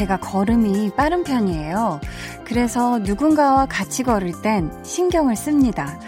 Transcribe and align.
제가 0.00 0.16
걸음이 0.16 0.92
빠른 0.96 1.24
편이에요. 1.24 2.00
그래서 2.44 2.98
누군가와 3.00 3.66
같이 3.66 4.02
걸을 4.02 4.32
땐 4.40 4.72
신경을 4.82 5.36
씁니다. 5.36 6.00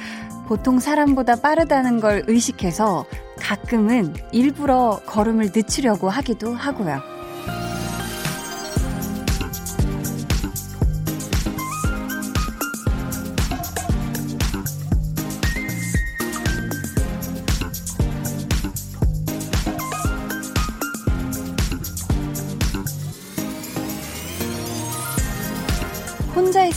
보통 0.46 0.78
사람보다 0.78 1.36
빠르다는 1.36 2.00
걸 2.00 2.24
의식해서 2.26 3.04
가끔은 3.38 4.14
일부러 4.32 4.98
걸음을 5.04 5.50
늦추려고 5.54 6.08
하기도 6.08 6.54
하고요. 6.54 7.11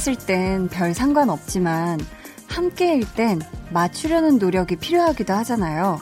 있을 0.06 0.16
땐 0.16 0.68
별 0.70 0.94
상관없지만 0.94 2.00
함께일 2.48 3.12
땐 3.16 3.42
맞추려는 3.72 4.38
노력이 4.38 4.76
필요하기도 4.76 5.34
하잖아요. 5.34 6.00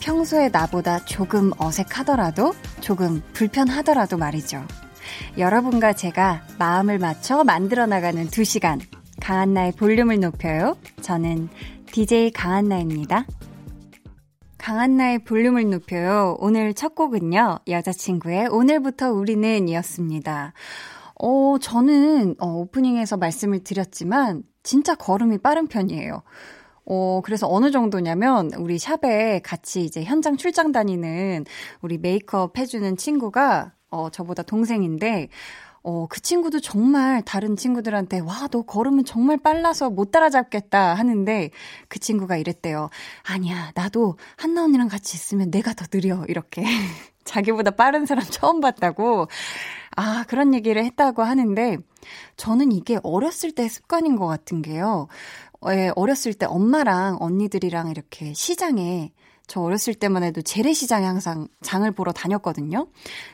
평소에 0.00 0.48
나보다 0.48 1.04
조금 1.04 1.52
어색하더라도 1.58 2.54
조금 2.80 3.22
불편하더라도 3.34 4.16
말이죠. 4.16 4.64
여러분과 5.36 5.92
제가 5.92 6.46
마음을 6.58 6.98
맞춰 6.98 7.44
만들어 7.44 7.84
나가는 7.84 8.26
두 8.28 8.42
시간. 8.42 8.80
강한나의 9.20 9.72
볼륨을 9.72 10.18
높여요. 10.18 10.78
저는 11.02 11.50
DJ 11.92 12.32
강한나입니다. 12.32 13.26
강한나의 14.56 15.24
볼륨을 15.24 15.68
높여요. 15.68 16.36
오늘 16.38 16.72
첫 16.72 16.94
곡은요. 16.94 17.58
여자친구의 17.68 18.48
오늘부터 18.48 19.12
우리는 19.12 19.68
이었습니다. 19.68 20.54
어, 21.22 21.56
저는 21.60 22.34
어, 22.40 22.48
오프닝에서 22.48 23.16
말씀을 23.16 23.62
드렸지만 23.62 24.42
진짜 24.64 24.96
걸음이 24.96 25.38
빠른 25.38 25.68
편이에요. 25.68 26.22
어, 26.84 27.20
그래서 27.24 27.46
어느 27.48 27.70
정도냐면, 27.70 28.50
우리 28.58 28.76
샵에 28.78 29.40
같이 29.44 29.84
이제 29.84 30.02
현장 30.02 30.36
출장 30.36 30.72
다니는 30.72 31.44
우리 31.80 31.98
메이크업 31.98 32.58
해주는 32.58 32.96
친구가, 32.96 33.72
어, 33.90 34.10
저보다 34.10 34.42
동생인데, 34.42 35.28
어, 35.84 36.08
그 36.08 36.20
친구도 36.20 36.58
정말 36.58 37.22
다른 37.22 37.56
친구들한테, 37.56 38.18
와, 38.18 38.48
너 38.50 38.62
걸으면 38.62 39.04
정말 39.04 39.38
빨라서 39.38 39.90
못 39.90 40.10
따라잡겠다 40.10 40.94
하는데, 40.94 41.50
그 41.86 42.00
친구가 42.00 42.36
이랬대요. 42.36 42.90
아니야, 43.22 43.70
나도 43.76 44.16
한나 44.36 44.64
언니랑 44.64 44.88
같이 44.88 45.16
있으면 45.16 45.52
내가 45.52 45.72
더 45.74 45.86
느려. 45.86 46.24
이렇게. 46.26 46.64
자기보다 47.24 47.70
빠른 47.72 48.06
사람 48.06 48.24
처음 48.24 48.60
봤다고. 48.60 49.28
아, 49.96 50.24
그런 50.28 50.54
얘기를 50.54 50.84
했다고 50.84 51.22
하는데, 51.22 51.78
저는 52.36 52.72
이게 52.72 52.98
어렸을 53.02 53.52
때 53.52 53.68
습관인 53.68 54.16
것 54.16 54.26
같은 54.26 54.62
게요. 54.62 55.08
예, 55.70 55.92
어렸을 55.94 56.34
때 56.34 56.46
엄마랑 56.46 57.18
언니들이랑 57.20 57.90
이렇게 57.90 58.32
시장에 58.34 59.12
저 59.46 59.60
어렸을 59.60 59.94
때만 59.94 60.22
해도 60.22 60.40
재래시장에 60.42 61.04
항상 61.06 61.46
장을 61.62 61.88
보러 61.92 62.10
다녔거든요. 62.12 62.88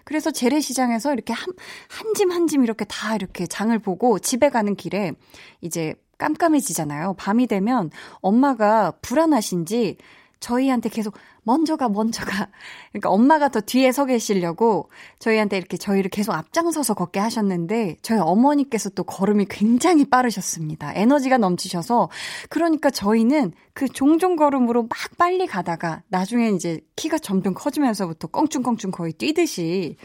그래서 0.04 0.30
재래시장에서 0.30 1.12
이렇게 1.12 1.32
한, 1.32 1.46
한 1.88 2.12
짐 2.14 2.30
한 2.32 2.46
짐 2.48 2.64
이렇게 2.64 2.84
다 2.86 3.14
이렇게 3.14 3.46
장을 3.46 3.78
보고 3.78 4.18
집에 4.18 4.48
가는 4.50 4.74
길에 4.74 5.12
이제 5.60 5.94
깜깜해지잖아요. 6.18 7.14
밤이 7.18 7.46
되면 7.46 7.90
엄마가 8.20 8.92
불안하신지 9.02 9.96
저희한테 10.40 10.88
계속 10.88 11.14
먼저 11.42 11.76
가, 11.76 11.88
먼저 11.88 12.24
가. 12.24 12.48
그러니까 12.92 13.10
엄마가 13.10 13.48
더 13.48 13.60
뒤에 13.60 13.90
서 13.92 14.04
계시려고 14.06 14.90
저희한테 15.18 15.56
이렇게 15.56 15.76
저희를 15.76 16.10
계속 16.10 16.32
앞장서서 16.32 16.94
걷게 16.94 17.18
하셨는데 17.20 17.96
저희 18.02 18.18
어머니께서 18.18 18.90
또 18.90 19.04
걸음이 19.04 19.46
굉장히 19.48 20.04
빠르셨습니다. 20.04 20.92
에너지가 20.94 21.38
넘치셔서 21.38 22.10
그러니까 22.48 22.90
저희는 22.90 23.52
그 23.72 23.88
종종 23.88 24.36
걸음으로 24.36 24.82
막 24.82 24.90
빨리 25.16 25.46
가다가 25.46 26.02
나중에 26.08 26.50
이제 26.50 26.80
키가 26.96 27.18
점점 27.18 27.54
커지면서부터 27.54 28.28
껑충껑충 28.28 28.90
거의 28.90 29.12
뛰듯이 29.12 29.96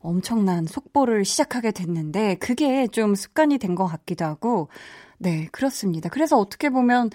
엄청난 0.00 0.66
속보를 0.66 1.24
시작하게 1.24 1.72
됐는데 1.72 2.36
그게 2.36 2.86
좀 2.88 3.14
습관이 3.14 3.58
된 3.58 3.74
것 3.76 3.86
같기도 3.86 4.24
하고 4.24 4.68
네, 5.18 5.48
그렇습니다. 5.52 6.08
그래서 6.08 6.38
어떻게 6.38 6.70
보면 6.70 7.10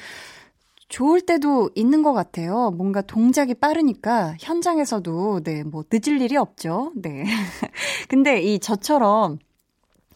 좋을 0.91 1.21
때도 1.21 1.69
있는 1.73 2.03
것 2.03 2.11
같아요. 2.11 2.69
뭔가 2.71 3.01
동작이 3.01 3.53
빠르니까 3.53 4.35
현장에서도, 4.41 5.41
네, 5.41 5.63
뭐 5.63 5.85
늦을 5.89 6.21
일이 6.21 6.35
없죠. 6.35 6.91
네. 6.95 7.23
근데 8.09 8.41
이 8.41 8.59
저처럼 8.59 9.39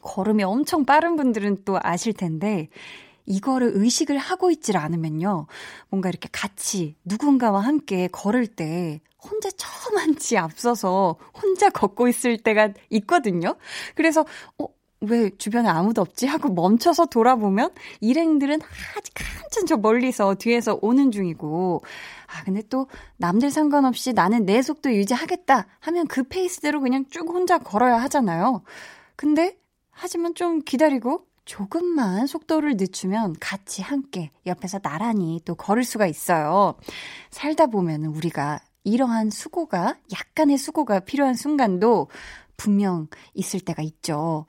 걸음이 0.01 0.43
엄청 0.43 0.85
빠른 0.85 1.15
분들은 1.15 1.59
또 1.63 1.79
아실 1.81 2.11
텐데, 2.11 2.67
이거를 3.25 3.71
의식을 3.73 4.17
하고 4.17 4.51
있질 4.51 4.75
않으면요. 4.75 5.47
뭔가 5.89 6.09
이렇게 6.09 6.27
같이 6.31 6.95
누군가와 7.05 7.61
함께 7.61 8.09
걸을 8.11 8.45
때 8.45 8.99
혼자 9.23 9.49
저만치 9.51 10.37
앞서서 10.37 11.15
혼자 11.41 11.69
걷고 11.69 12.09
있을 12.09 12.37
때가 12.37 12.73
있거든요. 12.89 13.55
그래서, 13.95 14.25
어, 14.59 14.67
왜 15.09 15.29
주변에 15.37 15.69
아무도 15.69 16.01
없지? 16.01 16.27
하고 16.27 16.49
멈춰서 16.49 17.05
돌아보면 17.05 17.71
일행들은 18.01 18.59
아직 18.97 19.13
한참 19.41 19.65
저 19.65 19.77
멀리서 19.77 20.35
뒤에서 20.35 20.79
오는 20.81 21.11
중이고, 21.11 21.81
아, 22.27 22.43
근데 22.43 22.61
또 22.69 22.87
남들 23.17 23.51
상관없이 23.51 24.13
나는 24.13 24.45
내 24.45 24.61
속도 24.61 24.91
유지하겠다 24.93 25.67
하면 25.79 26.07
그 26.07 26.23
페이스대로 26.23 26.81
그냥 26.81 27.05
쭉 27.09 27.29
혼자 27.29 27.57
걸어야 27.57 28.01
하잖아요. 28.03 28.63
근데, 29.15 29.57
하지만 29.91 30.35
좀 30.35 30.61
기다리고 30.61 31.25
조금만 31.45 32.27
속도를 32.27 32.75
늦추면 32.75 33.35
같이 33.39 33.81
함께 33.81 34.31
옆에서 34.45 34.79
나란히 34.79 35.39
또 35.45 35.55
걸을 35.55 35.83
수가 35.83 36.07
있어요. 36.07 36.75
살다 37.29 37.67
보면 37.67 38.05
우리가 38.05 38.59
이러한 38.83 39.29
수고가, 39.29 39.97
약간의 40.11 40.57
수고가 40.57 40.99
필요한 40.99 41.35
순간도 41.35 42.07
분명 42.57 43.07
있을 43.33 43.59
때가 43.59 43.81
있죠. 43.83 44.45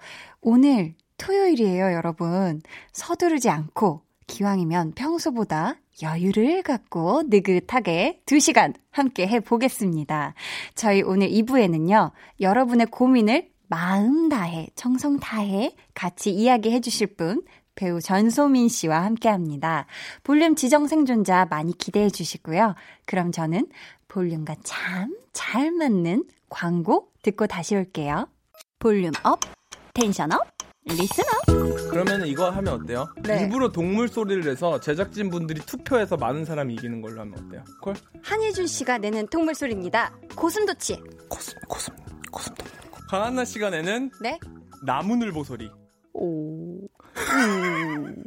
오늘 0.48 0.94
토요일이에요, 1.18 1.92
여러분. 1.92 2.62
서두르지 2.92 3.50
않고 3.50 4.02
기왕이면 4.28 4.92
평소보다 4.92 5.74
여유를 6.02 6.62
갖고 6.62 7.24
느긋하게 7.26 8.22
2시간 8.26 8.74
함께 8.92 9.26
해보겠습니다. 9.26 10.34
저희 10.76 11.02
오늘 11.02 11.28
2부에는요, 11.30 12.12
여러분의 12.40 12.86
고민을 12.86 13.48
마음 13.66 14.28
다해, 14.28 14.68
정성 14.76 15.18
다해 15.18 15.74
같이 15.94 16.30
이야기해 16.30 16.78
주실 16.80 17.16
분, 17.16 17.42
배우 17.74 18.00
전소민 18.00 18.68
씨와 18.68 19.02
함께 19.02 19.28
합니다. 19.28 19.86
볼륨 20.22 20.54
지정 20.54 20.86
생존자 20.86 21.46
많이 21.50 21.76
기대해 21.76 22.08
주시고요. 22.08 22.76
그럼 23.04 23.32
저는 23.32 23.66
볼륨과 24.06 24.54
참 24.62 25.10
잘 25.32 25.72
맞는 25.72 26.24
광고 26.48 27.10
듣고 27.22 27.46
다시 27.46 27.74
올게요. 27.74 28.28
volume 28.78 29.12
up, 29.24 29.40
tension 29.96 30.30
up, 30.30 30.42
listen 30.84 31.24
up. 31.24 31.90
그러면 31.90 32.26
이거 32.26 32.50
하면 32.50 32.74
어때요? 32.74 33.08
네. 33.22 33.40
일부러 33.40 33.72
동물 33.72 34.08
소리를 34.08 34.42
내서 34.44 34.78
제작진 34.78 35.30
분들이 35.30 35.58
투표해서 35.62 36.18
많은 36.18 36.44
사람이 36.44 36.74
이기는 36.74 37.00
걸로 37.00 37.22
하면 37.22 37.32
어때요? 37.46 37.64
call? 37.80 37.94
한예준 38.22 38.66
씨가 38.66 38.98
내는 38.98 39.26
동물 39.28 39.54
소리입니다. 39.54 40.12
고슴도치. 40.36 41.00
고슴 41.30 41.58
고슴 41.66 41.96
고슴도. 42.30 42.62
강한나 43.08 43.46
씨가 43.46 43.70
내는 43.70 44.10
네. 44.20 44.38
나무늘보 44.84 45.44
소리. 45.44 45.70
오. 46.12 46.82
음. 47.16 48.22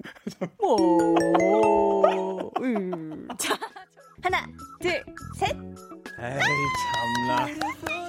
오. 0.58 2.52
음. 2.64 3.28
자, 3.38 3.56
하나, 4.24 4.44
둘, 4.82 5.04
셋. 5.38 5.56
에이 6.22 6.40
참나. 7.28 7.48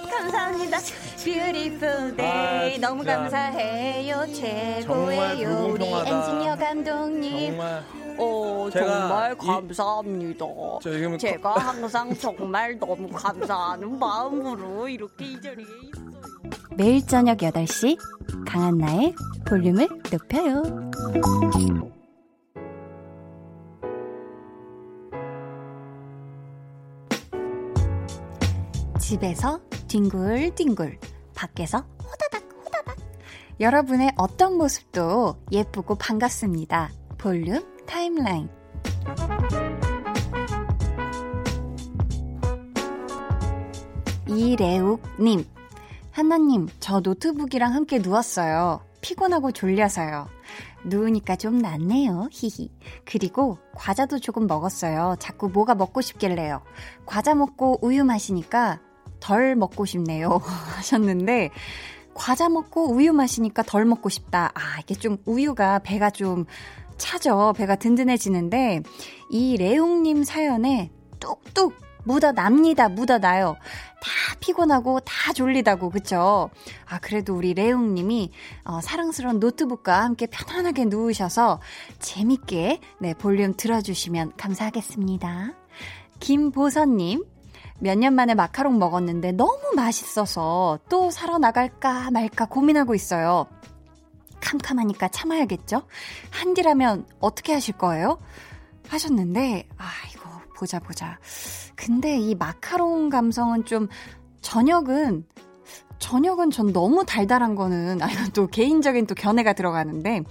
감사합니다. 0.09 0.77
Beautiful 1.23 2.15
day. 2.17 2.75
아, 2.75 2.77
너무. 2.87 3.03
감사해요. 3.03 4.25
최고예요. 4.33 5.67
우리. 5.73 5.85
엔지니어 5.85 6.55
감독님. 6.57 7.51
정말 7.51 7.83
어, 8.17 8.69
제가 8.71 8.85
정말 8.99 9.33
이- 9.33 9.37
감사합니다. 9.47 10.45
저 10.81 10.91
지금 10.91 11.17
제가 11.17 11.53
항상 11.53 12.13
정말 12.17 12.77
너무 12.77 13.07
감사하는 13.09 13.97
마음으로 13.97 14.87
이렇게 14.89 15.25
이 15.25 15.41
자리에 15.41 15.65
있어요. 15.65 16.11
매일 16.75 17.05
저녁 17.05 17.37
8시 17.37 17.97
강한나의 18.45 19.15
볼륨을 19.47 19.87
높여요. 20.11 20.63
집에서 29.11 29.59
뒹굴뒹굴, 29.89 30.97
밖에서 31.35 31.79
호다닥 32.01 32.49
호다닥. 32.63 32.95
여러분의 33.59 34.13
어떤 34.15 34.57
모습도 34.57 35.35
예쁘고 35.51 35.95
반갑습니다. 35.95 36.91
볼륨 37.17 37.61
타임라인. 37.85 38.47
이래욱님. 44.27 45.45
한나님, 46.11 46.69
저 46.79 47.01
노트북이랑 47.01 47.73
함께 47.73 47.99
누웠어요. 47.99 48.79
피곤하고 49.01 49.51
졸려서요. 49.51 50.29
누우니까 50.85 51.35
좀 51.35 51.57
낫네요. 51.57 52.29
히히. 52.31 52.71
그리고 53.03 53.57
과자도 53.75 54.19
조금 54.19 54.47
먹었어요. 54.47 55.17
자꾸 55.19 55.49
뭐가 55.49 55.75
먹고 55.75 55.99
싶길래요. 55.99 56.61
과자 57.05 57.35
먹고 57.35 57.79
우유 57.81 58.05
마시니까 58.05 58.79
덜 59.21 59.55
먹고 59.55 59.85
싶네요. 59.85 60.41
하셨는데, 60.75 61.51
과자 62.13 62.49
먹고 62.49 62.91
우유 62.91 63.13
마시니까 63.13 63.63
덜 63.63 63.85
먹고 63.85 64.09
싶다. 64.09 64.51
아, 64.53 64.79
이게 64.81 64.95
좀 64.95 65.17
우유가 65.25 65.79
배가 65.79 66.09
좀 66.09 66.45
차죠. 66.97 67.53
배가 67.55 67.75
든든해지는데, 67.75 68.81
이 69.29 69.55
레옹님 69.55 70.25
사연에 70.25 70.91
뚝뚝 71.21 71.73
묻어납니다. 72.03 72.89
묻어나요. 72.89 73.55
다 74.01 74.09
피곤하고 74.39 74.99
다 75.01 75.33
졸리다고 75.33 75.89
그쵸? 75.89 76.49
아 76.87 76.99
그래도 76.99 77.35
우리 77.35 77.53
레옹님이 77.53 78.31
어, 78.65 78.81
사랑스러운 78.81 79.39
노트북과 79.39 80.03
함께 80.03 80.25
편안하게 80.25 80.85
누우셔서 80.85 81.59
재밌게 81.99 82.79
네 82.99 83.13
볼륨 83.13 83.53
들어주시면 83.55 84.33
감사하겠습니다. 84.37 85.53
김보선님 86.19 87.23
몇 87.81 87.97
년 87.97 88.13
만에 88.13 88.35
마카롱 88.35 88.77
먹었는데 88.79 89.31
너무 89.33 89.59
맛있어서 89.75 90.79
또 90.87 91.09
사러 91.09 91.37
나갈까 91.39 92.11
말까 92.11 92.45
고민하고 92.45 92.93
있어요. 92.95 93.47
캄캄하니까 94.39 95.07
참아야겠죠? 95.09 95.83
한디라면 96.31 97.05
어떻게 97.19 97.53
하실 97.53 97.77
거예요? 97.77 98.19
하셨는데, 98.87 99.67
아, 99.77 99.85
이거 100.13 100.29
보자 100.57 100.79
보자. 100.79 101.19
근데 101.75 102.17
이 102.19 102.35
마카롱 102.35 103.09
감성은 103.09 103.65
좀 103.65 103.87
저녁은 104.41 105.25
저녁은 105.99 106.49
전 106.51 106.73
너무 106.73 107.05
달달한 107.05 107.55
거는 107.55 108.01
아 108.03 108.11
이건 108.11 108.31
또 108.31 108.47
개인적인 108.47 109.05
또 109.07 109.15
견해가 109.15 109.53
들어가는데 109.53 110.23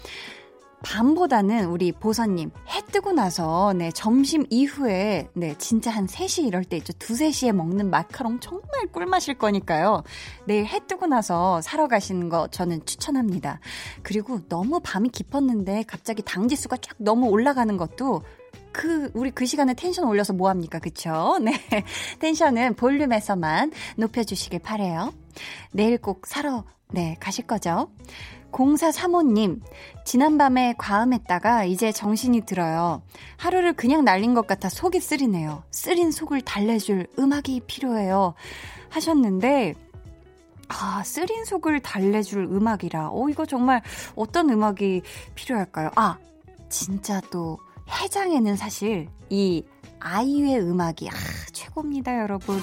밤보다는 0.83 1.67
우리 1.67 1.93
보선님 1.93 2.51
해 2.69 2.81
뜨고 2.91 3.13
나서 3.13 3.73
네 3.75 3.91
점심 3.93 4.45
이후에 4.51 5.29
네 5.35 5.55
진짜 5.59 5.91
한 5.91 6.07
3시 6.07 6.47
이럴 6.47 6.65
때 6.65 6.77
있죠. 6.79 6.93
2, 6.93 7.15
3시에 7.15 7.53
먹는 7.53 7.91
마카롱 7.91 8.41
정말 8.41 8.87
꿀맛일 8.93 9.39
거니까요. 9.39 10.03
내일 10.47 10.67
해 10.67 10.81
뜨고 10.87 11.07
나서 11.07 11.61
사러 11.61 11.89
가시는 11.89 12.29
거 12.29 12.49
저는 12.49 12.85
추천합니다. 12.87 13.61
그리고 14.03 14.41
너무 14.49 14.81
밤이 14.83 15.11
깊었는데 15.11 15.85
갑자기 15.87 16.23
당지수가 16.23 16.79
쫙 16.79 16.97
너무 16.99 17.29
올라가는 17.29 17.77
것도 17.77 18.23
그 18.73 19.11
우리 19.15 19.31
그 19.31 19.47
시간에 19.47 19.75
텐션 19.75 20.07
올려서 20.07 20.33
뭐 20.33 20.49
합니까? 20.49 20.79
그쵸? 20.79 21.39
네. 21.43 21.53
텐션은 22.21 22.75
볼륨에서만 22.75 23.73
높여 23.97 24.23
주시길 24.23 24.61
바래요. 24.61 25.13
내일 25.73 25.99
꼭 25.99 26.27
사러 26.27 26.65
네, 26.93 27.17
가실 27.21 27.47
거죠? 27.47 27.91
0435님, 28.51 29.61
지난밤에 30.05 30.75
과음했다가 30.79 31.65
이제 31.65 31.93
정신이 31.93 32.43
들어요. 32.43 33.03
하루를 33.37 33.73
그냥 33.73 34.05
날린 34.05 34.35
것 34.35 34.47
같아 34.47 34.69
속이 34.69 35.01
쓰리네요. 35.01 35.63
쓰린 35.71 36.11
속을 36.11 36.43
달래줄 36.43 37.09
음악이 37.19 37.63
필요해요. 37.67 38.35
하셨는데, 38.91 39.75
아, 40.69 41.03
쓰린 41.05 41.45
속을 41.45 41.81
달래줄 41.81 42.45
음악이라. 42.45 43.11
어, 43.13 43.29
이거 43.29 43.45
정말 43.45 43.83
어떤 44.15 44.51
음악이 44.51 45.03
필요할까요? 45.35 45.91
아, 45.97 46.17
진짜 46.69 47.21
또 47.31 47.59
해장에는 47.89 48.57
사실 48.57 49.09
이 49.29 49.65
아이유의 49.99 50.61
음악이 50.61 51.09
아, 51.09 51.13
최고입니다, 51.53 52.21
여러분. 52.21 52.61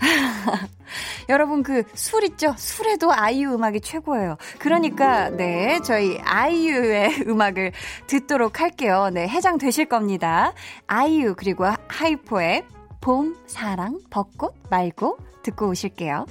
여러분 1.28 1.62
그 1.62 1.82
술 1.94 2.24
있죠? 2.24 2.54
술에도 2.56 3.12
아이유 3.12 3.52
음악이 3.54 3.80
최고예요. 3.80 4.36
그러니까 4.58 5.30
네, 5.30 5.80
저희 5.84 6.18
아이유의 6.24 7.24
음악을 7.28 7.72
듣도록 8.06 8.60
할게요. 8.60 9.10
네, 9.12 9.28
해장 9.28 9.58
되실 9.58 9.86
겁니다. 9.86 10.52
아이유 10.86 11.34
그리고 11.36 11.66
하이포의 11.88 12.64
봄, 13.00 13.36
사랑, 13.46 14.00
벚꽃 14.10 14.54
말고 14.70 15.18
듣고 15.42 15.68
오실게요. 15.68 16.26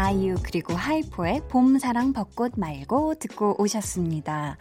아이유 0.00 0.36
그리고 0.44 0.74
하이포의 0.74 1.48
봄사랑 1.48 2.12
벚꽃 2.12 2.52
말고 2.56 3.16
듣고 3.16 3.60
오셨습니다. 3.60 4.56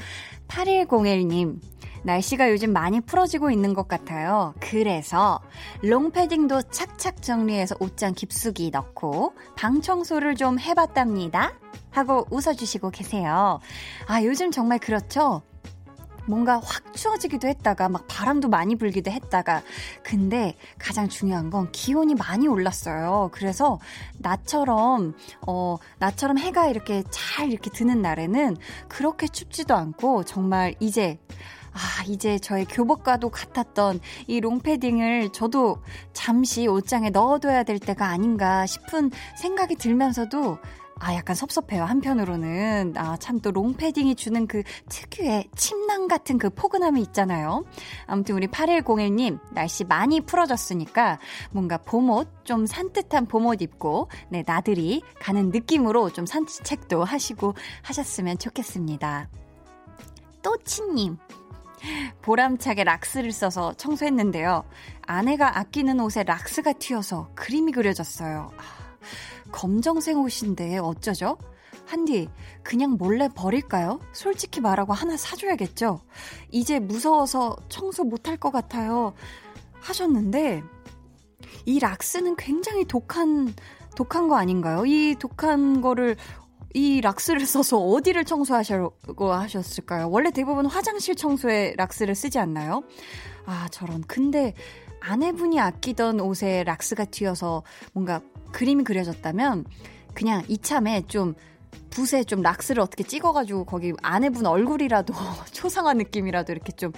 8101님, 0.48 1.60
날씨가 2.02 2.50
요즘 2.50 2.74
많이 2.74 3.02
풀어지고 3.02 3.52
있는 3.52 3.76
것 3.76 3.88
같아요. 3.88 4.56
그래서 4.60 5.40
롱패딩도 5.84 6.64
착착 6.72 7.22
정리해서 7.22 7.76
옷장 7.80 8.16
깊숙이 8.16 8.72
넣고 8.72 9.36
방 9.56 9.82
청소를 9.82 10.34
좀 10.34 10.60
해봤답니다. 10.60 11.54
하고 11.92 12.26
웃어주시고 12.32 12.90
계세요. 12.90 13.60
아, 14.08 14.24
요즘 14.24 14.50
정말 14.50 14.80
그렇죠? 14.80 15.44
뭔가 16.28 16.60
확 16.64 16.94
추워지기도 16.94 17.48
했다가 17.48 17.90
막 17.90 18.06
바람도 18.08 18.50
많이 18.50 18.76
불기도 18.76 19.10
했다가 19.12 19.62
근데 20.04 20.56
가장 20.78 21.08
중요한 21.10 21.50
건 21.50 21.72
기온이 21.72 22.16
많이 22.16 22.48
올랐어요. 22.48 23.30
그래서 23.32 23.80
나처럼 24.18 25.16
어 25.48 25.78
나처럼 26.00 26.38
해가 26.38 26.68
이렇게 26.68 27.04
잘 27.10 27.52
이렇게 27.52 27.70
드는 27.70 28.02
날에는 28.02 28.58
그렇게 28.88 29.28
춥지도 29.28 29.76
않고 29.76 30.24
정말 30.24 30.76
이제 30.80 31.18
아, 31.78 32.04
이제 32.08 32.40
저의 32.40 32.66
교복과도 32.66 33.30
같았던 33.30 34.00
이 34.26 34.40
롱패딩을 34.40 35.32
저도 35.32 35.78
잠시 36.12 36.66
옷장에 36.68 37.12
넣어둬야 37.12 37.62
될 37.64 37.78
때가 37.78 38.08
아닌가 38.08 38.66
싶은 38.66 39.12
생각이 39.40 39.76
들면서도 39.76 40.58
아, 41.00 41.14
약간 41.14 41.36
섭섭해요. 41.36 41.84
한편으로는. 41.84 42.94
아, 42.98 43.18
참 43.18 43.38
또 43.40 43.52
롱패딩이 43.52 44.16
주는 44.16 44.48
그 44.48 44.64
특유의 44.90 45.50
침낭 45.56 46.08
같은 46.08 46.38
그 46.38 46.50
포근함이 46.50 47.02
있잖아요. 47.04 47.64
아무튼 48.08 48.36
우리 48.36 48.48
8101님, 48.48 49.40
날씨 49.54 49.84
많이 49.84 50.22
풀어졌으니까 50.22 51.20
뭔가 51.52 51.78
봄옷, 51.78 52.46
좀 52.46 52.66
산뜻한 52.66 53.28
봄옷 53.28 53.62
입고, 53.62 54.10
네, 54.30 54.44
나들이 54.46 55.04
가는 55.20 55.50
느낌으로 55.50 56.10
좀 56.10 56.26
산책도 56.26 57.04
하시고 57.04 57.54
하셨으면 57.84 58.38
좋겠습니다. 58.40 59.30
또치님. 60.42 61.18
보람차게 62.24 62.84
락스를 62.84 63.32
써서 63.32 63.72
청소했는데요. 63.74 64.64
아내가 65.04 65.60
아끼는 65.60 66.00
옷에 66.00 66.24
락스가 66.24 66.74
튀어서 66.74 67.30
그림이 67.36 67.72
그려졌어요. 67.72 68.52
아, 69.48 69.52
검정색 69.52 70.18
옷인데 70.18 70.78
어쩌죠? 70.78 71.38
한디, 71.86 72.28
그냥 72.64 72.98
몰래 72.98 73.30
버릴까요? 73.34 74.00
솔직히 74.12 74.60
말하고 74.60 74.94
하나 74.94 75.16
사줘야겠죠? 75.16 76.02
이제 76.52 76.80
무서워서 76.80 77.56
청소 77.70 78.04
못할 78.04 78.36
것 78.38 78.52
같아요. 78.52 79.14
하셨는데, 79.80 80.64
이 81.66 81.80
락스는 81.80 82.36
굉장히 82.36 82.84
독한, 82.84 83.54
독한 83.96 84.28
거 84.28 84.36
아닌가요? 84.36 84.86
이 84.86 85.16
독한 85.18 85.80
거를, 85.82 86.18
이 86.74 87.00
락스를 87.00 87.46
써서 87.46 87.80
어디를 87.80 88.26
청소하시고 88.26 89.32
하셨을까요? 89.32 90.10
원래 90.10 90.30
대부분 90.32 90.66
화장실 90.66 91.16
청소에 91.16 91.74
락스를 91.78 92.16
쓰지 92.16 92.38
않나요? 92.38 92.84
아, 93.46 93.70
저런. 93.72 94.02
근데 94.02 94.54
아내분이 95.00 95.60
아끼던 95.60 96.20
옷에 96.20 96.64
락스가 96.66 97.06
튀어서 97.06 97.64
뭔가 97.94 98.20
그림이 98.52 98.84
그려졌다면 98.84 99.66
그냥 100.14 100.44
이참에 100.48 101.04
좀 101.08 101.36
붓에 101.90 102.24
좀 102.24 102.42
락스를 102.42 102.82
어떻게 102.82 103.04
찍어가지고 103.04 103.66
거기 103.66 103.94
아내분 104.02 104.46
얼굴이라도 104.46 105.14
초상화 105.52 105.94
느낌이라도 105.94 106.52
이렇게 106.52 106.72
좀 106.72 106.92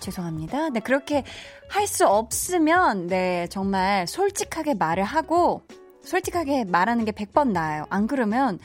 죄송합니다. 0.00 0.70
네, 0.70 0.80
그렇게 0.80 1.24
할 1.68 1.86
수 1.86 2.06
없으면, 2.06 3.06
네, 3.06 3.46
정말 3.48 4.06
솔직하게 4.06 4.74
말을 4.74 5.04
하고, 5.04 5.62
솔직하게 6.02 6.64
말하는 6.64 7.04
게 7.04 7.12
100번 7.12 7.50
나아요. 7.52 7.84
안 7.90 8.06
그러면, 8.06 8.58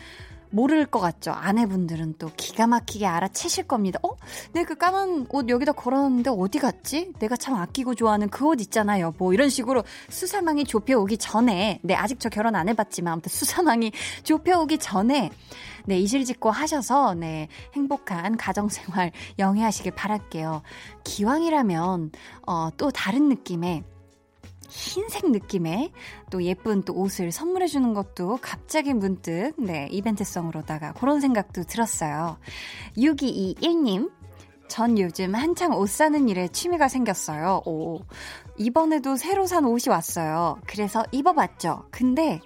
모를 0.56 0.86
것 0.86 1.02
같죠. 1.02 1.32
아내분들은 1.32 2.16
또 2.18 2.30
기가 2.38 2.68
막히게 2.68 3.06
알아채실 3.06 3.68
겁니다. 3.68 4.00
어? 4.02 4.16
내가 4.54 4.70
그 4.70 4.76
까만 4.76 5.28
옷 5.30 5.50
여기다 5.50 5.74
걸어놨는데 5.74 6.30
어디 6.30 6.60
갔지? 6.60 7.12
내가 7.20 7.36
참 7.36 7.56
아끼고 7.56 7.96
좋아하는 7.96 8.30
그 8.30 8.46
옷 8.46 8.62
있잖아요. 8.62 9.14
뭐 9.18 9.34
이런 9.34 9.50
식으로 9.50 9.84
수사망이 10.10 10.66
좁혀오기 10.66 11.18
전에, 11.18 11.80
네, 11.82 11.96
아직 11.96 12.20
저 12.20 12.30
결혼 12.30 12.56
안 12.56 12.70
해봤지만, 12.70 13.14
아무튼 13.14 13.30
수사망이 13.30 13.92
좁혀오기 14.24 14.78
전에, 14.78 15.32
네, 15.86 16.00
이실직고 16.00 16.52
하셔서, 16.52 17.16
네, 17.16 17.48
행복한 17.74 18.38
가정생활 18.38 19.12
영위하시길 19.40 19.94
바랄게요. 19.94 20.62
기왕이라면, 21.04 22.12
어, 22.48 22.70
또 22.78 22.92
다른 22.92 23.30
느낌의, 23.30 23.84
흰색 24.68 25.30
느낌의 25.32 25.92
또 26.30 26.44
예쁜 26.44 26.82
또 26.84 26.94
옷을 26.94 27.32
선물해 27.32 27.68
주는 27.68 27.94
것도 27.94 28.40
갑자기 28.42 28.94
문득 28.94 29.54
네 29.58 29.88
이벤트성으로다가 29.92 30.94
그런 30.94 31.20
생각도 31.20 31.64
들었어요. 31.64 32.38
6221님 32.98 34.12
전 34.68 34.98
요즘 34.98 35.36
한창 35.36 35.74
옷 35.74 35.90
사는 35.90 36.28
일에 36.28 36.48
취미가 36.48 36.88
생겼어요. 36.88 37.62
오. 37.66 38.00
이번에도 38.58 39.16
새로 39.16 39.46
산 39.46 39.66
옷이 39.66 39.90
왔어요. 39.90 40.60
그래서 40.66 41.06
입어봤죠. 41.12 41.86
근데 41.92 42.42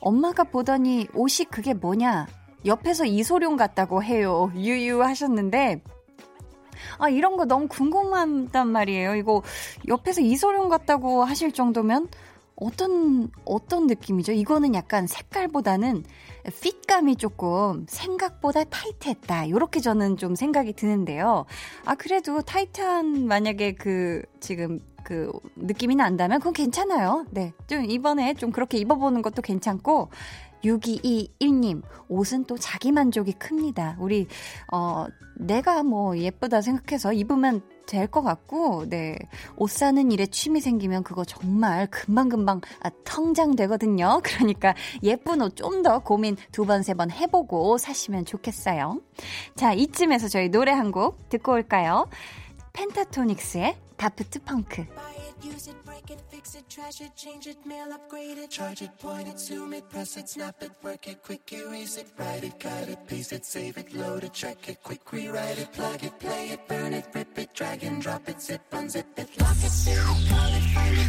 엄마가 0.00 0.44
보더니 0.44 1.08
옷이 1.14 1.46
그게 1.50 1.72
뭐냐? 1.74 2.26
옆에서 2.64 3.04
이소룡 3.04 3.56
같다고 3.56 4.02
해요. 4.02 4.50
유유 4.54 5.02
하셨는데 5.02 5.82
아, 6.98 7.08
이런 7.08 7.36
거 7.36 7.44
너무 7.44 7.68
궁금하단 7.68 8.68
말이에요. 8.68 9.14
이거 9.16 9.42
옆에서 9.88 10.20
이소룡 10.20 10.68
같다고 10.68 11.24
하실 11.24 11.52
정도면 11.52 12.08
어떤, 12.54 13.30
어떤 13.44 13.86
느낌이죠? 13.86 14.32
이거는 14.32 14.74
약간 14.74 15.06
색깔보다는 15.06 16.04
핏감이 16.60 17.16
조금 17.16 17.86
생각보다 17.88 18.64
타이트했다. 18.64 19.46
이렇게 19.46 19.80
저는 19.80 20.16
좀 20.16 20.34
생각이 20.34 20.72
드는데요. 20.74 21.44
아, 21.84 21.94
그래도 21.94 22.40
타이트한 22.42 23.26
만약에 23.26 23.72
그, 23.74 24.22
지금 24.40 24.80
그 25.02 25.32
느낌이 25.56 25.96
난다면 25.96 26.38
그건 26.38 26.52
괜찮아요. 26.52 27.26
네. 27.30 27.52
좀 27.66 27.84
이번에 27.84 28.34
좀 28.34 28.52
그렇게 28.52 28.78
입어보는 28.78 29.22
것도 29.22 29.42
괜찮고, 29.42 30.10
6221님, 30.64 31.82
옷은 32.08 32.44
또 32.44 32.56
자기 32.58 32.92
만족이 32.92 33.32
큽니다. 33.34 33.96
우리, 34.00 34.26
어, 34.72 35.06
내가 35.36 35.82
뭐 35.82 36.16
예쁘다 36.16 36.60
생각해서 36.60 37.12
입으면 37.12 37.62
될 37.86 38.06
것 38.06 38.22
같고, 38.22 38.88
네. 38.88 39.18
옷 39.56 39.68
사는 39.70 40.10
일에 40.12 40.26
취미 40.26 40.60
생기면 40.60 41.02
그거 41.02 41.24
정말 41.24 41.88
금방금방 41.90 42.60
아, 42.80 42.90
텅장되거든요. 43.04 44.20
그러니까 44.24 44.74
예쁜 45.02 45.42
옷 45.42 45.56
좀 45.56 45.82
더 45.82 45.98
고민 45.98 46.36
두 46.52 46.64
번, 46.64 46.82
세 46.82 46.94
번 46.94 47.10
해보고 47.10 47.78
사시면 47.78 48.24
좋겠어요. 48.24 49.00
자, 49.56 49.72
이쯤에서 49.72 50.28
저희 50.28 50.48
노래 50.48 50.70
한 50.72 50.92
곡 50.92 51.28
듣고 51.28 51.52
올까요? 51.52 52.06
펜타토닉스의 52.72 53.76
다프트 53.96 54.40
펑크. 54.44 54.84
It, 56.12 56.20
fix 56.28 56.54
it, 56.54 56.68
trash 56.68 57.00
it, 57.00 57.14
change 57.16 57.46
it, 57.46 57.56
mail, 57.64 57.92
upgrade 57.92 58.38
it, 58.38 58.50
charge 58.50 58.82
it, 58.82 58.96
point 58.98 59.28
it, 59.28 59.38
zoom 59.38 59.72
it, 59.72 59.88
press 59.88 60.16
it, 60.16 60.28
snap 60.28 60.56
it, 60.62 60.70
work 60.82 61.08
it, 61.08 61.22
quick 61.22 61.52
erase 61.52 61.96
it, 61.96 62.06
write 62.18 62.44
it, 62.44 62.58
cut 62.60 62.88
it, 62.88 62.98
paste 63.06 63.32
it, 63.32 63.44
save 63.44 63.78
it, 63.78 63.92
load 63.94 64.24
it, 64.24 64.32
check 64.32 64.68
it, 64.68 64.82
quick 64.82 65.12
rewrite 65.12 65.58
it, 65.58 65.72
plug 65.72 66.02
it, 66.02 66.18
play 66.18 66.50
it, 66.50 66.60
burn 66.68 66.92
it, 66.92 67.06
rip 67.14 67.38
it, 67.38 67.54
drag 67.54 67.82
and 67.84 68.02
drop 68.02 68.28
it, 68.28 68.40
zip, 68.40 68.60
unzip 68.72 69.04
it, 69.16 69.40
lock 69.40 69.56
it, 69.56 69.70
fill 69.70 69.94
it, 69.94 70.28
call 70.28 70.54
it, 70.54 70.62
find 70.74 70.98
it, 70.98 71.01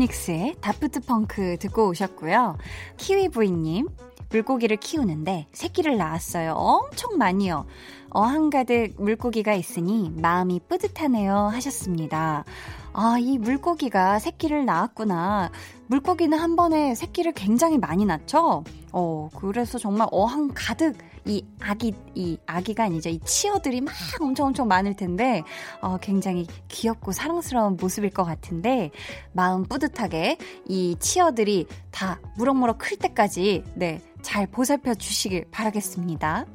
펜타토닉스의 0.00 0.56
다프트 0.60 1.00
펑크 1.00 1.58
듣고 1.58 1.88
오셨고요. 1.88 2.56
키위부이님, 2.96 3.88
물고기를 4.30 4.78
키우는데 4.78 5.46
새끼를 5.52 5.96
낳았어요. 5.98 6.52
엄청 6.52 7.18
많이요. 7.18 7.66
어항 8.10 8.50
가득 8.50 8.94
물고기가 8.98 9.52
있으니 9.54 10.10
마음이 10.16 10.60
뿌듯하네요. 10.68 11.50
하셨습니다. 11.52 12.44
아, 12.92 13.16
이 13.20 13.38
물고기가 13.38 14.18
새끼를 14.18 14.64
낳았구나. 14.64 15.50
물고기는 15.86 16.36
한 16.36 16.56
번에 16.56 16.94
새끼를 16.94 17.32
굉장히 17.32 17.78
많이 17.78 18.04
낳죠? 18.04 18.64
어, 18.92 19.28
그래서 19.36 19.78
정말 19.78 20.08
어항 20.10 20.50
가득 20.54 20.96
이 21.30 21.44
아기, 21.60 21.94
이 22.14 22.38
아기가 22.46 22.84
아니죠. 22.84 23.08
이 23.08 23.20
치어들이 23.20 23.80
막 23.80 23.94
엄청 24.20 24.48
엄청 24.48 24.66
많을 24.66 24.94
텐데, 24.94 25.42
어, 25.80 25.96
굉장히 25.98 26.46
귀엽고 26.68 27.12
사랑스러운 27.12 27.76
모습일 27.76 28.10
것 28.10 28.24
같은데, 28.24 28.90
마음 29.32 29.62
뿌듯하게 29.62 30.38
이 30.66 30.96
치어들이 30.98 31.66
다 31.92 32.20
무럭무럭 32.36 32.78
클 32.78 32.96
때까지, 32.96 33.62
네, 33.74 34.02
잘 34.22 34.46
보살펴 34.46 34.94
주시길 34.94 35.46
바라겠습니다. 35.52 36.46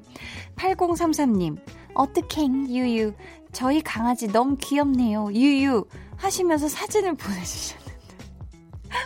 8033님, 0.58 1.58
어떡행, 1.94 2.70
유유. 2.70 3.14
저희 3.54 3.82
강아지 3.82 4.28
너무 4.28 4.58
귀엽네요. 4.60 5.32
유유. 5.34 5.86
하시면서 6.18 6.68
사진을 6.68 7.16
보내주셨네요. 7.16 7.85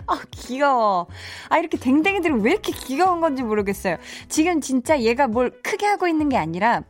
아, 0.08 0.20
귀여워. 0.32 1.08
아, 1.50 1.58
이렇게 1.58 1.78
댕댕이들은 1.78 2.42
왜 2.42 2.52
이렇게 2.52 2.72
귀여운 2.72 3.22
건지 3.22 3.44
모르겠어요. 3.44 3.98
지금 4.28 4.62
진짜 4.62 5.00
얘가 5.00 5.28
뭘 5.28 5.52
크게 5.64 5.86
하고 5.86 6.08
있는 6.08 6.30
게 6.30 6.38
아니라, 6.38 6.84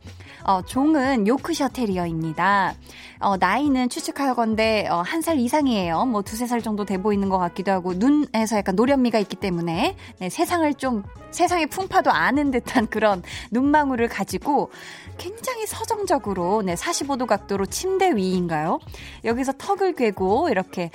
어, 0.44 0.62
종은 0.62 1.26
요크셔 1.26 1.68
테리어입니다. 1.68 2.74
어, 3.20 3.36
나이는 3.36 3.90
추측하건데, 3.90 4.88
어, 4.88 5.02
한 5.02 5.20
살 5.20 5.38
이상이에요. 5.38 6.06
뭐, 6.06 6.22
두세 6.22 6.46
살 6.46 6.62
정도 6.62 6.86
돼 6.86 6.96
보이는 6.96 7.28
것 7.28 7.36
같기도 7.36 7.72
하고, 7.72 7.92
눈에서 7.92 8.56
약간 8.56 8.74
노련미가 8.74 9.18
있기 9.18 9.36
때문에, 9.36 9.96
네, 10.18 10.28
세상을 10.30 10.72
좀, 10.74 11.02
세상의 11.30 11.66
풍파도 11.66 12.10
아는 12.10 12.50
듯한 12.50 12.86
그런 12.86 13.22
눈망울을 13.50 14.08
가지고, 14.08 14.70
굉장히 15.18 15.66
서정적으로, 15.66 16.62
네, 16.62 16.74
45도 16.74 17.26
각도로 17.26 17.66
침대 17.66 18.16
위인가요? 18.16 18.78
여기서 19.26 19.52
턱을 19.58 19.92
괴고, 19.94 20.48
이렇게, 20.48 20.90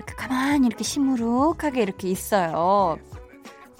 이렇게 0.00 0.14
가만히 0.14 0.66
이렇게 0.66 0.82
시무룩하게 0.82 1.82
이렇게 1.82 2.08
있어요. 2.08 2.98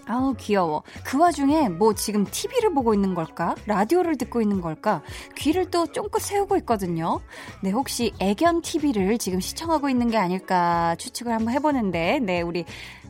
아우 0.06 0.34
귀여워. 0.34 0.82
그 1.04 1.18
와중에 1.18 1.68
뭐 1.68 1.94
지금 1.94 2.26
TV를 2.28 2.74
보고 2.74 2.92
있는 2.92 3.14
걸까? 3.14 3.54
라디오를 3.66 4.18
듣고 4.18 4.42
있는 4.42 4.60
걸까? 4.60 5.02
귀를 5.36 5.70
또 5.70 5.86
쫑긋 5.86 6.20
세우고 6.20 6.56
있거든요. 6.58 7.20
네, 7.62 7.70
혹시 7.70 8.12
애견 8.18 8.62
TV를 8.62 9.18
지금 9.18 9.40
시청하고 9.40 9.88
있는 9.88 10.10
게 10.10 10.18
아닐까 10.18 10.96
추측을 10.98 11.32
한번 11.32 11.54
해보는데, 11.54 12.18
네, 12.20 12.42
우리 12.42 12.64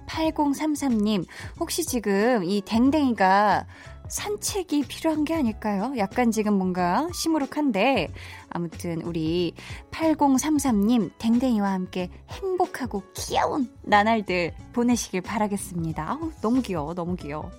8033님, 0.07 1.25
혹시 1.59 1.85
지금 1.85 2.45
이 2.45 2.61
댕댕이가 2.61 3.67
산책이 4.11 4.83
필요한 4.89 5.25
게 5.25 5.35
아닐까요? 5.35 5.95
약간 5.97 6.33
지금 6.33 6.55
뭔가 6.55 7.09
시무룩한데 7.13 8.09
아무튼 8.51 9.01
우리 9.03 9.55
8033님 9.93 11.13
댕댕이와 11.19 11.71
함께 11.71 12.11
행복하고 12.29 13.05
귀여운 13.15 13.73
나날들 13.83 14.53
보내시길 14.73 15.21
바라겠습니다. 15.21 16.11
아우, 16.11 16.33
너무 16.43 16.61
귀여워, 16.61 16.93
너무 16.93 17.15
귀여워. 17.15 17.51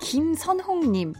김선홍님, 0.00 1.12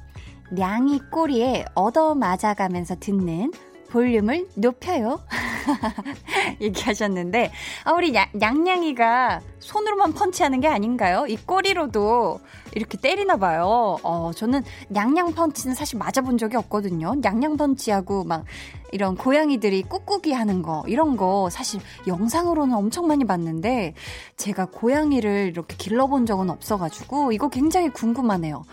냥이 0.53 1.01
꼬리에 1.11 1.67
얻어 1.75 2.15
맞아가면서 2.15 2.97
듣는 2.99 3.53
볼륨을 3.91 4.49
높여요. 4.55 5.21
얘기하셨는데, 6.61 7.51
아, 7.85 7.93
우리 7.93 8.15
양, 8.15 8.29
양양이가 8.41 9.41
손으로만 9.59 10.13
펀치하는 10.13 10.61
게 10.61 10.69
아닌가요? 10.69 11.27
이 11.27 11.37
꼬리로도 11.37 12.41
이렇게 12.77 12.99
때리나 12.99 13.39
봐요. 13.39 13.97
어, 14.03 14.33
저는 14.35 14.63
양양 14.95 15.33
펀치는 15.33 15.75
사실 15.75 15.99
맞아본 15.99 16.37
적이 16.37 16.59
없거든요. 16.59 17.15
양양 17.25 17.57
펀치하고 17.57 18.25
막 18.25 18.45
이런 18.93 19.17
고양이들이 19.17 19.83
꾹꾹이 19.85 20.33
하는 20.33 20.61
거, 20.61 20.85
이런 20.87 21.17
거 21.17 21.49
사실 21.51 21.81
영상으로는 22.07 22.75
엄청 22.75 23.07
많이 23.07 23.25
봤는데, 23.25 23.95
제가 24.37 24.67
고양이를 24.67 25.49
이렇게 25.49 25.75
길러본 25.77 26.27
적은 26.27 26.51
없어가지고, 26.51 27.33
이거 27.33 27.49
굉장히 27.49 27.89
궁금하네요. 27.89 28.65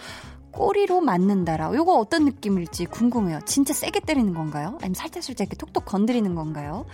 꼬리로 0.53 1.01
맞는다라. 1.01 1.73
요거 1.73 1.93
어떤 1.97 2.25
느낌일지 2.25 2.85
궁금해요. 2.85 3.39
진짜 3.45 3.73
세게 3.73 4.01
때리는 4.01 4.33
건가요? 4.33 4.77
아니면 4.81 4.93
살짝살짝 4.93 5.47
이렇게 5.47 5.55
톡톡 5.57 5.85
건드리는 5.85 6.33
건가요? 6.35 6.85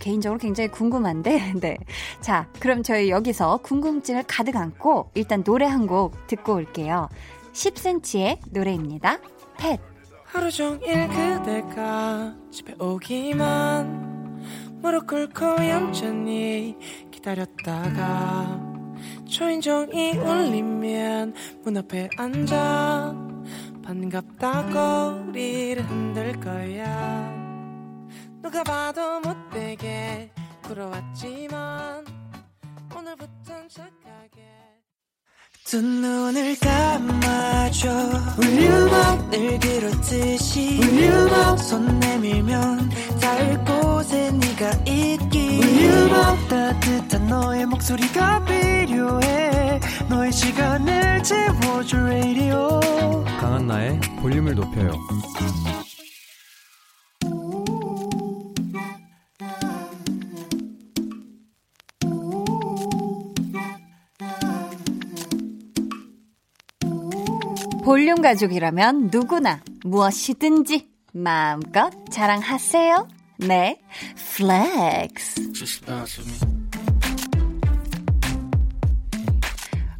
개인적으로 0.00 0.38
굉장히 0.38 0.68
궁금한데, 0.70 1.54
네. 1.60 1.76
자, 2.20 2.48
그럼 2.60 2.82
저희 2.82 3.08
여기서 3.10 3.58
궁금증을 3.62 4.24
가득 4.26 4.56
안고 4.56 5.10
일단 5.14 5.42
노래 5.44 5.66
한 5.66 5.86
곡 5.86 6.26
듣고 6.26 6.54
올게요. 6.54 7.08
10cm의 7.52 8.38
노래입니다. 8.50 9.18
펫. 9.56 9.78
하루 10.24 10.50
종일 10.50 11.06
그대가 11.08 12.34
집에 12.50 12.74
오기만 12.78 14.42
무릎 14.82 15.06
꿇고 15.06 15.44
얌전히 15.66 16.76
기다렸다가 17.12 18.75
초인종이 19.28 20.16
울리면 20.16 21.34
문 21.62 21.76
앞에 21.76 22.08
앉아. 22.16 23.14
반갑다고 23.84 25.28
우리를 25.28 25.82
흔들 25.88 26.38
거야. 26.40 27.34
누가 28.42 28.62
봐도 28.62 29.20
못되게 29.20 30.30
굴어왔지만 30.62 32.04
오늘부턴 32.96 33.68
착하게 33.68 34.05
두 35.66 35.82
눈을 35.82 36.56
감아줘. 36.60 37.88
울륨업 38.38 39.30
늘 39.30 39.58
그렇듯이 39.58 40.78
울륨업 40.80 41.58
손 41.58 41.98
내밀면 41.98 42.88
닿을 43.20 43.64
곳에 43.64 44.30
네가 44.30 44.70
있기. 44.86 45.60
우유보 45.64 46.14
따뜻한 46.48 47.26
너의 47.26 47.66
목소리가 47.66 48.44
필요해. 48.44 49.80
너의 50.08 50.30
시간을 50.30 51.24
채워줄 51.24 52.00
radio. 52.00 52.80
강한나의 53.40 54.00
볼륨을 54.22 54.54
높여요 54.54 54.92
볼륨 67.86 68.20
가족이라면 68.20 69.10
누구나 69.12 69.60
무엇이든지 69.84 70.88
마음껏 71.12 71.92
자랑하세요. 72.10 73.06
네, 73.38 73.80
flex. 74.16 75.52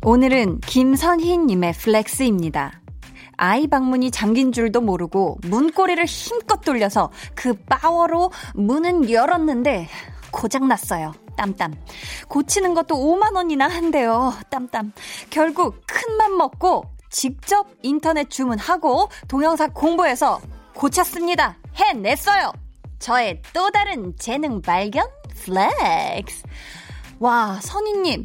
오늘은 0.03 0.63
김선희님의 0.63 1.75
flex입니다. 1.75 2.83
아이 3.37 3.69
방문이 3.69 4.11
잠긴 4.11 4.51
줄도 4.51 4.81
모르고 4.81 5.39
문고리를 5.45 6.05
힘껏 6.07 6.61
돌려서 6.63 7.13
그 7.37 7.55
파워로 7.55 8.33
문은 8.57 9.09
열었는데 9.09 9.87
고장났어요. 10.33 11.13
땀땀. 11.37 11.73
고치는 12.27 12.75
것도 12.75 12.97
5만 12.97 13.37
원이나 13.37 13.69
한대요. 13.69 14.35
땀땀. 14.51 14.93
결국 15.31 15.85
큰 15.87 16.17
맘 16.17 16.37
먹고 16.37 16.96
직접 17.17 17.67
인터넷 17.83 18.29
주문하고 18.29 19.09
동영상 19.27 19.73
공부해서 19.73 20.39
고쳤습니다. 20.75 21.57
해냈어요. 21.75 22.53
저의 22.99 23.41
또 23.55 23.71
다른 23.71 24.15
재능 24.19 24.61
발견 24.61 25.09
flex. 25.35 26.43
와, 27.19 27.59
선희님. 27.63 28.23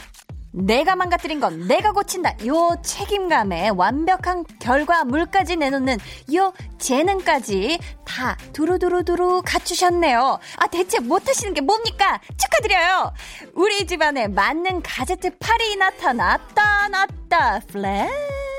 내가 0.51 0.97
망가뜨린 0.97 1.39
건 1.39 1.69
내가 1.69 1.93
고친다. 1.93 2.35
요 2.45 2.75
책임감에 2.83 3.69
완벽한 3.69 4.43
결과물까지 4.59 5.55
내놓는 5.55 5.97
요 6.35 6.51
재능까지 6.77 7.79
다 8.03 8.35
두루두루두루 8.51 9.43
갖추셨네요. 9.45 10.37
아, 10.57 10.67
대체 10.67 10.99
못하시는 10.99 11.53
게 11.53 11.61
뭡니까? 11.61 12.19
축하드려요. 12.37 13.13
우리 13.53 13.87
집안에 13.87 14.27
맞는 14.27 14.81
가제트 14.81 15.37
팔이 15.37 15.77
나타났다, 15.77 16.89
났다. 16.89 17.61
flex. 17.67 18.50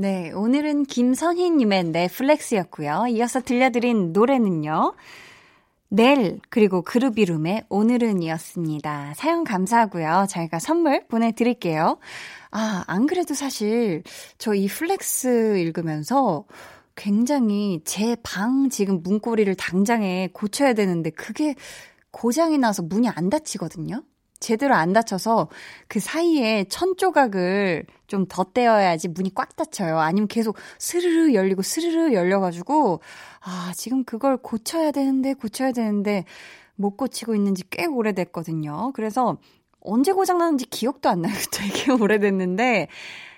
네, 0.00 0.30
오늘은 0.30 0.84
김선희님의 0.84 1.84
내 1.86 2.07
flex였고요. 2.07 3.06
이어서 3.10 3.40
들려드린 3.40 4.12
노래는요. 4.12 4.94
넬 5.88 6.38
그리고 6.50 6.82
그루비룸의 6.82 7.64
오늘은이었습니다. 7.68 9.14
사연 9.16 9.42
감사하고요. 9.42 10.26
저희가 10.30 10.60
선물 10.60 11.04
보내드릴게요. 11.08 11.98
아, 12.52 12.84
안 12.86 13.06
그래도 13.06 13.34
사실 13.34 14.04
저 14.38 14.54
이 14.54 14.68
flex 14.68 15.58
읽으면서 15.58 16.44
굉장히 16.94 17.80
제 17.84 18.14
방 18.22 18.68
지금 18.70 19.02
문고리를 19.02 19.52
당장에 19.56 20.28
고쳐야 20.32 20.74
되는데 20.74 21.10
그게 21.10 21.56
고장이 22.12 22.58
나서 22.58 22.82
문이 22.82 23.08
안 23.08 23.30
닫히거든요. 23.30 24.04
제대로 24.40 24.74
안 24.74 24.92
닫혀서 24.92 25.48
그 25.88 26.00
사이에 26.00 26.64
천 26.68 26.96
조각을 26.96 27.84
좀 28.06 28.26
덧대어야지 28.26 29.08
문이 29.08 29.34
꽉 29.34 29.56
닫혀요. 29.56 29.98
아니면 29.98 30.28
계속 30.28 30.56
스르르 30.78 31.34
열리고 31.34 31.62
스르르 31.62 32.12
열려가지고, 32.12 33.00
아, 33.40 33.72
지금 33.76 34.04
그걸 34.04 34.36
고쳐야 34.36 34.90
되는데, 34.92 35.34
고쳐야 35.34 35.72
되는데, 35.72 36.24
못 36.76 36.96
고치고 36.96 37.34
있는지 37.34 37.64
꽤 37.70 37.86
오래됐거든요. 37.86 38.92
그래서 38.94 39.38
언제 39.80 40.12
고장나는지 40.12 40.66
기억도 40.66 41.08
안 41.08 41.22
나요. 41.22 41.32
되게 41.52 41.92
오래됐는데, 41.92 42.88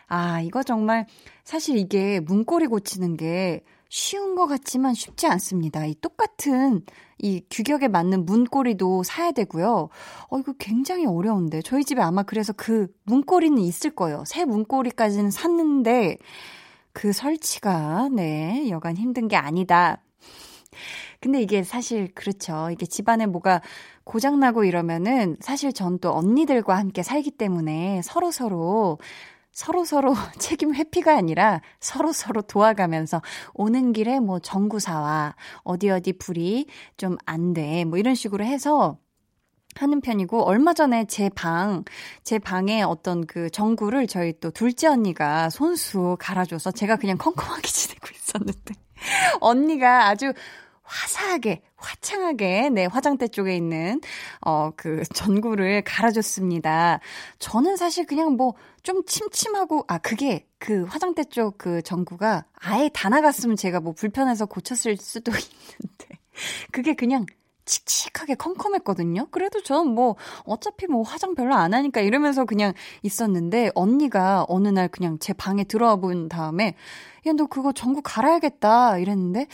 아, 0.08 0.40
이거 0.42 0.62
정말, 0.62 1.06
사실 1.44 1.78
이게 1.78 2.20
문고리 2.20 2.66
고치는 2.66 3.16
게 3.16 3.62
쉬운 3.90 4.36
것 4.36 4.46
같지만 4.46 4.94
쉽지 4.94 5.26
않습니다. 5.26 5.84
이 5.84 5.96
똑같은 6.00 6.84
이 7.18 7.42
규격에 7.50 7.88
맞는 7.88 8.24
문고리도 8.24 9.02
사야 9.02 9.32
되고요. 9.32 9.88
어, 10.30 10.38
이거 10.38 10.54
굉장히 10.58 11.06
어려운데. 11.06 11.60
저희 11.62 11.84
집에 11.84 12.00
아마 12.00 12.22
그래서 12.22 12.52
그 12.52 12.86
문고리는 13.02 13.58
있을 13.58 13.90
거예요. 13.90 14.22
새 14.26 14.44
문고리까지는 14.44 15.32
샀는데 15.32 16.18
그 16.92 17.12
설치가, 17.12 18.08
네, 18.10 18.68
여간 18.70 18.96
힘든 18.96 19.26
게 19.28 19.36
아니다. 19.36 20.00
근데 21.20 21.42
이게 21.42 21.64
사실 21.64 22.14
그렇죠. 22.14 22.70
이게 22.70 22.86
집안에 22.86 23.26
뭐가 23.26 23.60
고장나고 24.04 24.64
이러면은 24.64 25.36
사실 25.40 25.72
전 25.72 25.98
또 26.00 26.14
언니들과 26.14 26.78
함께 26.78 27.02
살기 27.02 27.32
때문에 27.32 28.02
서로서로 28.02 28.50
서로 28.56 28.98
서로 29.52 30.14
책임 30.38 30.74
회피가 30.74 31.16
아니라 31.16 31.60
서로서로 31.80 32.42
도와가면서 32.42 33.20
오는 33.54 33.92
길에 33.92 34.20
뭐 34.20 34.38
전구사와 34.38 35.34
어디 35.62 35.90
어디 35.90 36.12
불이 36.12 36.66
좀 36.96 37.16
안 37.26 37.52
돼. 37.52 37.84
뭐 37.84 37.98
이런 37.98 38.14
식으로 38.14 38.44
해서 38.44 38.98
하는 39.76 40.00
편이고 40.00 40.42
얼마 40.42 40.74
전에 40.74 41.04
제 41.06 41.28
방, 41.28 41.84
제 42.24 42.38
방에 42.38 42.82
어떤 42.82 43.26
그 43.26 43.50
전구를 43.50 44.06
저희 44.08 44.32
또 44.40 44.50
둘째 44.50 44.88
언니가 44.88 45.48
손수 45.50 46.16
갈아줘서 46.18 46.72
제가 46.72 46.96
그냥 46.96 47.16
컴컴하게 47.18 47.62
지내고 47.68 48.08
있었는데 48.14 48.74
언니가 49.40 50.08
아주 50.08 50.32
화사하게, 50.90 51.62
화창하게, 51.76 52.70
네, 52.70 52.86
화장대 52.86 53.28
쪽에 53.28 53.56
있는, 53.56 54.00
어, 54.40 54.70
그, 54.76 55.02
전구를 55.14 55.82
갈아줬습니다. 55.84 57.00
저는 57.38 57.76
사실 57.76 58.06
그냥 58.06 58.32
뭐, 58.36 58.54
좀 58.82 59.04
침침하고, 59.06 59.84
아, 59.88 59.98
그게, 59.98 60.46
그 60.58 60.84
화장대 60.84 61.24
쪽 61.24 61.56
그 61.58 61.82
전구가 61.82 62.44
아예 62.54 62.90
다 62.92 63.08
나갔으면 63.08 63.56
제가 63.56 63.80
뭐 63.80 63.92
불편해서 63.92 64.46
고쳤을 64.46 64.96
수도 64.96 65.32
있는데, 65.80 66.18
그게 66.72 66.94
그냥 66.94 67.26
칙칙하게 67.64 68.34
컴컴했거든요. 68.36 69.26
그래도 69.30 69.62
전 69.62 69.94
뭐 69.94 70.16
어차피 70.44 70.86
뭐 70.86 71.02
화장 71.02 71.34
별로 71.34 71.54
안 71.54 71.72
하니까 71.74 72.00
이러면서 72.00 72.44
그냥 72.44 72.72
있었는데 73.02 73.70
언니가 73.74 74.44
어느 74.48 74.68
날 74.68 74.88
그냥 74.88 75.18
제 75.20 75.32
방에 75.32 75.64
들어와 75.64 75.96
본 75.96 76.28
다음에 76.28 76.74
야 77.26 77.32
너 77.36 77.46
그거 77.46 77.72
전구 77.72 78.00
갈아야겠다 78.02 78.98
이랬는데 78.98 79.46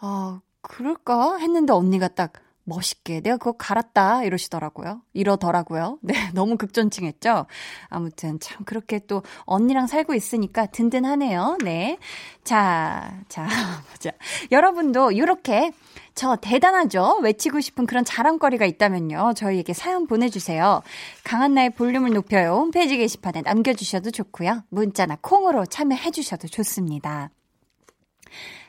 아 0.00 0.40
그럴까 0.62 1.36
했는데 1.38 1.72
언니가 1.72 2.08
딱 2.08 2.32
멋있게 2.64 3.20
내가 3.20 3.36
그거 3.36 3.52
갈았다 3.52 4.24
이러시더라고요. 4.24 5.02
이러더라고요. 5.12 5.98
네, 6.02 6.14
너무 6.32 6.56
극존칭했죠. 6.56 7.46
아무튼 7.88 8.38
참 8.40 8.64
그렇게 8.64 9.00
또 9.00 9.22
언니랑 9.44 9.86
살고 9.86 10.14
있으니까 10.14 10.66
든든하네요. 10.66 11.58
네. 11.64 11.98
자, 12.44 13.20
자, 13.28 13.46
보자. 13.92 14.12
여러분도 14.50 15.12
이렇게 15.12 15.72
저 16.14 16.36
대단하죠? 16.36 17.18
외치고 17.22 17.60
싶은 17.60 17.86
그런 17.86 18.04
자랑거리가 18.04 18.64
있다면요. 18.66 19.32
저희에게 19.34 19.72
사연 19.72 20.06
보내주세요. 20.06 20.82
강한나의 21.24 21.70
볼륨을 21.70 22.12
높여요. 22.12 22.54
홈페이지 22.54 22.96
게시판에 22.96 23.42
남겨주셔도 23.42 24.10
좋고요. 24.10 24.62
문자나 24.68 25.18
콩으로 25.20 25.66
참여해주셔도 25.66 26.48
좋습니다. 26.48 27.30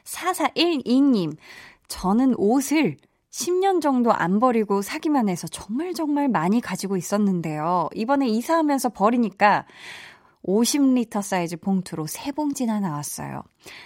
4412님, 0.05 1.37
저는 1.87 2.35
옷을 2.37 2.97
10년 3.31 3.81
정도 3.81 4.11
안 4.13 4.39
버리고 4.39 4.81
사기만 4.81 5.27
해서 5.29 5.47
정말 5.47 5.93
정말 5.93 6.27
많이 6.27 6.61
가지고 6.61 6.97
있었는데요. 6.97 7.89
이번에 7.95 8.27
이사하면서 8.27 8.89
버리니까 8.89 9.65
50리터 10.45 11.21
사이즈 11.21 11.57
봉투로 11.57 12.05
세 12.07 12.31
봉지나 12.31 12.79
나왔어요. 12.79 13.43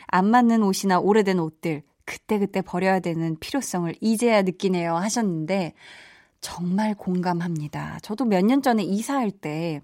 안 0.07 0.29
맞는 0.29 0.63
옷이나 0.63 0.99
오래된 0.99 1.39
옷들, 1.39 1.83
그때그때 2.03 2.61
버려야 2.61 2.99
되는 2.99 3.37
필요성을 3.39 3.93
이제야 4.01 4.41
느끼네요 4.41 4.95
하셨는데, 4.95 5.73
정말 6.41 6.93
공감합니다. 6.95 7.99
저도 8.01 8.25
몇 8.25 8.43
년 8.43 8.61
전에 8.61 8.83
이사할 8.83 9.31
때, 9.31 9.81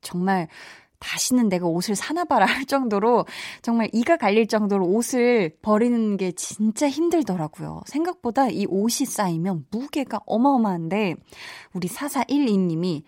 정말 0.00 0.48
다시는 1.00 1.48
내가 1.48 1.66
옷을 1.66 1.96
사나 1.96 2.24
봐라 2.24 2.46
할 2.46 2.64
정도로 2.66 3.26
정말 3.62 3.88
이가 3.92 4.16
갈릴 4.16 4.46
정도로 4.46 4.86
옷을 4.86 5.56
버리는 5.62 6.16
게 6.16 6.30
진짜 6.32 6.88
힘들더라고요. 6.88 7.82
생각보다 7.86 8.48
이 8.48 8.66
옷이 8.66 9.06
쌓이면 9.06 9.66
무게가 9.70 10.20
어마어마한데 10.26 11.16
우리 11.72 11.88
4412님이 11.88 13.02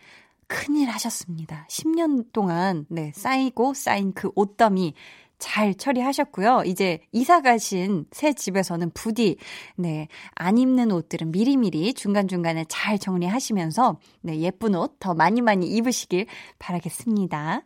큰일 0.48 0.90
하셨습니다. 0.90 1.66
10년 1.70 2.26
동안 2.33 2.85
네, 2.90 3.12
쌓이고 3.14 3.72
쌓인 3.74 4.12
그 4.12 4.31
옷더미 4.35 4.94
잘 5.42 5.74
처리하셨고요. 5.74 6.62
이제 6.66 7.00
이사 7.11 7.40
가신 7.42 8.07
새 8.12 8.33
집에서는 8.33 8.90
부디 8.94 9.37
네, 9.74 10.07
안 10.37 10.57
입는 10.57 10.92
옷들은 10.92 11.33
미리미리 11.33 11.94
중간중간에 11.94 12.64
잘 12.68 12.96
정리하시면서 12.96 13.98
네, 14.20 14.38
예쁜 14.38 14.76
옷 14.76 15.00
더 15.00 15.14
많이 15.14 15.40
많이 15.40 15.66
입으시길 15.66 16.26
바라겠습니다. 16.61 17.62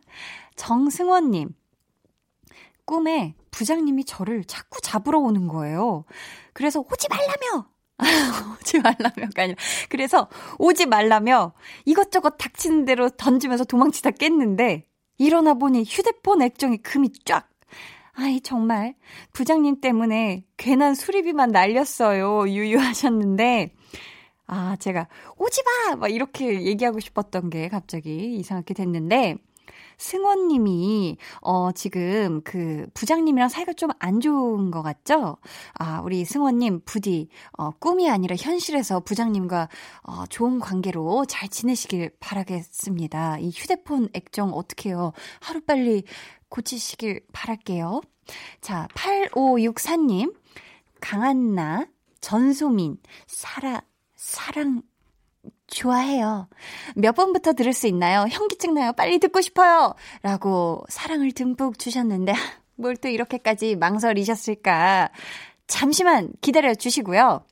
정승원 0.55 1.29
님. 1.29 1.49
꿈에 2.85 3.35
부장님이 3.51 4.05
저를 4.05 4.43
자꾸 4.45 4.81
잡으러 4.81 5.19
오는 5.19 5.47
거예요. 5.47 6.03
그래서 6.53 6.79
오지 6.79 7.07
말라며! 7.09 7.67
오지 8.59 8.79
말라며가 8.79 9.43
아니라. 9.43 9.57
그래서 9.89 10.29
오지 10.57 10.87
말라며 10.87 11.53
이것저것 11.85 12.37
닥치는 12.37 12.85
대로 12.85 13.09
던지면서 13.09 13.65
도망치다 13.65 14.11
깼는데 14.11 14.85
일어나 15.19 15.53
보니 15.53 15.83
휴대폰 15.83 16.41
액정이 16.41 16.77
금이 16.77 17.11
쫙. 17.25 17.46
아이, 18.19 18.41
정말. 18.41 18.95
부장님 19.31 19.79
때문에 19.79 20.43
괜한 20.57 20.95
수리비만 20.95 21.51
날렸어요. 21.51 22.49
유유하셨는데. 22.49 23.73
아, 24.47 24.75
제가 24.77 25.07
오지 25.37 25.61
마! 25.63 25.95
막 25.97 26.07
이렇게 26.11 26.63
얘기하고 26.65 26.99
싶었던 26.99 27.51
게 27.51 27.69
갑자기 27.69 28.35
이상하게 28.37 28.73
됐는데. 28.73 29.37
승원님이, 29.97 31.17
어, 31.41 31.71
지금 31.71 32.41
그 32.43 32.87
부장님이랑 32.93 33.49
사이가 33.49 33.73
좀 33.73 33.89
안 33.99 34.19
좋은 34.19 34.69
것 34.71 34.81
같죠? 34.83 35.37
아, 35.73 36.01
우리 36.01 36.23
승원님, 36.25 36.81
부디, 36.85 37.29
어, 37.57 37.71
꿈이 37.71 38.09
아니라 38.09 38.35
현실에서 38.35 38.99
부장님과, 38.99 39.69
어, 40.03 40.25
좋은 40.27 40.59
관계로 40.59 41.25
잘 41.25 41.49
지내시길 41.49 42.11
바라겠습니다. 42.19 43.39
이 43.39 43.49
휴대폰 43.49 44.09
액정 44.13 44.53
어떡해요? 44.53 45.13
하루빨리 45.41 46.03
고치시길 46.49 47.21
바랄게요. 47.33 48.01
자, 48.61 48.87
8564님, 48.93 50.35
강한나, 51.01 51.87
전소민, 52.21 52.97
사라, 53.25 53.81
사랑, 54.15 54.81
좋아해요. 55.67 56.47
몇 56.95 57.13
번부터 57.13 57.53
들을 57.53 57.73
수 57.73 57.87
있나요? 57.87 58.25
현기증 58.29 58.73
나요. 58.73 58.93
빨리 58.93 59.19
듣고 59.19 59.41
싶어요. 59.41 59.93
라고 60.21 60.83
사랑을 60.89 61.31
듬뿍 61.31 61.77
주셨는데, 61.77 62.33
뭘 62.75 62.95
또 62.95 63.09
이렇게까지 63.09 63.75
망설이셨을까. 63.75 65.11
잠시만 65.67 66.31
기다려 66.41 66.73
주시고요. 66.73 67.43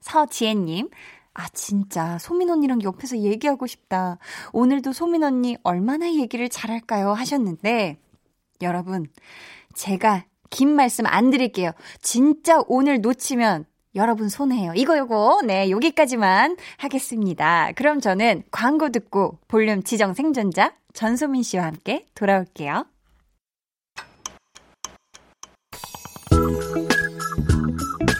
서지혜님, 0.00 0.90
아, 1.34 1.48
진짜, 1.50 2.18
소민 2.18 2.50
언니랑 2.50 2.82
옆에서 2.82 3.18
얘기하고 3.18 3.66
싶다. 3.66 4.18
오늘도 4.52 4.92
소민 4.92 5.22
언니 5.22 5.56
얼마나 5.62 6.12
얘기를 6.12 6.48
잘할까요? 6.48 7.12
하셨는데, 7.12 7.98
여러분, 8.62 9.06
제가 9.74 10.24
긴 10.50 10.70
말씀 10.70 11.06
안 11.06 11.30
드릴게요. 11.30 11.70
진짜 12.02 12.60
오늘 12.66 13.00
놓치면 13.00 13.64
여러분 13.94 14.28
손해예요. 14.28 14.72
이거 14.74 14.96
요거 14.96 15.42
네 15.46 15.70
여기까지만 15.70 16.56
하겠습니다. 16.78 17.72
그럼 17.76 18.00
저는 18.00 18.42
광고 18.50 18.90
듣고 18.90 19.38
볼륨 19.48 19.82
지정 19.82 20.14
생존자 20.14 20.74
전소민 20.92 21.42
씨와 21.42 21.64
함께 21.64 22.06
돌아올게요. 22.14 22.86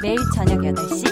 매일 0.03 0.17
저녁 0.35 0.59
8시 0.59 1.05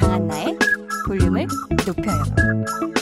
강한나의 0.00 0.58
볼륨을 1.06 1.46
높여요. 1.86 3.01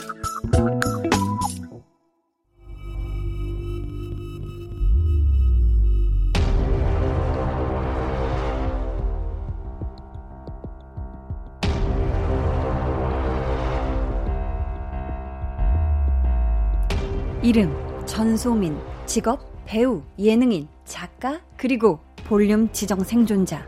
이름 17.51 17.75
전소민, 18.07 18.79
직업 19.07 19.41
배우, 19.67 20.05
예능인, 20.21 20.69
작가, 20.85 21.41
그리고 21.57 21.99
볼륨 22.23 22.71
지정 22.71 23.03
생존자. 23.03 23.67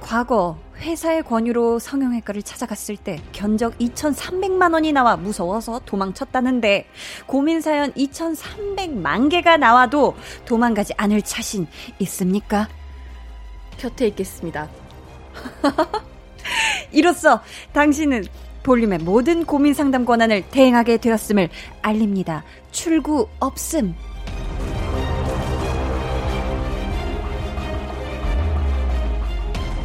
과거 0.00 0.58
회사의 0.78 1.22
권유로 1.22 1.78
성형외과를 1.78 2.42
찾아갔을 2.42 2.96
때 2.96 3.20
견적 3.30 3.78
2,300만 3.78 4.72
원이 4.72 4.90
나와 4.92 5.16
무서워서 5.16 5.82
도망쳤다는데 5.84 6.88
고민 7.26 7.60
사연 7.60 7.92
2,300만 7.92 9.30
개가 9.30 9.56
나와도 9.56 10.16
도망가지 10.44 10.92
않을 10.96 11.22
자신 11.22 11.68
있습니까? 12.00 12.68
곁에 13.78 14.08
있겠습니다. 14.08 14.68
이로써 16.90 17.40
당신은 17.72 18.24
볼륨의 18.62 18.98
모든 19.00 19.44
고민 19.44 19.74
상담 19.74 20.04
권한을 20.04 20.44
대행하게 20.50 20.98
되었음을 20.98 21.48
알립니다. 21.82 22.44
출구 22.70 23.28
없음. 23.40 23.94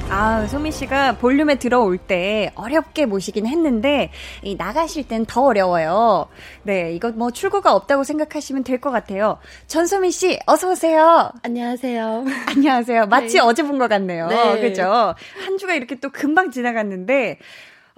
아, 0.10 0.48
소미 0.48 0.72
씨가 0.72 1.18
볼륨에 1.18 1.56
들어올 1.56 1.98
때 1.98 2.50
어렵게 2.56 3.06
모시긴 3.06 3.46
했는데, 3.46 4.10
이 4.42 4.56
나가실 4.56 5.06
땐 5.10 5.26
더 5.28 5.44
어려워요. 5.44 6.28
네, 6.64 6.94
이거 6.94 7.12
뭐 7.12 7.30
출구가 7.30 7.76
없다고 7.76 8.06
생각하시면 8.06 8.64
될 8.64 8.80
것 8.80 8.90
같아요. 8.90 9.38
전소미 9.68 10.12
씨, 10.12 10.40
어서 10.46 10.72
오세요. 10.72 11.30
안녕하세요. 11.44 12.24
안녕하세요. 12.48 13.08
마치 13.08 13.34
네. 13.36 13.40
어제 13.42 13.64
본 13.64 13.78
것 13.80 13.90
같네요. 13.90 14.28
네. 14.28 14.62
그죠? 14.62 15.14
한 15.46 15.58
주가 15.58 15.74
이렇게 15.74 15.96
또 15.96 16.10
금방 16.10 16.52
지나갔는데, 16.52 17.38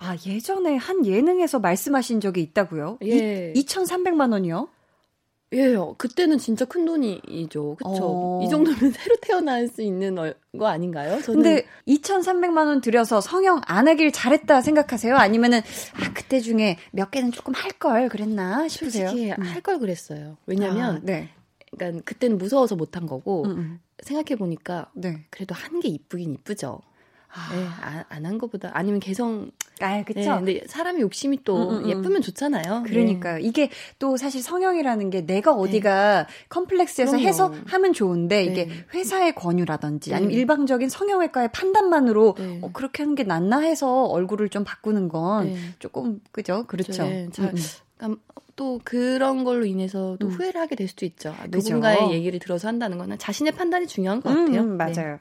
아, 0.02 0.16
예전에 0.26 0.76
한 0.78 1.06
예능에서 1.06 1.60
말씀하신 1.60 2.22
적이 2.22 2.42
있다고요? 2.44 3.00
예. 3.04 3.54
2,300만 3.56 4.32
원이요? 4.32 4.70
예, 5.52 5.76
그때는 5.98 6.38
진짜 6.38 6.64
큰 6.66 6.86
돈이죠. 6.86 7.76
그쵸. 7.78 7.90
어. 7.90 8.42
이 8.44 8.50
정도면 8.50 8.78
새로 8.94 9.16
태어날 9.20 9.68
수 9.68 9.82
있는 9.82 10.18
어- 10.20 10.32
거 10.58 10.68
아닌가요? 10.68 11.20
저는. 11.22 11.42
근데 11.42 11.66
2,300만 11.88 12.68
원 12.68 12.82
들여서 12.82 13.20
성형 13.20 13.62
안 13.66 13.88
하길 13.88 14.12
잘했다 14.12 14.62
생각하세요? 14.62 15.16
아니면은 15.16 15.60
아 15.60 16.14
그때 16.14 16.40
중에 16.40 16.78
몇 16.92 17.10
개는 17.10 17.32
조금 17.32 17.54
할 17.56 17.72
걸 17.80 18.10
그랬나 18.10 18.68
싶으세요? 18.68 19.10
솔직히 19.10 19.32
음. 19.32 19.42
할걸 19.42 19.80
그랬어요. 19.80 20.38
왜냐면, 20.46 20.98
아, 20.98 21.00
네. 21.02 21.30
그러니까 21.72 22.04
그때는 22.06 22.38
무서워서 22.38 22.76
못한 22.76 23.08
거고, 23.08 23.46
음, 23.46 23.50
음. 23.58 23.80
생각해보니까, 24.04 24.92
네. 24.94 25.26
그래도 25.32 25.56
한 25.56 25.80
게 25.80 25.88
이쁘긴 25.88 26.34
이쁘죠. 26.34 26.80
아, 27.32 27.56
네, 27.56 28.04
안한 28.10 28.38
거보다, 28.40 28.72
아니면 28.74 29.00
개성, 29.00 29.52
아 29.82 30.04
그쵸. 30.04 30.20
네, 30.20 30.26
근데 30.26 30.62
사람이 30.68 31.00
욕심이 31.02 31.44
또 31.44 31.70
음, 31.70 31.76
음, 31.78 31.84
음. 31.86 31.90
예쁘면 31.90 32.22
좋잖아요. 32.24 32.84
그러니까요. 32.88 33.38
이게 33.40 33.70
또 34.00 34.18
사실 34.18 34.42
성형이라는 34.42 35.10
게 35.12 35.26
내가 35.26 35.54
어디가 35.54 36.28
컴플렉스에서 36.50 37.12
그럼요. 37.12 37.28
해서 37.28 37.54
하면 37.68 37.94
좋은데 37.94 38.44
이게 38.46 38.66
네. 38.66 38.74
회사의 38.94 39.36
권유라든지 39.36 40.10
네. 40.10 40.16
아니면 40.16 40.34
일방적인 40.34 40.90
성형외과의 40.90 41.52
판단만으로 41.52 42.36
네. 42.38 42.60
어, 42.64 42.72
그렇게 42.74 43.04
하는 43.04 43.14
게 43.16 43.24
낫나 43.24 43.60
해서 43.60 44.06
얼굴을 44.06 44.50
좀 44.50 44.64
바꾸는 44.64 45.08
건 45.10 45.48
네. 45.54 45.58
조금 45.78 46.20
그죠? 46.32 46.66
그렇죠. 46.68 47.04
네, 47.04 47.28
잘- 47.32 47.54
음, 47.54 47.56
음. 48.04 48.16
또 48.56 48.82
그런 48.84 49.44
걸로 49.46 49.66
인해서 49.66 50.18
또 50.20 50.28
음. 50.28 50.32
후회를 50.32 50.60
하게 50.60 50.76
될 50.76 50.88
수도 50.90 51.06
있죠. 51.06 51.30
아, 51.30 51.44
그죠. 51.44 51.58
누군가의 51.60 52.12
얘기를 52.12 52.40
들어서 52.40 52.68
한다는 52.68 52.98
거는 52.98 53.18
자신의 53.18 53.54
판단이 53.54 53.88
중요한 53.88 54.20
것 54.20 54.30
같아요. 54.30 54.66
네. 54.66 54.76
맞아요. 54.76 55.20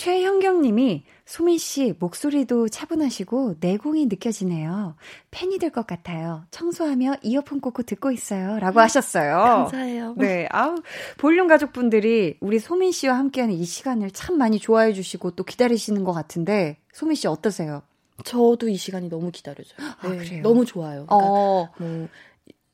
최현경 0.00 0.62
님이 0.62 1.04
소민 1.26 1.58
씨 1.58 1.92
목소리도 1.98 2.70
차분하시고 2.70 3.56
내공이 3.60 4.06
느껴지네요. 4.06 4.96
팬이 5.30 5.58
될 5.58 5.68
것 5.70 5.86
같아요. 5.86 6.46
청소하며 6.50 7.16
이어폰 7.20 7.60
꽂고 7.60 7.82
듣고 7.82 8.10
있어요. 8.10 8.58
라고 8.60 8.80
하셨어요. 8.80 9.36
감사해요. 9.36 10.14
네, 10.16 10.48
아우, 10.52 10.76
볼륨 11.18 11.48
가족분들이 11.48 12.38
우리 12.40 12.58
소민 12.58 12.92
씨와 12.92 13.18
함께하는 13.18 13.54
이 13.54 13.62
시간을 13.66 14.12
참 14.12 14.38
많이 14.38 14.58
좋아해 14.58 14.94
주시고 14.94 15.32
또 15.32 15.44
기다리시는 15.44 16.02
것 16.02 16.12
같은데, 16.14 16.78
소민 16.94 17.14
씨 17.14 17.28
어떠세요? 17.28 17.82
저도 18.24 18.70
이 18.70 18.78
시간이 18.78 19.10
너무 19.10 19.30
기다려져요. 19.30 19.86
네, 20.02 20.08
아, 20.08 20.16
그래요? 20.16 20.42
너무 20.42 20.64
좋아요. 20.64 21.04
그러니까 21.04 21.14
어, 21.28 21.68
뭐 21.78 22.08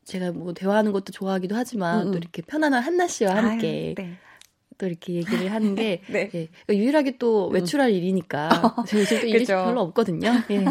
제가 0.04 0.30
뭐 0.30 0.54
대화하는 0.54 0.92
것도 0.92 1.10
좋아하기도 1.10 1.56
하지만 1.56 2.02
음, 2.02 2.06
음. 2.06 2.12
또 2.12 2.18
이렇게 2.18 2.40
편안한 2.42 2.84
한나 2.84 3.08
씨와 3.08 3.34
함께 3.34 3.94
아유, 3.98 4.06
네. 4.06 4.16
또 4.78 4.86
이렇게 4.86 5.14
얘기를 5.14 5.52
하는 5.52 5.74
게 5.74 6.02
네. 6.08 6.30
예, 6.34 6.48
그러니까 6.66 6.74
유일하게 6.74 7.18
또 7.18 7.48
외출할 7.48 7.92
일이니까 7.92 8.48
제가 8.86 9.00
요즘 9.02 9.20
또 9.20 9.26
일이. 9.26 9.44
별로 9.46 9.80
없거든요. 9.82 10.32
예. 10.50 10.64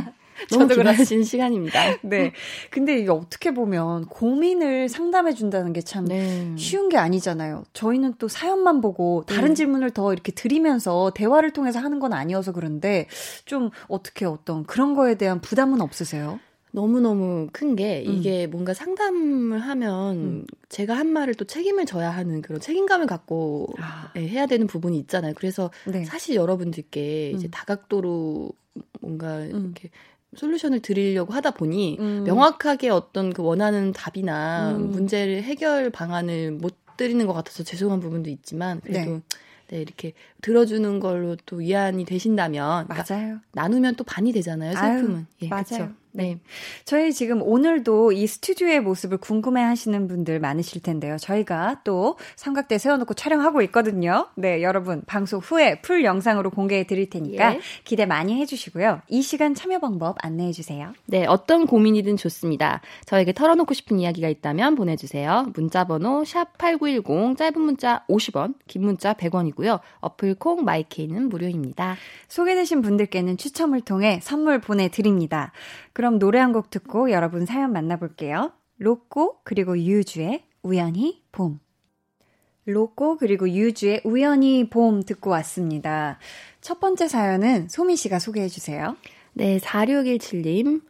너무 0.52 0.68
기다려진 0.68 1.24
시간입니다. 1.24 1.80
네. 2.04 2.34
근데 2.70 3.00
이게 3.00 3.10
어떻게 3.10 3.52
보면 3.54 4.06
고민을 4.08 4.90
상담해 4.90 5.34
준다는 5.34 5.72
게참 5.72 6.04
네. 6.06 6.54
쉬운 6.58 6.90
게 6.90 6.98
아니잖아요. 6.98 7.64
저희는 7.72 8.16
또 8.20 8.28
사연만 8.28 8.82
보고 8.82 9.24
다른 9.26 9.50
네. 9.50 9.54
질문을 9.54 9.92
더 9.92 10.12
이렇게 10.12 10.34
드리면서 10.34 11.12
대화를 11.16 11.52
통해서 11.52 11.80
하는 11.80 12.00
건 12.00 12.12
아니어서 12.12 12.52
그런데 12.52 13.08
좀 13.46 13.70
어떻게 13.88 14.26
어떤 14.26 14.66
그런 14.66 14.94
거에 14.94 15.16
대한 15.16 15.40
부담은 15.40 15.80
없으세요? 15.80 16.40
너무너무 16.76 17.48
큰게 17.54 18.04
음. 18.06 18.14
이게 18.14 18.48
뭔가 18.48 18.74
상담을 18.74 19.60
하면 19.60 20.16
음. 20.18 20.46
제가 20.70 20.96
한 20.96 21.08
말을 21.08 21.36
또 21.36 21.46
책임을 21.46 21.86
져야 21.86 22.12
하는 22.12 22.42
그런 22.42 22.60
책임감을 22.60 23.08
갖고 23.08 23.70
아, 23.80 24.12
예, 24.18 24.28
해야 24.28 24.46
되는 24.46 24.68
부분이 24.68 24.98
있잖아요. 25.00 25.34
그래서 25.36 25.72
네. 25.86 26.04
사실 26.04 26.36
여러분들께 26.36 27.32
이제 27.32 27.48
음. 27.48 27.52
다각도로 27.52 28.52
뭔가 29.00 29.40
음. 29.40 29.74
이렇게 29.74 29.90
솔루션을 30.36 30.82
드리려고 30.82 31.34
하다 31.34 31.52
보니 31.52 31.98
음. 32.00 32.24
명확하게 32.26 32.90
어떤 32.90 33.32
그 33.32 33.42
원하는 33.42 33.94
답이나 33.94 34.76
음. 34.76 34.92
문제를 34.92 35.44
해결 35.44 35.90
방안을 35.90 36.52
못 36.52 36.76
엎드리는 36.96 37.26
것 37.28 37.34
같아서 37.34 37.64
죄송한 37.64 38.00
부분도 38.00 38.30
있지만 38.30 38.82
그래도 38.82 39.12
네. 39.12 39.22
네. 39.68 39.82
이렇게 39.82 40.14
들어주는 40.46 41.00
걸로 41.00 41.36
또 41.48 41.56
위안이 41.56 42.06
되신다면 42.06 42.86
그러니까 42.86 43.16
맞아요. 43.16 43.40
나누면 43.54 43.96
또 43.96 44.04
반이 44.04 44.32
되잖아요. 44.32 44.78
아유, 44.78 45.00
슬픔은. 45.00 45.26
예, 45.42 45.48
맞아요. 45.48 45.64
그쵸? 45.64 45.90
네. 46.16 46.40
저희 46.86 47.12
지금 47.12 47.42
오늘도 47.42 48.14
이 48.14 48.26
스튜디오의 48.26 48.80
모습을 48.80 49.18
궁금해 49.18 49.62
하시는 49.62 50.08
분들 50.08 50.40
많으실 50.40 50.82
텐데요. 50.82 51.18
저희가 51.18 51.82
또 51.84 52.18
삼각대 52.38 52.78
세워놓고 52.78 53.16
촬영하고 53.16 53.62
있거든요. 53.64 54.28
네, 54.36 54.64
여러분, 54.64 55.02
방송 55.06 55.42
후에 55.42 55.82
풀 55.82 56.06
영상으로 56.06 56.52
공개해 56.52 56.88
드릴 56.88 57.10
테니까 57.10 57.56
예. 57.56 57.60
기대 57.84 58.06
많이 58.06 58.40
해주시고요. 58.40 59.02
이 59.10 59.22
시간 59.22 59.54
참여 59.56 59.80
방법 59.80 60.16
안내해 60.22 60.54
주세요. 60.54 60.94
네, 61.06 61.26
어떤 61.26 61.68
고민이든 61.68 62.16
좋습니다. 62.16 62.80
저에게 63.06 63.34
털어놓고 63.34 63.74
싶은 63.74 64.00
이야기가 64.00 64.30
있다면 64.30 64.76
보내주세요. 64.76 65.52
문자번호 65.54 66.24
샵8910, 66.24 67.38
짧은 67.38 67.60
문자 67.60 68.06
50원, 68.08 68.56
긴 68.68 68.84
문자 68.84 69.14
100원이고요. 69.14 69.82
어플 70.00 70.35
콩 70.36 70.64
마이케이는 70.64 71.30
무료입니다. 71.30 71.96
소개되신 72.28 72.82
분들께는 72.82 73.38
추첨을 73.38 73.82
통해 73.82 74.20
선물 74.22 74.60
보내드립니다. 74.60 75.52
그럼 75.94 76.20
노래 76.20 76.40
한 76.40 76.54
곡 76.54 76.70
듣고 76.70 77.12
여러분 77.12 77.46
사연 77.46 77.74
만나볼게요. 77.74 78.52
로꼬 78.78 79.40
그리고 79.44 79.78
유주의 79.78 80.44
우연히 80.64 81.24
봄. 81.32 81.60
로꼬 82.66 83.18
그리고 83.18 83.50
유주의 83.50 84.02
우연히 84.04 84.70
봄 84.70 85.04
듣고 85.04 85.30
왔습니다. 85.32 86.18
첫 86.62 86.80
번째 86.80 87.08
사연은 87.08 87.68
소미 87.70 87.96
씨가 87.96 88.20
소개해 88.20 88.48
주세요. 88.48 88.96
네, 89.34 89.58
4617님. 89.60 90.82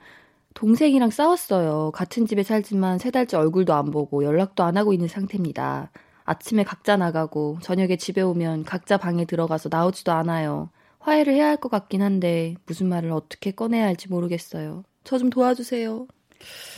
동생이랑 0.53 1.10
싸웠어요. 1.10 1.91
같은 1.93 2.25
집에 2.25 2.43
살지만 2.43 2.97
세 2.97 3.12
달째 3.12 3.36
얼굴도 3.38 3.73
안 3.73 3.91
보고 3.91 4.23
연락도 4.23 4.63
안 4.63 4.77
하고 4.77 4.93
있는 4.93 5.08
상태입니다. 5.10 5.91
아침에 6.25 6.63
각자 6.63 6.97
나가고 6.97 7.59
저녁에 7.61 7.95
집에 7.97 8.21
오면 8.21 8.63
각자 8.65 8.97
방에 8.97 9.25
들어가서 9.25 9.69
나오지도 9.71 10.11
않아요. 10.11 10.69
화해를 10.99 11.33
해야 11.33 11.47
할 11.47 11.57
것 11.57 11.69
같긴 11.69 12.01
한데 12.01 12.55
무슨 12.65 12.88
말을 12.89 13.11
어떻게 13.11 13.51
꺼내야 13.51 13.85
할지 13.85 14.09
모르겠어요. 14.09 14.83
저 15.03 15.17
좀 15.19 15.29
도와주세요. 15.29 16.07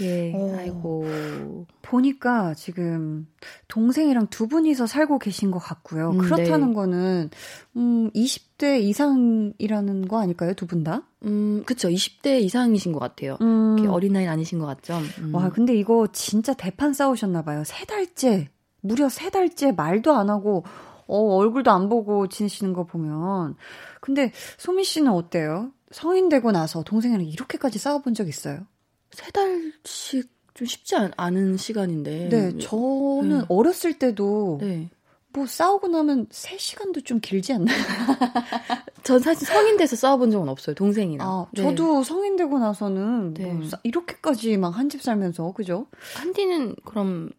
예, 0.01 0.31
오. 0.33 0.55
아이고. 0.55 1.65
보니까 1.81 2.53
지금 2.53 3.27
동생이랑 3.69 4.27
두 4.27 4.47
분이서 4.47 4.85
살고 4.85 5.17
계신 5.19 5.49
것 5.49 5.59
같고요. 5.59 6.11
음, 6.11 6.17
그렇다는 6.19 6.69
네. 6.69 6.73
거는 6.73 7.29
음 7.77 8.11
20대 8.11 8.81
이상이라는 8.81 10.07
거 10.07 10.19
아닐까요? 10.21 10.53
두 10.53 10.67
분 10.67 10.83
다? 10.83 11.03
음, 11.23 11.63
그쵸. 11.65 11.89
20대 11.89 12.41
이상이신 12.41 12.91
것 12.91 12.99
같아요. 12.99 13.37
음. 13.41 13.77
어린아이는 13.89 14.31
아니신 14.31 14.59
것 14.59 14.65
같죠? 14.67 14.97
음. 15.21 15.33
와, 15.33 15.49
근데 15.49 15.73
이거 15.75 16.07
진짜 16.11 16.53
대판 16.53 16.93
싸우셨나 16.93 17.41
봐요. 17.43 17.63
세 17.65 17.85
달째, 17.85 18.49
무려 18.87 19.09
세 19.09 19.29
달째 19.29 19.71
말도 19.71 20.13
안 20.13 20.29
하고, 20.29 20.63
어, 21.07 21.35
얼굴도 21.37 21.71
안 21.71 21.89
보고 21.89 22.27
지내시는 22.27 22.73
거 22.73 22.85
보면. 22.85 23.55
근데 24.01 24.31
소미 24.57 24.83
씨는 24.83 25.11
어때요? 25.11 25.71
성인 25.91 26.27
되고 26.29 26.51
나서 26.51 26.83
동생이랑 26.83 27.25
이렇게까지 27.25 27.79
싸워본 27.79 28.13
적 28.13 28.27
있어요? 28.27 28.65
세 29.11 29.31
달씩 29.31 30.29
좀 30.53 30.67
쉽지 30.67 30.95
않, 30.95 31.11
않은 31.15 31.57
시간인데. 31.57 32.29
네, 32.29 32.57
저는 32.57 33.31
음. 33.41 33.45
어렸을 33.47 33.93
때도 33.99 34.57
네. 34.61 34.89
뭐 35.31 35.45
싸우고 35.45 35.87
나면 35.87 36.27
3시간도 36.27 37.05
좀 37.05 37.19
길지 37.21 37.53
않나요? 37.53 37.77
전 39.03 39.19
사실 39.19 39.47
성인 39.47 39.77
돼서 39.77 39.95
싸워본 39.95 40.31
적은 40.31 40.49
없어요, 40.49 40.75
동생이랑. 40.75 41.25
아, 41.27 41.45
네. 41.53 41.61
저도 41.63 42.03
성인 42.03 42.35
되고 42.35 42.59
나서는 42.59 43.33
네. 43.35 43.45
뭐 43.53 43.67
싸- 43.67 43.79
이렇게까지 43.83 44.57
막 44.57 44.73
한 44.77 44.89
집 44.89 45.01
살면서, 45.01 45.51
그죠? 45.53 45.87
한디는 46.15 46.75
그럼 46.83 47.29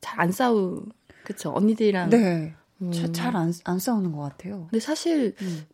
잘 0.00 0.20
안 0.20 0.32
싸우, 0.32 0.84
그쵸. 1.24 1.52
언니들이랑. 1.54 2.10
네. 2.10 2.54
음. 2.82 2.92
잘안 3.12 3.52
안 3.64 3.78
싸우는 3.78 4.12
것 4.12 4.22
같아요. 4.22 4.66
근데 4.70 4.80
사실 4.80 5.34
음. 5.42 5.66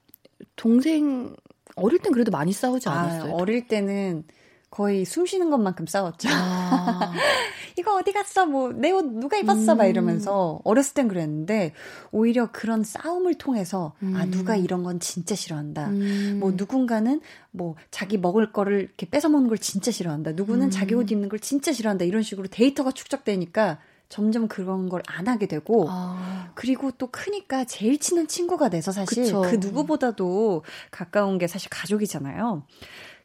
동생, 0.56 1.36
어릴 1.76 1.98
땐 2.00 2.12
그래도 2.12 2.30
많이 2.30 2.52
싸우지 2.52 2.88
아, 2.88 2.92
않았어요? 2.92 3.32
어릴 3.32 3.68
때는 3.68 4.24
거의 4.70 5.04
숨 5.04 5.24
쉬는 5.26 5.48
것만큼 5.50 5.86
싸웠죠. 5.86 6.28
아, 6.30 7.12
이거 7.78 7.94
어디 7.96 8.12
갔어? 8.12 8.46
뭐, 8.46 8.72
내 8.72 8.90
옷 8.90 9.04
누가 9.06 9.36
입었어? 9.38 9.74
막 9.74 9.84
음. 9.84 9.90
이러면서 9.90 10.60
어렸을 10.64 10.94
땐 10.94 11.08
그랬는데, 11.08 11.72
오히려 12.10 12.50
그런 12.52 12.82
싸움을 12.82 13.34
통해서, 13.36 13.94
아, 14.00 14.24
음. 14.24 14.30
누가 14.30 14.56
이런 14.56 14.82
건 14.82 15.00
진짜 15.00 15.34
싫어한다. 15.34 15.86
음. 15.88 16.38
뭐, 16.40 16.52
누군가는 16.54 17.20
뭐, 17.52 17.76
자기 17.90 18.18
먹을 18.18 18.52
거를 18.52 18.80
이렇게 18.80 19.08
뺏어먹는 19.08 19.48
걸 19.48 19.58
진짜 19.58 19.90
싫어한다. 19.90 20.32
누구는 20.32 20.66
음. 20.66 20.70
자기 20.70 20.94
옷 20.94 21.10
입는 21.10 21.28
걸 21.28 21.38
진짜 21.38 21.72
싫어한다. 21.72 22.04
이런 22.04 22.22
식으로 22.22 22.48
데이터가 22.48 22.90
축적되니까 22.92 23.78
점점 24.08 24.46
그런 24.46 24.88
걸 24.88 25.00
안 25.06 25.26
하게 25.28 25.46
되고, 25.46 25.86
아, 25.88 26.50
그리고 26.54 26.90
또 26.92 27.06
크니까 27.08 27.64
제일 27.64 27.98
친한 27.98 28.26
친구가 28.26 28.68
돼서 28.68 28.92
사실 28.92 29.24
그쵸. 29.24 29.42
그 29.42 29.56
누구보다도 29.56 30.64
가까운 30.90 31.38
게 31.38 31.46
사실 31.46 31.70
가족이잖아요. 31.70 32.62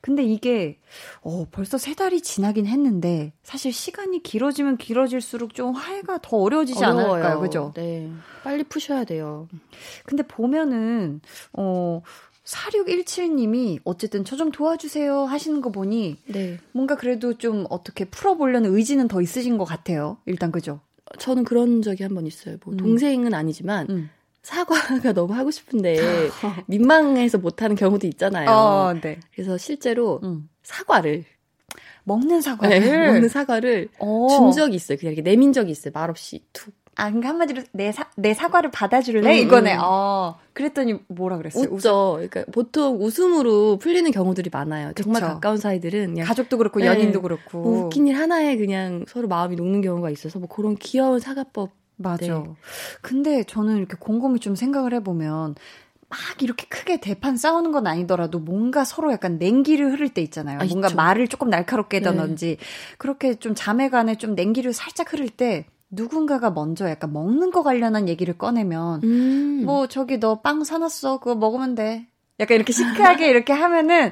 근데 0.02 0.24
이게 0.24 0.80
어 1.22 1.46
벌써 1.52 1.78
세 1.78 1.94
달이 1.94 2.22
지나긴 2.22 2.66
했는데 2.66 3.34
사실 3.44 3.72
시간이 3.72 4.24
길어지면 4.24 4.78
길어질수록 4.78 5.54
좀 5.54 5.74
화해가 5.74 6.20
더 6.24 6.38
어려워지지 6.38 6.84
어려워요. 6.84 7.12
않을까요? 7.14 7.40
그죠? 7.40 7.72
네. 7.76 8.12
빨리 8.44 8.64
푸셔야 8.64 9.04
돼요. 9.04 9.48
근데 10.06 10.24
보면은 10.24 11.22
어 11.54 12.02
4617님이 12.44 13.80
어쨌든 13.84 14.26
저 14.26 14.36
좀 14.36 14.52
도와주세요 14.52 15.26
하시는 15.26 15.62
거 15.62 15.72
보니 15.72 16.18
네. 16.26 16.58
뭔가 16.72 16.96
그래도 16.96 17.38
좀 17.38 17.66
어떻게 17.70 18.06
풀어보려는 18.06 18.76
의지는 18.76 19.08
더 19.08 19.22
있으신 19.22 19.58
것 19.60 19.66
같아요. 19.66 20.18
일단 20.26 20.52
그죠? 20.52 20.80
저는 21.20 21.44
그런 21.44 21.82
적이 21.84 22.04
한 22.04 22.16
번 22.16 22.26
있어요. 22.26 22.58
뭐 22.66 22.74
음. 22.74 22.78
동생은 22.78 23.34
아니지만 23.36 23.88
음. 23.92 24.10
사과가 24.43 25.13
너무 25.13 25.34
하고 25.34 25.51
싶은데 25.51 25.97
민망해서 26.67 27.38
못하는 27.38 27.75
경우도 27.75 28.08
있잖아요. 28.08 28.49
어, 28.49 28.93
네. 28.99 29.19
그래서 29.34 29.58
실제로 29.58 30.19
음. 30.23 30.49
사과를 30.63 31.25
먹는 32.04 32.41
사과를 32.41 32.80
네, 32.80 33.08
먹는 33.12 33.30
사과를 33.30 33.89
어. 33.99 34.27
준 34.30 34.51
적이 34.51 34.75
있어요. 34.75 34.97
그냥 34.97 35.13
이렇게 35.13 35.30
내민 35.30 35.54
적이 35.54 35.71
있어요. 35.71 35.91
말없이 35.93 36.43
툭 36.54 36.73
아, 36.97 37.06
그러니까 37.06 37.30
한마디로 37.30 37.63
내, 37.71 37.91
사, 37.91 38.10
내 38.17 38.34
사과를 38.34 38.69
받아줄래? 38.69 39.21
음, 39.21 39.45
이거네. 39.47 39.75
음. 39.75 39.80
어. 39.82 40.38
그랬더니 40.54 40.99
뭐라 41.08 41.38
그랬어요? 41.38 41.69
웃죠. 41.71 42.13
그러니까 42.15 42.43
보통 42.51 43.01
웃음으로 43.01 43.77
풀리는 43.77 44.12
경우들이 44.12 44.49
많아요. 44.51 44.91
정말 45.01 45.21
그쵸. 45.21 45.34
가까운 45.34 45.58
사이들은 45.58 46.21
가족도 46.21 46.58
그렇고 46.58 46.80
네. 46.82 46.88
연인도 46.88 47.21
그렇고. 47.21 47.62
뭐 47.62 47.86
웃긴 47.86 48.08
일 48.08 48.17
하나에 48.17 48.58
그냥 48.58 49.06
서로 49.08 49.30
마음이 49.30 49.56
녹는 49.56 49.82
경우가 49.82 50.10
있어서 50.10 50.38
뭐 50.39 50.49
그런 50.49 50.75
귀여운 50.75 51.19
사과법 51.19 51.71
맞아. 52.02 52.26
네. 52.26 52.44
근데 53.02 53.44
저는 53.44 53.78
이렇게 53.78 53.96
곰곰이 54.00 54.40
좀 54.40 54.56
생각을 54.56 54.94
해보면 54.96 55.56
막 56.10 56.20
이렇게 56.42 56.66
크게 56.68 57.00
대판 57.00 57.38
싸우는 57.38 57.72
건 57.72 57.88
아니더라도 57.88 58.40
뭔가 58.40 58.84
서로 58.84 59.12
약간 59.14 59.38
냉기를 59.38 59.92
흐를 59.94 60.10
때 60.10 60.22
있잖아요. 60.22 60.60
아, 60.60 60.66
뭔가 60.66 60.88
있죠. 60.88 60.98
말을 60.98 61.28
조금 61.30 61.50
날카롭게 61.50 62.02
네. 62.02 62.06
하던지 62.10 62.58
그렇게 62.98 63.36
좀 63.36 63.56
자매 63.56 63.90
간에 63.90 64.16
좀 64.16 64.36
냉기를 64.36 64.74
살짝 64.74 65.14
흐를 65.14 65.30
때 65.30 65.66
누군가가 65.90 66.52
먼저 66.52 66.90
약간 66.90 67.14
먹는 67.14 67.52
거 67.52 67.64
관련한 67.64 68.08
얘기를 68.10 68.38
꺼내면 68.38 69.02
음. 69.04 69.64
뭐 69.66 69.88
저기 69.88 70.20
너 70.20 70.42
빵 70.42 70.64
사놨어 70.66 71.20
그거 71.20 71.36
먹으면 71.36 71.76
돼 71.76 72.08
약간 72.40 72.56
이렇게 72.56 72.74
시크하게 72.74 73.30
이렇게 73.30 73.54
하면은 73.54 74.12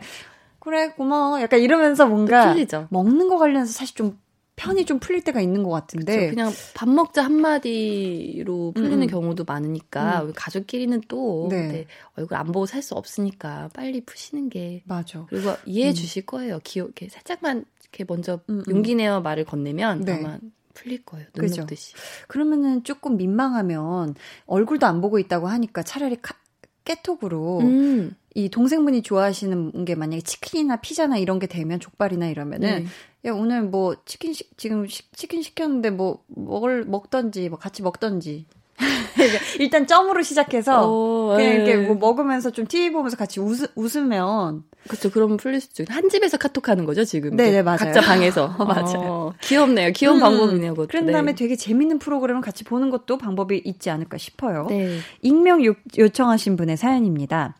그래 0.59 0.89
고마워 0.89 1.41
약간 1.41 1.59
이러면서 1.59 2.05
뭔가. 2.05 2.53
먹는 2.89 3.27
거 3.29 3.37
관련해서 3.37 3.71
사실 3.73 3.95
좀 3.95 4.19
편이 4.59 4.85
좀 4.85 4.99
풀릴 4.99 5.23
때가 5.23 5.39
있는 5.39 5.63
것 5.63 5.69
같은데 5.69 6.15
그렇죠. 6.15 6.35
그냥 6.35 6.51
밥 6.75 6.89
먹자 6.89 7.23
한마디로 7.23 8.73
풀리는 8.75 9.01
음. 9.01 9.07
경우도 9.07 9.45
많으니까 9.45 10.27
가족끼리는 10.35 11.01
또 11.07 11.47
네. 11.49 11.67
네, 11.69 11.85
얼굴 12.15 12.37
안 12.37 12.47
보고 12.47 12.65
살 12.65 12.79
수 12.81 12.95
없으니까 12.95 13.69
빨리 13.73 14.01
푸시는 14.01 14.49
게 14.49 14.83
맞아 14.85 15.25
그리고 15.29 15.53
이해해 15.65 15.91
음. 15.91 15.93
주실 15.93 16.25
거예요. 16.25 16.59
기어 16.63 16.85
이렇게 16.85 17.09
살짝만 17.09 17.65
이렇게 17.81 18.05
먼저 18.07 18.39
음, 18.49 18.63
음. 18.67 18.73
용기 18.73 18.95
내어 18.95 19.19
말을 19.21 19.45
건네면 19.45 20.05
네. 20.05 20.13
아마 20.13 20.39
풀릴 20.73 21.03
거예요. 21.03 21.27
눈 21.33 21.47
그죠. 21.47 21.61
녹듯이. 21.61 21.93
그러면은 22.27 22.83
조금 22.83 23.17
민망하면 23.17 24.15
얼굴도 24.45 24.87
안 24.87 25.01
보고 25.01 25.19
있다고 25.19 25.47
하니까 25.47 25.83
차라리 25.83 26.17
카, 26.21 26.35
깨톡으로 26.85 27.59
음. 27.59 28.15
이 28.43 28.49
동생분이 28.49 29.01
좋아하시는 29.01 29.85
게 29.85 29.95
만약에 29.95 30.21
치킨이나 30.21 30.77
피자나 30.77 31.17
이런 31.17 31.39
게 31.39 31.47
되면 31.47 31.79
족발이나 31.79 32.27
이러면은 32.27 32.83
네. 32.83 33.29
야 33.29 33.33
오늘 33.33 33.63
뭐 33.63 33.95
치킨 34.05 34.33
시, 34.33 34.49
지금 34.55 34.87
시, 34.87 35.03
치킨 35.11 35.41
시켰는데 35.41 35.89
뭐 35.89 36.23
먹을 36.27 36.85
먹던지 36.85 37.49
뭐 37.49 37.59
같이 37.59 37.81
먹던지 37.81 38.45
일단 39.59 39.87
점으로 39.87 40.21
시작해서 40.21 40.89
어, 40.89 41.35
그냥 41.35 41.51
예. 41.51 41.55
이렇게 41.55 41.77
뭐 41.77 41.95
먹으면서 41.95 42.51
좀 42.51 42.65
TV 42.65 42.91
보면서 42.91 43.17
같이 43.17 43.39
웃, 43.39 43.59
웃으면 43.75 44.63
그렇죠. 44.87 45.11
그러면 45.11 45.37
풀릴 45.37 45.59
수 45.59 45.67
있죠. 45.69 45.93
한 45.93 46.09
집에서 46.09 46.37
카톡하는 46.37 46.85
거죠 46.85 47.03
지금. 47.03 47.35
네네, 47.35 47.63
맞아요. 47.63 47.77
각자 47.77 48.01
방에서. 48.01 48.47
맞아요. 48.57 48.99
어, 49.03 49.33
귀엽네요. 49.41 49.91
귀여운 49.91 50.17
음, 50.17 50.21
방법이네요. 50.21 50.71
그것도. 50.71 50.87
그런 50.87 51.05
네. 51.05 51.11
다음에 51.11 51.35
되게 51.35 51.55
재밌는 51.55 51.99
프로그램을 51.99 52.41
같이 52.41 52.63
보는 52.63 52.89
것도 52.89 53.17
방법이 53.17 53.61
있지 53.65 53.89
않을까 53.89 54.17
싶어요. 54.17 54.67
네. 54.69 54.97
익명 55.21 55.65
요, 55.65 55.73
요청하신 55.97 56.55
분의 56.55 56.77
사연입니다. 56.77 57.55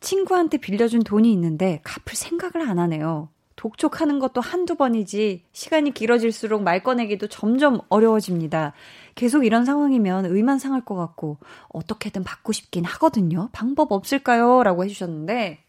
친구한테 0.00 0.58
빌려준 0.58 1.02
돈이 1.02 1.32
있는데 1.32 1.80
갚을 1.84 2.14
생각을 2.14 2.68
안 2.68 2.78
하네요. 2.78 3.28
독촉하는 3.56 4.18
것도 4.18 4.40
한두 4.42 4.74
번이지 4.74 5.44
시간이 5.52 5.92
길어질수록 5.92 6.62
말 6.62 6.82
꺼내기도 6.82 7.26
점점 7.26 7.80
어려워집니다. 7.88 8.74
계속 9.14 9.46
이런 9.46 9.64
상황이면 9.64 10.26
의만 10.26 10.58
상할 10.58 10.84
것 10.84 10.94
같고 10.94 11.38
어떻게든 11.68 12.22
받고 12.22 12.52
싶긴 12.52 12.84
하거든요. 12.84 13.48
방법 13.52 13.92
없을까요? 13.92 14.62
라고 14.62 14.84
해주셨는데 14.84 15.66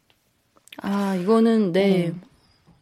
아, 0.81 1.15
이거는, 1.15 1.71
네. 1.71 2.09
음. 2.09 2.21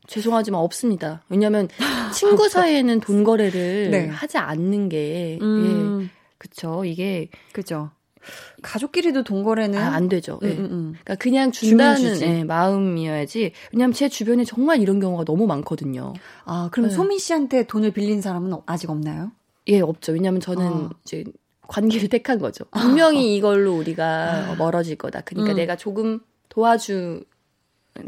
죄송하지만 0.08 0.60
없습니다. 0.62 1.24
왜냐면, 1.30 1.68
친구 2.14 2.50
사이에는 2.50 3.00
돈 3.00 3.24
거래를 3.24 3.90
네. 3.92 4.08
하지 4.08 4.38
않는 4.38 4.90
게, 4.90 5.40
음. 5.42 6.02
예. 6.04 6.10
그쵸. 6.38 6.84
이게. 6.86 7.30
그죠. 7.54 7.92
가족끼리도 8.62 9.24
돈 9.24 9.44
거래는 9.44 9.80
아, 9.80 9.94
안 9.94 10.10
되죠. 10.10 10.40
음, 10.44 10.48
예. 10.48 10.52
음, 10.54 10.66
음. 10.66 10.94
그러니까 11.04 11.16
그냥 11.16 11.52
준다는 11.52 12.22
예, 12.22 12.44
마음이어야지. 12.44 13.52
왜냐면 13.74 13.94
제 13.94 14.10
주변에 14.10 14.44
정말 14.44 14.82
이런 14.82 15.00
경우가 15.00 15.26
너무 15.26 15.46
많거든요. 15.48 16.14
아, 16.46 16.70
그럼 16.72 16.90
네. 16.90 16.96
소민 16.96 17.20
씨한테 17.20 17.68
돈을 17.68 17.92
빌린 17.92 18.22
사람은 18.22 18.54
아직 18.66 18.90
없나요? 18.90 19.32
예, 19.68 19.82
없죠. 19.82 20.14
왜냐면 20.14 20.40
저는 20.40 20.66
아. 20.66 20.90
이제 21.04 21.24
관계를 21.68 22.10
택한 22.10 22.40
거죠. 22.40 22.66
분명히 22.72 23.20
아. 23.34 23.38
이걸로 23.38 23.76
우리가 23.78 24.52
아. 24.52 24.56
멀어질 24.56 24.96
거다. 24.96 25.22
그러니까 25.22 25.54
음. 25.54 25.58
내가 25.58 25.76
조금 25.76 26.20
도와주 26.50 27.24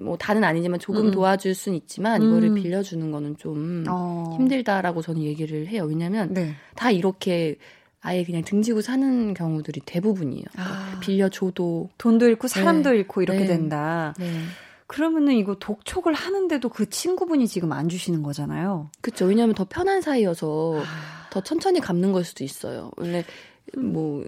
뭐 0.01 0.17
다는 0.17 0.43
아니지만 0.43 0.79
조금 0.79 1.07
음. 1.07 1.11
도와줄 1.11 1.55
순 1.55 1.73
있지만 1.73 2.21
이거를 2.21 2.49
음. 2.49 2.55
빌려주는 2.55 3.09
거는 3.09 3.37
좀 3.37 3.85
어. 3.89 4.35
힘들다라고 4.37 5.01
저는 5.01 5.21
얘기를 5.21 5.67
해요. 5.67 5.85
왜냐면 5.87 6.33
네. 6.33 6.55
다 6.75 6.91
이렇게 6.91 7.57
아예 8.01 8.23
그냥 8.23 8.43
등지고 8.43 8.81
사는 8.81 9.33
경우들이 9.33 9.81
대부분이에요. 9.85 10.45
아. 10.57 10.99
빌려줘도 11.01 11.89
돈도 11.97 12.27
잃고 12.27 12.47
사람도 12.47 12.91
네. 12.91 12.97
잃고 12.97 13.21
이렇게 13.21 13.41
네. 13.41 13.47
된다. 13.47 14.13
네. 14.19 14.31
그러면은 14.85 15.33
이거 15.33 15.55
독촉을 15.55 16.13
하는데도 16.13 16.69
그 16.69 16.89
친구분이 16.89 17.47
지금 17.47 17.73
안 17.73 17.89
주시는 17.89 18.23
거잖아요. 18.23 18.89
그렇죠. 19.01 19.25
왜냐하면 19.25 19.53
더 19.53 19.65
편한 19.65 20.01
사이여서 20.01 20.81
아. 20.81 21.27
더 21.29 21.41
천천히 21.41 21.81
갚는 21.81 22.13
걸 22.13 22.23
수도 22.23 22.43
있어요. 22.43 22.91
원래 22.95 23.25
뭐 23.75 24.23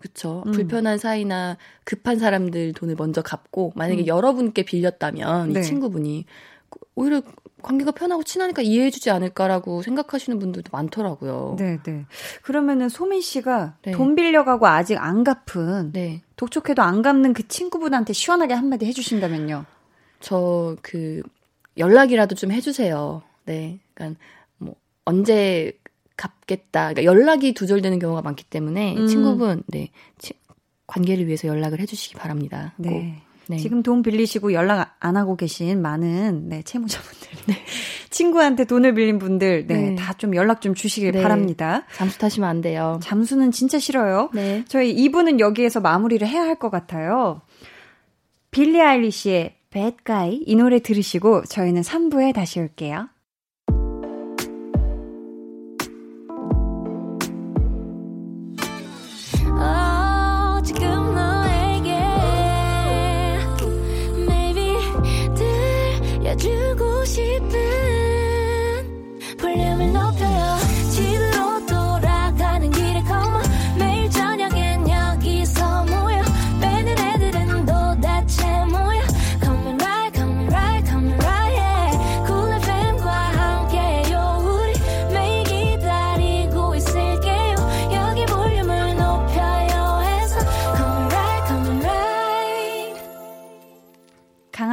그쵸. 0.00 0.42
음. 0.46 0.52
불편한 0.52 0.98
사이나 0.98 1.56
급한 1.84 2.18
사람들 2.18 2.72
돈을 2.72 2.96
먼저 2.96 3.22
갚고 3.22 3.72
만약에 3.76 4.02
음. 4.02 4.06
여러분께 4.08 4.64
빌렸다면 4.64 5.52
네. 5.52 5.60
이 5.60 5.62
친구분이 5.62 6.24
오히려 6.94 7.22
관계가 7.62 7.92
편하고 7.92 8.24
친하니까 8.24 8.62
이해해주지 8.62 9.10
않을까라고 9.10 9.82
생각하시는 9.82 10.38
분들도 10.38 10.70
많더라고요. 10.72 11.56
네, 11.58 11.78
네. 11.84 12.06
그러면은 12.42 12.88
소민 12.88 13.20
씨가 13.20 13.76
네. 13.82 13.92
돈 13.92 14.14
빌려가고 14.14 14.66
아직 14.66 14.98
안 14.98 15.22
갚은 15.24 15.92
네. 15.92 16.22
독촉해도 16.36 16.82
안 16.82 17.02
갚는 17.02 17.34
그 17.34 17.46
친구분한테 17.46 18.12
시원하게 18.12 18.54
한마디 18.54 18.86
해주신다면요. 18.86 19.64
저 20.20 20.76
그 20.82 21.22
연락이라도 21.78 22.34
좀 22.34 22.52
해주세요. 22.52 23.22
네, 23.44 23.78
그러니까 23.94 24.20
뭐 24.58 24.74
언제 25.04 25.72
갚겠다. 26.16 26.92
그러니까 26.92 27.04
연락이 27.04 27.54
두절되는 27.54 27.98
경우가 27.98 28.22
많기 28.22 28.44
때문에 28.44 28.96
음. 28.96 29.06
친구분 29.06 29.62
네 29.66 29.90
치, 30.18 30.34
관계를 30.86 31.26
위해서 31.26 31.48
연락을 31.48 31.80
해주시기 31.80 32.16
바랍니다. 32.16 32.74
네. 32.76 33.22
네. 33.48 33.56
지금 33.58 33.82
돈 33.82 34.02
빌리시고 34.02 34.52
연락 34.52 34.96
안 35.00 35.16
하고 35.16 35.36
계신 35.36 35.82
많은 35.82 36.48
네, 36.48 36.62
채무자분들, 36.62 37.28
네. 37.48 37.54
친구한테 38.10 38.64
돈을 38.64 38.94
빌린 38.94 39.18
분들, 39.18 39.66
네, 39.66 39.74
네. 39.90 39.94
다 39.96 40.12
좀 40.14 40.34
연락 40.36 40.60
좀 40.60 40.74
주시길 40.74 41.12
네. 41.12 41.22
바랍니다. 41.22 41.84
잠수 41.96 42.18
타시면 42.18 42.48
안 42.48 42.60
돼요. 42.60 43.00
잠수는 43.02 43.50
진짜 43.50 43.78
싫어요. 43.78 44.30
네. 44.34 44.64
저희 44.68 44.94
2부는 44.94 45.40
여기에서 45.40 45.80
마무리를 45.80 46.26
해야 46.26 46.42
할 46.42 46.56
것 46.58 46.70
같아요. 46.70 47.40
빌리 48.50 48.80
아일리시의 48.80 49.56
Bad 49.70 49.96
Guy 50.04 50.42
이 50.46 50.54
노래 50.54 50.78
들으시고 50.80 51.44
저희는 51.44 51.80
3부에 51.82 52.34
다시 52.34 52.60
올게요. 52.60 53.08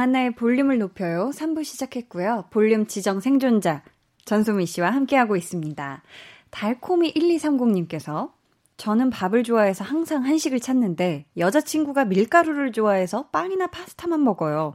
강한나의 0.00 0.34
볼륨을 0.34 0.78
높여요. 0.78 1.30
3부 1.34 1.62
시작했고요. 1.62 2.46
볼륨 2.48 2.86
지정 2.86 3.20
생존자 3.20 3.82
전소민 4.24 4.64
씨와 4.64 4.88
함께하고 4.90 5.36
있습니다. 5.36 6.02
달콤이 6.48 7.12
1230님께서 7.12 8.32
저는 8.78 9.10
밥을 9.10 9.42
좋아해서 9.44 9.84
항상 9.84 10.24
한식을 10.24 10.58
찾는데 10.58 11.26
여자친구가 11.36 12.06
밀가루를 12.06 12.72
좋아해서 12.72 13.28
빵이나 13.28 13.66
파스타만 13.66 14.24
먹어요. 14.24 14.74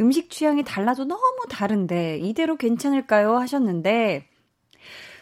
음식 0.00 0.30
취향이 0.30 0.64
달라도 0.64 1.04
너무 1.04 1.44
다른데 1.48 2.18
이대로 2.18 2.56
괜찮을까요? 2.56 3.36
하셨는데 3.36 4.26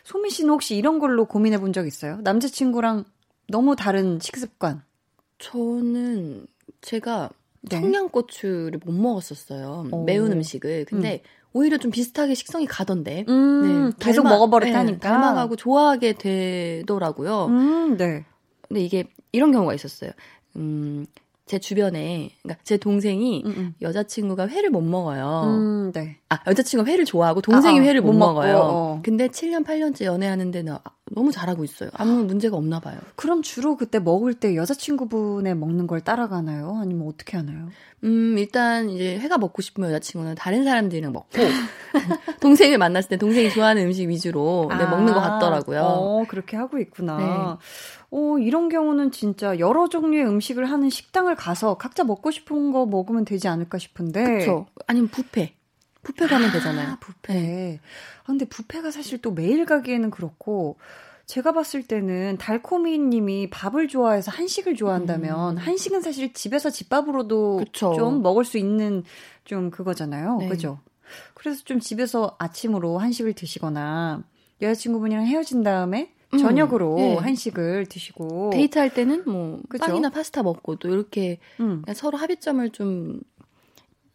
소민 0.05 0.31
씨는 0.31 0.51
혹시 0.55 0.75
이런 0.75 0.99
걸로 0.99 1.27
고민해 1.27 1.59
본 1.59 1.73
적 1.75 1.87
있어요? 1.87 2.19
남자친구랑 2.23 3.05
너무 3.49 3.77
다른 3.77 4.19
식습관. 4.21 4.83
저는 5.37 6.47
제가 6.81 7.29
네. 7.71 7.81
청양고추를 7.81 8.81
못 8.85 8.93
먹었었어요. 8.93 9.89
오. 9.91 10.05
매운 10.05 10.33
음식을. 10.33 10.87
근데 10.87 11.23
음. 11.25 11.29
오히려 11.53 11.79
좀 11.79 11.91
비슷하게 11.91 12.35
식성이 12.35 12.67
가던데. 12.67 13.25
음, 13.29 13.91
네, 13.91 13.97
계속 14.05 14.25
먹어버렸다니까. 14.25 14.93
네, 14.93 14.99
닮아가고 14.99 15.57
좋아하게 15.57 16.15
되더라고요. 16.15 17.47
음, 17.47 17.97
네. 17.97 18.25
근데 18.69 18.81
이게 18.81 19.05
이런 19.33 19.53
경우가 19.53 19.73
있었어요. 19.75 20.11
음, 20.57 21.07
제 21.47 21.59
주변에, 21.59 22.31
그러니까 22.43 22.61
제 22.65 22.77
동생이 22.77 23.43
음음. 23.45 23.55
음. 23.57 23.75
여자친구가 23.83 24.49
회를 24.49 24.71
못 24.71 24.81
먹어요. 24.81 25.43
음, 25.45 25.93
네. 25.93 26.17
아, 26.45 26.51
여자친구가 26.51 26.91
회를 26.91 27.05
좋아하고 27.05 27.41
동생이 27.41 27.79
아, 27.79 27.83
아 27.83 27.85
회를 27.85 28.01
못, 28.01 28.13
못 28.13 28.19
먹어요. 28.19 28.59
어. 28.59 29.01
근데 29.03 29.29
7년, 29.29 29.65
8년째 29.65 30.05
연애하는 30.05 30.51
데는 30.51 30.77
너무 31.13 31.31
잘하고 31.31 31.65
있어요. 31.65 31.91
아무 31.95 32.25
문제가 32.25 32.57
없나 32.57 32.81
봐요. 32.81 32.99
그럼 33.15 33.43
주로 33.43 33.77
그때 33.77 33.99
먹을 33.99 34.35
때 34.35 34.57
여자친구분의 34.57 35.55
먹는 35.55 35.87
걸 35.87 36.01
따라가나요? 36.01 36.79
아니면 36.81 37.09
어떻게 37.09 37.37
하나요? 37.37 37.69
음, 38.05 38.37
일단 38.39 38.91
이제 38.91 39.19
회가 39.19 39.39
먹고 39.39 39.63
싶으면 39.63 39.91
여자친구는 39.91 40.35
다른 40.35 40.65
사람들이랑 40.65 41.13
먹고 41.13 41.29
동생을 42.41 42.79
만났을 42.79 43.11
때 43.11 43.17
동생이 43.17 43.51
좋아하는 43.51 43.87
음식 43.87 44.09
위주로 44.09 44.67
네, 44.71 44.77
아, 44.77 44.91
먹는 44.91 45.13
것 45.13 45.21
같더라고요. 45.21 45.81
어, 45.83 46.25
그렇게 46.29 46.57
하고 46.57 46.79
있구나. 46.79 47.17
네. 47.19 47.67
어, 48.11 48.39
이런 48.39 48.69
경우는 48.69 49.11
진짜 49.11 49.59
여러 49.59 49.89
종류의 49.89 50.27
음식을 50.27 50.71
하는 50.71 50.89
식당을 50.89 51.35
가서 51.35 51.75
각자 51.75 52.05
먹고 52.05 52.31
싶은 52.31 52.73
거 52.73 52.87
먹으면 52.87 53.25
되지 53.25 53.49
않을까 53.49 53.79
싶은데. 53.79 54.25
그렇죠. 54.25 54.67
아니면 54.87 55.09
뷔페. 55.09 55.55
뷔페 56.05 56.27
가면 56.27 56.51
아, 56.51 56.53
되잖아요. 56.53 56.97
뷔페. 57.01 57.33
네. 57.35 57.81
아, 58.23 58.27
근데 58.27 58.45
뷔페가 58.45 58.91
사실 58.91 59.21
또 59.21 59.33
매일 59.33 59.65
가기에는 59.65 60.11
그렇고 60.11 60.77
제가 61.27 61.53
봤을 61.53 61.83
때는 61.83 62.37
달코미 62.39 62.99
님이 62.99 63.49
밥을 63.51 63.89
좋아해서 63.89 64.31
한식을 64.31 64.77
좋아한다면 64.77 65.57
음. 65.57 65.59
한식은 65.59 66.03
사실 66.03 66.33
집에서 66.33 66.71
집밥으로도 66.71 67.57
그쵸. 67.59 67.95
좀 67.95 68.23
먹을 68.23 68.45
수 68.45 68.59
있는 68.59 69.05
좀 69.45 69.71
그거잖아요. 69.71 70.39
네. 70.39 70.49
그죠? 70.49 70.81
그래서 71.35 71.63
좀 71.65 71.81
집에서 71.81 72.37
아침으로 72.39 72.99
한식을 72.99 73.33
드시거나 73.35 74.23
여자친구분이랑 74.61 75.27
헤어진 75.27 75.63
다음에 75.63 76.13
음, 76.35 76.39
저녁으로 76.39 76.97
네. 76.97 77.17
한식을 77.17 77.87
드시고 77.87 78.51
데이트할 78.53 78.93
때는 78.93 79.25
뭐 79.27 79.61
그쵸? 79.69 79.87
빵이나 79.87 80.11
파스타 80.11 80.43
먹고 80.43 80.77
또 80.77 80.89
이렇게 80.89 81.39
음. 81.61 81.83
서로 81.95 82.19
합의점을 82.19 82.69
좀 82.71 83.21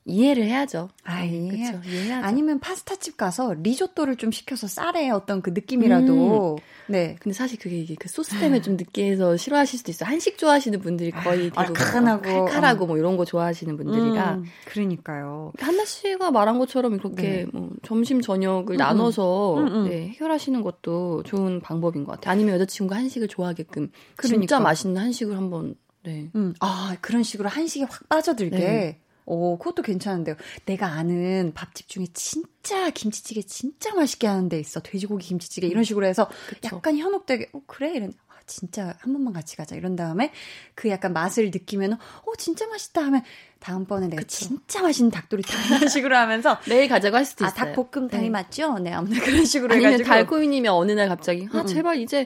이해를 0.09 0.43
해야죠. 0.43 0.89
아, 1.03 1.21
네, 1.21 1.47
그렇죠. 1.47 1.87
이해해야죠. 1.87 2.25
아니면 2.25 2.59
파스타집 2.59 3.17
가서 3.17 3.53
리조또를 3.53 4.15
좀 4.15 4.31
시켜서 4.31 4.67
쌀에 4.67 5.09
어떤 5.09 5.41
그 5.41 5.51
느낌이라도. 5.51 6.55
음. 6.55 6.91
네. 6.91 7.15
근데 7.19 7.35
사실 7.35 7.59
그게 7.59 7.77
이게 7.77 7.95
그 7.99 8.09
소스 8.09 8.37
때문에 8.39 8.61
좀 8.61 8.75
느끼해서 8.75 9.37
싫어하실 9.37 9.79
수도 9.79 9.91
있어요. 9.91 10.09
한식 10.09 10.37
좋아하시는 10.39 10.79
분들이 10.81 11.11
거의 11.11 11.51
아, 11.55 11.65
대부분 11.65 12.07
아, 12.07 12.19
칼칼하고 12.19 12.87
뭐 12.87 12.97
이런 12.97 13.15
거 13.15 13.25
좋아하시는 13.25 13.77
분들이라. 13.77 14.33
음, 14.35 14.45
그러니까요. 14.65 15.51
한나 15.59 15.85
씨가 15.85 16.31
말한 16.31 16.57
것처럼 16.57 16.95
이렇게 16.95 17.21
네. 17.21 17.45
뭐 17.53 17.69
점심 17.83 18.21
저녁을 18.21 18.71
음, 18.71 18.75
음. 18.75 18.77
나눠서 18.77 19.55
음, 19.59 19.67
음, 19.67 19.89
네, 19.89 20.07
해결하시는 20.09 20.61
것도 20.63 21.23
좋은 21.23 21.61
방법인 21.61 22.03
것 22.03 22.13
같아요. 22.13 22.33
아니면 22.33 22.55
여자친구가 22.55 22.95
한식을 22.97 23.27
좋아하게끔 23.27 23.91
그러니까. 24.15 24.39
진짜 24.39 24.59
맛있는 24.59 24.99
한식을 24.99 25.37
한번 25.37 25.75
네. 26.03 26.29
아 26.59 26.95
그런 27.01 27.21
식으로 27.21 27.49
한식에 27.49 27.85
확 27.85 28.09
빠져들게. 28.09 28.57
네. 28.57 28.99
오, 29.29 29.57
그것도 29.59 29.83
괜찮은데요. 29.83 30.35
내가 30.65 30.87
아는 30.87 31.51
밥집 31.53 31.87
중에 31.87 32.07
진짜 32.13 32.89
김치찌개 32.89 33.41
진짜 33.43 33.93
맛있게 33.93 34.25
하는 34.27 34.49
데 34.49 34.59
있어. 34.59 34.79
돼지고기 34.81 35.27
김치찌개 35.27 35.67
이런 35.67 35.83
식으로 35.83 36.05
해서 36.07 36.27
그쵸. 36.47 36.75
약간 36.75 36.97
현혹되게, 36.97 37.49
어, 37.53 37.61
그래? 37.67 37.93
이런, 37.93 38.11
아, 38.27 38.33
진짜 38.47 38.95
한 38.99 39.13
번만 39.13 39.31
같이 39.31 39.55
가자. 39.55 39.75
이런 39.75 39.95
다음에 39.95 40.31
그 40.73 40.89
약간 40.89 41.13
맛을 41.13 41.45
느끼면, 41.51 41.93
어, 41.93 42.31
진짜 42.39 42.65
맛있다 42.67 43.01
하면 43.05 43.21
다음번에 43.59 44.07
내가 44.07 44.21
그쵸. 44.23 44.45
진짜 44.47 44.81
맛있는 44.81 45.11
닭도리탕 45.11 45.55
이런 45.77 45.87
식으로 45.89 46.15
하면서 46.17 46.57
매일 46.67 46.87
가자고 46.87 47.15
할 47.15 47.23
수도 47.25 47.45
아, 47.45 47.49
있어요. 47.49 47.73
닭볶음탕이 47.75 48.23
네. 48.23 48.29
맞죠? 48.31 48.79
네, 48.79 48.91
아무튼 48.91 49.19
그런 49.19 49.45
식으로 49.45 49.73
아니면 49.73 49.93
해가지고. 49.93 50.09
달코이님이 50.09 50.67
어느 50.69 50.91
날 50.93 51.07
갑자기 51.07 51.47
아 51.51 51.57
음, 51.57 51.61
음. 51.61 51.67
제발 51.67 51.97
이제 51.99 52.25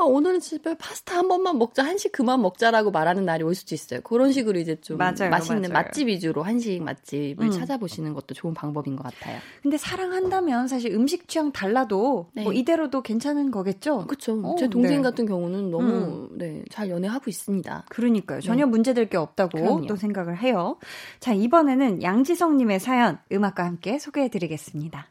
아, 0.00 0.04
오늘은 0.04 0.38
집에 0.38 0.76
파스타 0.78 1.18
한 1.18 1.26
번만 1.26 1.58
먹자 1.58 1.84
한식 1.84 2.12
그만 2.12 2.40
먹자라고 2.40 2.92
말하는 2.92 3.24
날이 3.24 3.42
올 3.42 3.56
수도 3.56 3.74
있어요. 3.74 4.00
그런 4.02 4.30
식으로 4.30 4.60
이제 4.60 4.80
좀 4.80 4.96
맞아요, 4.96 5.28
맛있는 5.28 5.62
맞아요. 5.62 5.72
맛집 5.72 6.06
위주로 6.06 6.44
한식 6.44 6.80
맛집을 6.84 7.46
음. 7.46 7.50
찾아보시는 7.50 8.14
것도 8.14 8.34
좋은 8.34 8.54
방법인 8.54 8.94
것 8.94 9.02
같아요. 9.02 9.40
근데 9.60 9.76
사랑한다면 9.76 10.68
사실 10.68 10.94
음식 10.94 11.26
취향 11.26 11.50
달라도 11.50 12.28
네. 12.32 12.44
뭐 12.44 12.52
이대로도 12.52 13.02
괜찮은 13.02 13.50
거겠죠? 13.50 14.06
그렇죠. 14.06 14.40
어, 14.44 14.54
제 14.56 14.68
동생 14.68 14.98
네. 14.98 15.02
같은 15.02 15.26
경우는 15.26 15.72
너무 15.72 16.28
네, 16.36 16.62
잘 16.70 16.90
연애하고 16.90 17.24
있습니다. 17.28 17.86
그러니까요. 17.88 18.40
전혀 18.40 18.66
문제될 18.66 19.08
게 19.08 19.16
없다고 19.16 19.58
네. 19.58 19.64
그럼요. 19.64 19.86
또 19.86 19.96
생각을 19.96 20.38
해요. 20.38 20.78
자, 21.18 21.32
이번에는 21.32 22.04
양지성님의 22.04 22.78
사연 22.78 23.18
음악과 23.32 23.64
함께 23.64 23.98
소개해드리겠습니다. 23.98 25.08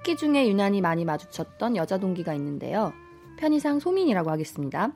학기 0.00 0.16
중에 0.16 0.48
유난히 0.48 0.80
많이 0.80 1.04
마주쳤던 1.04 1.76
여자 1.76 1.98
동기가 1.98 2.32
있는데요. 2.32 2.94
편의상 3.36 3.80
소민이라고 3.80 4.30
하겠습니다. 4.30 4.92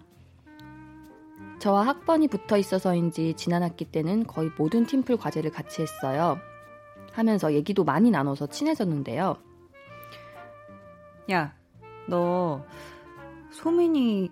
저와 1.59 1.87
학번이 1.87 2.29
붙어 2.29 2.57
있어서인지 2.57 3.35
지난 3.37 3.63
학기 3.63 3.85
때는 3.85 4.27
거의 4.27 4.51
모든 4.57 4.87
팀플 4.87 5.19
과제를 5.19 5.51
같이 5.51 5.83
했어요. 5.83 6.39
하면서 7.13 7.53
얘기도 7.53 7.85
많이 7.85 8.11
나눠서 8.11 8.47
친해졌는데요. 8.47 9.37
야, 11.33 11.55
너 12.09 12.65
소민이 13.51 14.31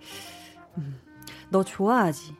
음, 0.79 1.01
너 1.51 1.63
좋아하지? 1.63 2.35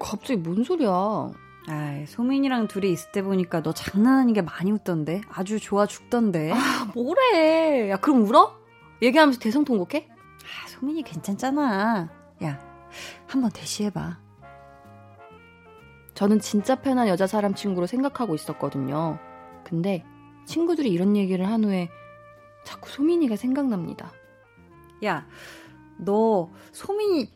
갑자기 0.00 0.36
뭔 0.36 0.64
소리야? 0.64 1.30
아, 1.68 2.04
소민이랑 2.06 2.66
둘이 2.66 2.90
있을 2.90 3.12
때 3.12 3.22
보니까 3.22 3.62
너 3.62 3.72
장난 3.72 4.18
아니게 4.18 4.42
많이 4.42 4.72
웃던데. 4.72 5.22
아주 5.30 5.60
좋아 5.60 5.86
죽던데. 5.86 6.52
아, 6.52 6.56
아, 6.56 6.90
뭐래? 6.94 7.90
야, 7.90 7.96
그럼 7.98 8.22
울어? 8.22 8.56
얘기하면서 9.00 9.40
대성통곡해? 9.40 10.08
소민이 10.68 11.02
괜찮잖아. 11.02 12.10
야, 12.44 12.60
한번 13.26 13.50
대시해봐. 13.52 14.18
저는 16.14 16.40
진짜 16.40 16.74
편한 16.76 17.08
여자 17.08 17.26
사람 17.26 17.54
친구로 17.54 17.86
생각하고 17.86 18.34
있었거든요. 18.34 19.18
근데 19.64 20.04
친구들이 20.46 20.90
이런 20.90 21.16
얘기를 21.16 21.46
한 21.48 21.64
후에 21.64 21.88
자꾸 22.64 22.90
소민이가 22.90 23.36
생각납니다. 23.36 24.12
야, 25.04 25.26
너 25.96 26.50
소민이 26.72 27.32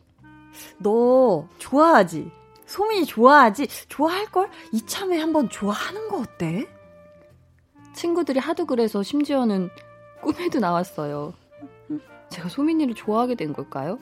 너 0.79 1.47
좋아하지? 1.57 2.31
소민이 2.67 3.05
좋아하지? 3.05 3.67
좋아할걸? 3.87 4.49
이참에 4.73 5.17
한번 5.17 5.49
좋아하는 5.49 6.09
거 6.09 6.17
어때? 6.19 6.67
친구들이 7.93 8.39
하도 8.39 8.65
그래서 8.65 9.01
심지어는 9.01 9.69
꿈에도 10.21 10.59
나왔어요. 10.59 11.33
제가 12.29 12.49
소민이를 12.49 12.93
좋아하게 12.93 13.35
된 13.35 13.53
걸까요? 13.53 13.97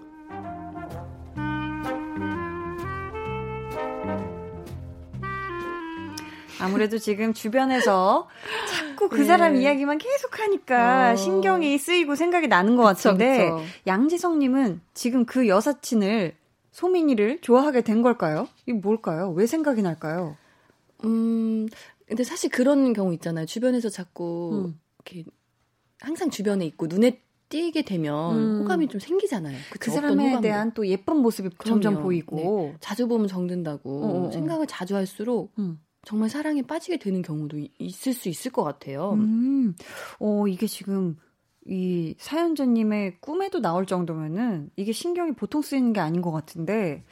아무래도 6.60 6.98
지금 6.98 7.34
주변에서 7.34 8.28
자꾸 8.68 9.08
그 9.08 9.18
네. 9.18 9.26
사람 9.26 9.56
이야기만 9.56 10.00
계속 10.00 10.40
하니까 10.40 11.12
어. 11.12 11.16
신경이 11.16 11.78
쓰이고 11.78 12.16
생각이 12.16 12.48
나는 12.48 12.76
것 12.76 12.82
같은데 12.84 13.52
양지성님은 13.86 14.82
지금 14.96 15.26
그 15.26 15.48
여사친을 15.48 16.34
소민이를 16.76 17.40
좋아하게 17.40 17.82
된 17.82 18.02
걸까요? 18.02 18.50
이게 18.66 18.74
뭘까요? 18.74 19.32
왜 19.32 19.46
생각이 19.48 19.82
날까요? 19.82 20.36
음, 21.06 21.68
근데 22.06 22.24
사실 22.26 22.50
그런 22.50 22.92
경우 22.92 23.14
있잖아요. 23.14 23.46
주변에서 23.46 23.88
자꾸 23.88 24.66
음. 24.74 24.80
이렇게 25.06 25.24
항상 26.02 26.30
주변에 26.30 26.66
있고 26.66 26.88
눈에 26.88 27.22
띄게 27.48 27.84
되면 27.84 28.36
음. 28.36 28.62
호감이 28.62 28.90
좀 28.90 29.00
생기잖아요. 29.00 29.58
그 29.72 29.80
그쵸? 29.80 29.92
어떤 30.00 30.18
사람에. 30.18 30.42
대한 30.42 30.74
또 30.74 30.86
예쁜 30.88 31.18
모습이 31.18 31.50
점점 31.64 31.94
그럼요. 31.94 32.04
보이고. 32.04 32.74
자주 32.82 33.08
보면 33.08 33.28
정든다고 33.30 34.04
어, 34.04 34.08
어, 34.08 34.28
어. 34.28 34.32
생각을 34.32 34.68
자주 34.68 34.98
할수록 34.98 35.54
음. 35.58 35.80
정말 36.04 36.30
사랑에 36.30 36.62
빠지게 36.62 36.98
되는 36.98 37.22
경우도 37.22 37.58
이- 37.58 37.72
있을 37.80 38.12
수 38.14 38.28
있을 38.28 38.52
것 38.52 38.64
같아요. 38.66 39.14
음, 39.14 39.74
어, 40.20 40.46
이게 40.50 40.68
지금 40.68 41.16
이 41.68 42.16
사연자님의 42.20 43.18
꿈에도 43.20 43.60
나올 43.60 43.86
정도면은 43.86 44.70
이게 44.76 44.92
신경이 44.92 45.32
보통 45.34 45.62
쓰이는 45.62 45.94
게 45.94 46.00
아닌 46.00 46.22
것 46.22 46.32
같은데 46.32 47.04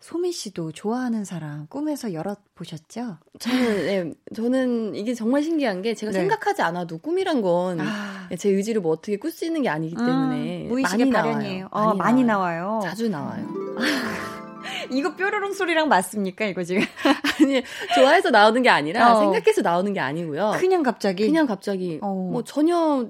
소민 0.00 0.30
씨도 0.30 0.70
좋아하는 0.72 1.24
사람 1.24 1.66
꿈에서 1.66 2.12
열어 2.12 2.36
보셨죠? 2.54 3.18
저는 3.40 3.86
네, 3.86 4.12
저는 4.34 4.94
이게 4.94 5.14
정말 5.14 5.42
신기한 5.42 5.82
게 5.82 5.94
제가 5.94 6.12
네. 6.12 6.20
생각하지 6.20 6.62
않아도 6.62 6.98
꿈이란 6.98 7.42
건 7.42 7.80
아, 7.80 8.28
제 8.38 8.50
의지를 8.50 8.80
뭐 8.80 8.92
어떻게 8.92 9.16
꿀 9.16 9.32
수 9.32 9.44
있는 9.44 9.62
게 9.62 9.68
아니기 9.68 9.96
때문에 9.96 10.66
음, 10.66 10.68
무의식의 10.68 11.06
많이 11.06 11.12
발현이에요. 11.12 11.68
나와요. 11.72 11.90
어, 11.90 11.94
많이 11.94 12.22
나와요. 12.22 12.80
자주 12.84 13.08
나와요. 13.08 13.48
이거 14.92 15.16
뾰로롱 15.16 15.52
소리랑 15.52 15.88
맞습니까? 15.88 16.44
이거 16.44 16.62
지금 16.62 16.82
아니 17.42 17.62
좋아해서 17.96 18.30
나오는 18.30 18.62
게 18.62 18.68
아니라 18.68 19.16
어. 19.16 19.20
생각해서 19.20 19.62
나오는 19.62 19.92
게 19.92 19.98
아니고요. 19.98 20.52
그냥 20.58 20.84
갑자기 20.84 21.26
그냥 21.26 21.46
갑자기 21.46 21.98
어. 22.02 22.12
뭐 22.14 22.44
전혀 22.44 23.08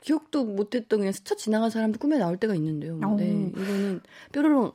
기억도 0.00 0.44
못했던 0.44 0.98
그냥 0.98 1.12
스쳐 1.12 1.34
지나간 1.34 1.70
사람도 1.70 1.98
꿈에 1.98 2.18
나올 2.18 2.36
때가 2.36 2.54
있는데요. 2.54 2.98
어. 3.02 3.16
네, 3.16 3.50
이거는 3.54 4.00
뾰로롱 4.32 4.72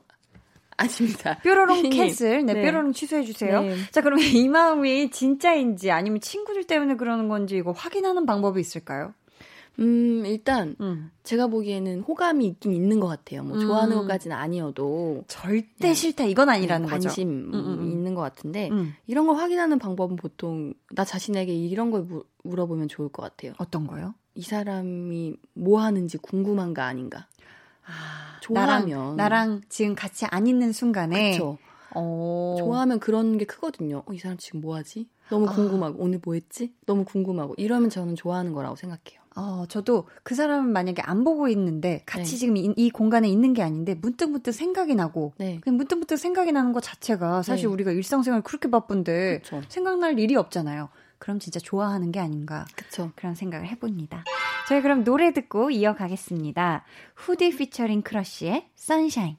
아닙니다. 0.76 1.38
뾰로롱. 1.44 1.90
캔슬, 1.90 2.46
네, 2.46 2.54
네. 2.54 2.62
뾰로롱 2.62 2.92
취소해 2.92 3.24
주세요. 3.24 3.60
네. 3.62 3.76
자, 3.90 4.00
그러면 4.00 4.24
이 4.24 4.48
마음이 4.48 5.10
진짜인지 5.10 5.90
아니면 5.90 6.20
친구들 6.20 6.64
때문에 6.64 6.96
그러는 6.96 7.28
건지 7.28 7.56
이거 7.56 7.72
확인하는 7.72 8.26
방법이 8.26 8.60
있을까요? 8.60 9.12
음 9.80 10.24
일단 10.26 10.74
음. 10.80 11.10
제가 11.22 11.46
보기에는 11.46 12.00
호감이 12.00 12.46
있긴 12.46 12.72
있는 12.72 12.98
것 12.98 13.06
같아요. 13.06 13.44
뭐 13.44 13.56
음. 13.56 13.60
좋아하는 13.60 13.96
것까지는 13.96 14.36
아니어도 14.36 15.24
절대 15.28 15.66
네. 15.78 15.94
싫다 15.94 16.24
이건 16.24 16.48
아니라는 16.48 16.88
거죠. 16.88 17.08
관심 17.08 17.28
음, 17.28 17.54
음, 17.54 17.78
음. 17.80 17.90
있는 17.90 18.07
것 18.18 18.22
같은데 18.22 18.70
음. 18.70 18.96
이런 19.06 19.26
걸 19.28 19.36
확인하는 19.36 19.78
방법은 19.78 20.16
보통 20.16 20.74
나 20.90 21.04
자신에게 21.04 21.54
이런 21.54 21.92
걸 21.92 22.02
물- 22.02 22.24
물어보면 22.42 22.88
좋을 22.88 23.08
것 23.10 23.22
같아요. 23.22 23.52
어떤 23.58 23.86
거요? 23.86 24.14
이 24.34 24.42
사람이 24.42 25.36
뭐 25.54 25.80
하는지 25.80 26.18
궁금한가 26.18 26.84
아닌가. 26.84 27.28
아, 27.86 28.38
좋아하면. 28.40 29.16
나랑, 29.16 29.16
나랑 29.16 29.60
지금 29.68 29.94
같이 29.94 30.26
안 30.26 30.46
있는 30.48 30.72
순간에 30.72 31.30
그렇죠. 31.30 31.58
어, 31.94 32.56
좋아하면 32.58 32.98
그런 33.00 33.38
게 33.38 33.44
크거든요. 33.44 34.02
어, 34.04 34.12
이 34.12 34.18
사람 34.18 34.36
지금 34.36 34.60
뭐 34.60 34.74
하지? 34.76 35.08
너무 35.30 35.48
아. 35.48 35.52
궁금하고 35.52 36.02
오늘 36.02 36.20
뭐 36.24 36.34
했지? 36.34 36.74
너무 36.86 37.04
궁금하고 37.04 37.54
이러면 37.56 37.88
저는 37.90 38.16
좋아하는 38.16 38.52
거라고 38.52 38.76
생각해요. 38.76 39.20
어, 39.38 39.66
저도 39.68 40.08
그 40.24 40.34
사람을 40.34 40.68
만약에 40.72 41.00
안 41.02 41.22
보고 41.22 41.46
있는데 41.46 42.02
같이 42.06 42.32
네. 42.32 42.36
지금 42.38 42.56
이, 42.56 42.72
이 42.76 42.90
공간에 42.90 43.28
있는 43.28 43.52
게 43.52 43.62
아닌데 43.62 43.94
문득문득 43.94 44.52
생각이 44.52 44.96
나고 44.96 45.32
네. 45.38 45.60
그냥 45.60 45.76
문득문득 45.76 46.18
생각이 46.18 46.50
나는 46.50 46.72
것 46.72 46.82
자체가 46.82 47.42
사실 47.42 47.68
네. 47.68 47.72
우리가 47.72 47.92
일상생활 47.92 48.42
그렇게 48.42 48.68
바쁜데 48.68 49.42
그렇죠. 49.44 49.62
생각날 49.68 50.18
일이 50.18 50.34
없잖아요. 50.34 50.88
그럼 51.18 51.38
진짜 51.38 51.60
좋아하는 51.60 52.10
게 52.10 52.18
아닌가 52.18 52.66
그렇죠. 52.74 53.12
그런 53.14 53.36
생각을 53.36 53.68
해봅니다. 53.68 54.24
저희 54.68 54.82
그럼 54.82 55.04
노래 55.04 55.32
듣고 55.32 55.70
이어가겠습니다. 55.70 56.84
후디 57.14 57.56
피처링 57.56 58.02
크러쉬의 58.02 58.68
선샤인. 58.74 59.36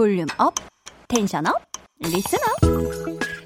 볼륨 0.00 0.26
업, 0.38 0.54
텐션 1.08 1.46
업, 1.46 1.60
리슨 1.98 2.38
업. 2.38 2.42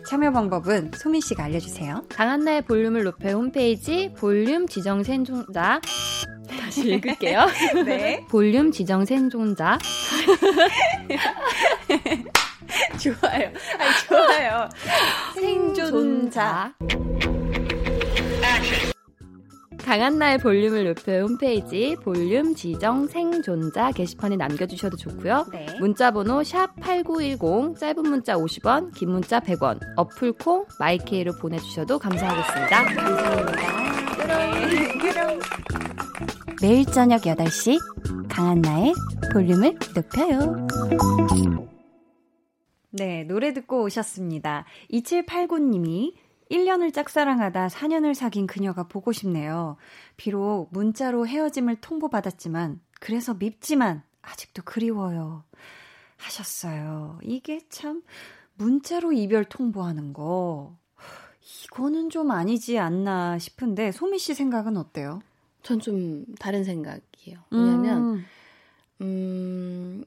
참여 0.06 0.30
방법은 0.30 0.92
소민 0.94 1.20
씨가 1.20 1.42
알려주세요. 1.44 2.04
강한나의 2.10 2.62
볼륨을 2.62 3.02
높여 3.02 3.30
홈페이지 3.30 4.12
볼륨 4.16 4.68
지정 4.68 5.02
생존자 5.02 5.80
다시 6.48 6.92
읽을게요. 6.92 7.46
네. 7.84 8.24
볼륨 8.28 8.70
지정 8.70 9.04
생존자 9.04 9.80
좋아요. 13.02 13.50
아니, 13.78 13.92
좋아요. 14.06 14.68
생존자. 15.34 16.72
강한나의 19.84 20.38
볼륨을 20.38 20.84
높여 20.84 21.20
홈페이지 21.20 21.94
볼륨 22.02 22.54
지정 22.54 23.06
생존자 23.06 23.92
게시판에 23.92 24.34
남겨주셔도 24.36 24.96
좋고요. 24.96 25.46
네. 25.52 25.66
문자번호 25.78 26.42
샵 26.42 26.74
#8910 26.76 27.78
짧은 27.78 28.02
문자 28.02 28.34
50원, 28.34 28.94
긴 28.94 29.10
문자 29.10 29.40
100원, 29.40 29.78
어플 29.96 30.32
콩 30.32 30.64
마이케이로 30.80 31.32
보내주셔도 31.38 31.98
감사하겠습니다. 31.98 32.84
매일 36.62 36.86
저녁 36.86 37.20
8시 37.20 37.78
강한나의 38.30 38.94
볼륨을 39.34 39.76
높여요. 39.94 40.66
네, 42.90 43.24
노래 43.24 43.52
듣고 43.52 43.82
오셨습니다. 43.82 44.64
2789님이 44.90 46.14
1년을 46.54 46.92
짝사랑하다 46.94 47.68
4년을 47.68 48.14
사귄 48.14 48.46
그녀가 48.46 48.84
보고 48.84 49.12
싶네요. 49.12 49.76
비록 50.16 50.68
문자로 50.70 51.26
헤어짐을 51.26 51.76
통보받았지만, 51.80 52.80
그래서 53.00 53.34
밉지만, 53.34 54.02
아직도 54.22 54.62
그리워요. 54.64 55.44
하셨어요. 56.16 57.18
이게 57.22 57.60
참, 57.68 58.02
문자로 58.54 59.12
이별 59.12 59.44
통보하는 59.44 60.12
거, 60.12 60.76
이거는 61.64 62.08
좀 62.10 62.30
아니지 62.30 62.78
않나 62.78 63.38
싶은데, 63.38 63.90
소미 63.92 64.18
씨 64.18 64.32
생각은 64.34 64.76
어때요? 64.76 65.20
전 65.62 65.80
좀 65.80 66.24
다른 66.38 66.62
생각이에요. 66.62 67.38
왜냐면, 67.50 68.02
음, 68.02 68.24
음, 69.00 70.04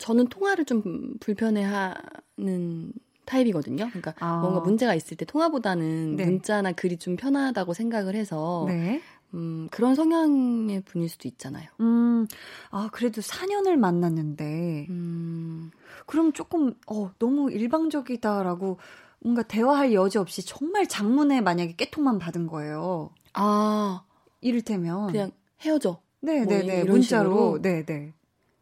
저는 0.00 0.26
통화를 0.28 0.64
좀 0.64 1.14
불편해하는 1.20 2.92
타입이거든요. 3.24 3.88
그러니까 3.88 4.14
아. 4.20 4.38
뭔가 4.40 4.60
문제가 4.60 4.94
있을 4.94 5.16
때 5.16 5.24
통화보다는 5.24 6.16
네. 6.16 6.24
문자나 6.24 6.72
글이 6.72 6.98
좀 6.98 7.16
편하다고 7.16 7.74
생각을 7.74 8.14
해서 8.14 8.64
네. 8.68 9.00
음, 9.34 9.66
그런 9.70 9.94
성향의 9.94 10.82
분일 10.82 11.08
수도 11.08 11.26
있잖아요. 11.28 11.66
음, 11.80 12.26
아, 12.70 12.90
그래도 12.92 13.22
4년을 13.22 13.76
만났는데, 13.78 14.86
음, 14.90 15.70
그럼 16.06 16.32
조금, 16.34 16.74
어, 16.86 17.10
너무 17.18 17.50
일방적이다라고 17.50 18.78
뭔가 19.20 19.42
대화할 19.42 19.94
여지 19.94 20.18
없이 20.18 20.44
정말 20.44 20.86
장문에 20.86 21.40
만약에 21.40 21.76
깨통만 21.76 22.18
받은 22.18 22.46
거예요. 22.46 23.10
아, 23.32 24.04
이를테면. 24.42 25.06
그냥 25.06 25.30
헤어져. 25.62 26.02
네네네. 26.20 26.44
뭐 26.64 26.74
이런 26.82 26.86
문자로. 26.86 27.30
식으로? 27.30 27.62
네네. 27.62 28.12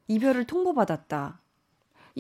이별을 0.07 0.45
통보받았다. 0.45 1.40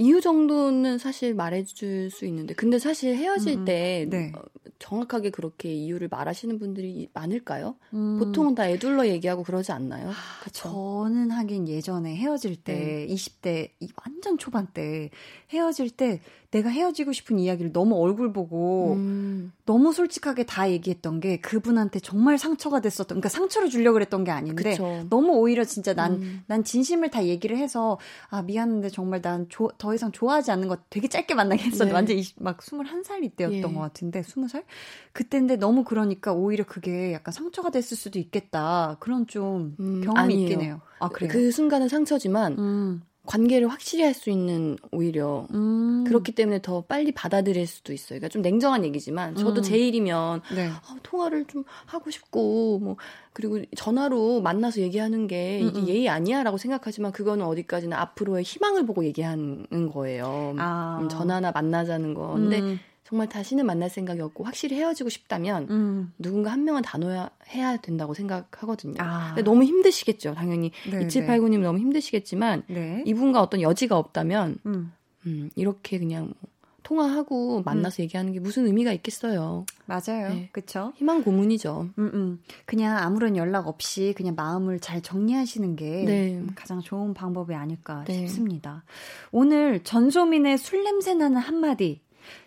이유 0.00 0.22
정도는 0.22 0.96
사실 0.96 1.34
말해줄 1.34 2.10
수 2.10 2.24
있는데, 2.24 2.54
근데 2.54 2.78
사실 2.78 3.14
헤어질 3.14 3.52
음, 3.52 3.58
음. 3.60 3.64
때 3.66 4.06
네. 4.08 4.32
어, 4.34 4.40
정확하게 4.78 5.28
그렇게 5.28 5.74
이유를 5.74 6.08
말하시는 6.10 6.58
분들이 6.58 7.10
많을까요? 7.12 7.76
음, 7.92 8.18
보통은 8.18 8.54
다 8.54 8.66
애둘러 8.66 9.06
얘기하고 9.08 9.42
그러지 9.42 9.72
않나요? 9.72 10.10
그쵸? 10.42 10.70
저는 10.70 11.30
하긴 11.30 11.68
예전에 11.68 12.16
헤어질 12.16 12.56
때, 12.56 13.06
20대, 13.10 13.72
이 13.80 13.88
완전 14.02 14.38
초반 14.38 14.68
때, 14.72 15.10
헤어질 15.50 15.90
때 15.90 16.22
내가 16.50 16.68
헤어지고 16.68 17.12
싶은 17.12 17.38
이야기를 17.38 17.72
너무 17.72 17.96
얼굴 18.02 18.32
보고, 18.32 18.94
음, 18.94 19.52
너무 19.66 19.92
솔직하게 19.92 20.44
다 20.46 20.68
얘기했던 20.70 21.20
게 21.20 21.38
그분한테 21.40 22.00
정말 22.00 22.38
상처가 22.38 22.80
됐었던, 22.80 23.06
그러니까 23.20 23.28
상처를 23.28 23.70
주려고 23.70 23.94
그랬던 23.94 24.24
게 24.24 24.30
아닌데, 24.32 24.70
그쵸. 24.70 25.06
너무 25.10 25.34
오히려 25.34 25.64
진짜 25.64 25.94
난, 25.94 26.14
음. 26.14 26.42
난 26.46 26.64
진심을 26.64 27.10
다 27.10 27.24
얘기를 27.24 27.56
해서, 27.56 27.98
아, 28.30 28.42
미안한데 28.42 28.88
정말 28.88 29.20
난 29.22 29.46
더 29.78 29.94
이상 29.94 30.10
좋아하지 30.12 30.50
않는 30.50 30.68
것 30.68 30.80
되게 30.90 31.06
짧게 31.08 31.34
만나게 31.34 31.62
했었는데, 31.64 31.90
네. 31.90 31.94
완전 31.94 32.16
20, 32.16 32.42
막 32.42 32.58
21살 32.58 33.22
이때였던 33.24 33.58
예. 33.70 33.74
것 33.74 33.80
같은데, 33.80 34.22
20살? 34.22 34.64
그때인데 35.12 35.56
너무 35.56 35.84
그러니까 35.84 36.32
오히려 36.32 36.64
그게 36.64 37.12
약간 37.12 37.32
상처가 37.32 37.70
됐을 37.70 37.96
수도 37.96 38.18
있겠다. 38.18 38.96
그런 39.00 39.26
좀 39.26 39.76
음, 39.80 40.00
경험이 40.04 40.34
아니에요. 40.34 40.42
있긴 40.42 40.60
해요. 40.62 40.80
아, 40.98 41.08
그래요? 41.08 41.30
그 41.32 41.50
순간은 41.50 41.88
상처지만 41.88 42.58
음, 42.58 43.02
관계를 43.30 43.68
확실히 43.68 44.02
할 44.04 44.10
수 44.10 44.28
있는 44.28 44.76
오히려 44.90 45.46
음. 45.54 46.04
그렇기 46.06 46.32
때문에 46.32 46.60
더 46.62 46.82
빨리 46.82 47.12
받아들일 47.12 47.66
수도 47.66 47.92
있어요. 47.92 48.18
그러니까 48.18 48.28
좀 48.28 48.42
냉정한 48.42 48.84
얘기지만 48.84 49.36
저도 49.36 49.60
음. 49.60 49.62
제 49.62 49.78
일이면 49.78 50.42
네. 50.54 50.68
아, 50.68 50.82
통화를 51.04 51.44
좀 51.46 51.64
하고 51.86 52.10
싶고 52.10 52.80
뭐 52.80 52.96
그리고 53.32 53.62
전화로 53.76 54.40
만나서 54.42 54.80
얘기하는 54.80 55.28
게 55.28 55.60
이게 55.60 55.78
음, 55.78 55.82
음. 55.84 55.88
예의 55.88 56.08
아니야라고 56.08 56.58
생각하지만 56.58 57.12
그거는 57.12 57.46
어디까지나 57.46 57.98
앞으로의 58.00 58.42
희망을 58.42 58.84
보고 58.84 59.04
얘기하는 59.04 59.90
거예요. 59.92 60.54
아. 60.58 60.98
음, 61.00 61.08
전화나 61.08 61.52
만나자는 61.52 62.14
거. 62.14 62.32
근데 62.34 62.60
음, 62.60 62.80
정말 63.10 63.28
다시는 63.28 63.66
만날 63.66 63.90
생각이 63.90 64.20
없고 64.20 64.44
확실히 64.44 64.76
헤어지고 64.76 65.10
싶다면 65.10 65.66
음. 65.68 66.12
누군가 66.16 66.52
한 66.52 66.62
명은 66.62 66.82
다 66.82 66.96
넣어야 66.96 67.28
해야 67.48 67.76
된다고 67.76 68.14
생각하거든요. 68.14 68.94
아. 68.98 69.34
근데 69.34 69.42
너무 69.42 69.64
힘드시겠죠. 69.64 70.34
당연히 70.34 70.70
네, 70.88 71.06
2789님 71.08 71.58
너무 71.58 71.80
힘드시겠지만 71.80 72.62
네. 72.68 73.02
이분과 73.04 73.42
어떤 73.42 73.62
여지가 73.62 73.98
없다면 73.98 74.58
음. 74.66 74.92
음, 75.26 75.50
이렇게 75.56 75.98
그냥 75.98 76.32
뭐 76.40 76.50
통화하고 76.84 77.62
만나서 77.62 78.04
얘기하는 78.04 78.32
게 78.32 78.38
무슨 78.38 78.66
의미가 78.66 78.92
있겠어요. 78.92 79.66
맞아요. 79.86 80.28
네. 80.28 80.48
그쵸? 80.52 80.92
희망 80.94 81.24
고문이죠. 81.24 81.90
음, 81.98 82.10
음. 82.14 82.42
그냥 82.64 82.96
아무런 82.96 83.36
연락 83.36 83.66
없이 83.66 84.14
그냥 84.16 84.36
마음을 84.36 84.78
잘 84.78 85.02
정리하시는 85.02 85.74
게 85.74 86.04
네. 86.04 86.42
가장 86.54 86.80
좋은 86.80 87.12
방법이 87.12 87.54
아닐까 87.54 88.04
네. 88.06 88.14
싶습니다. 88.14 88.84
오늘 89.32 89.82
전소민의 89.82 90.58
술 90.58 90.84
냄새 90.84 91.14
나는 91.14 91.38
한마디. 91.38 92.00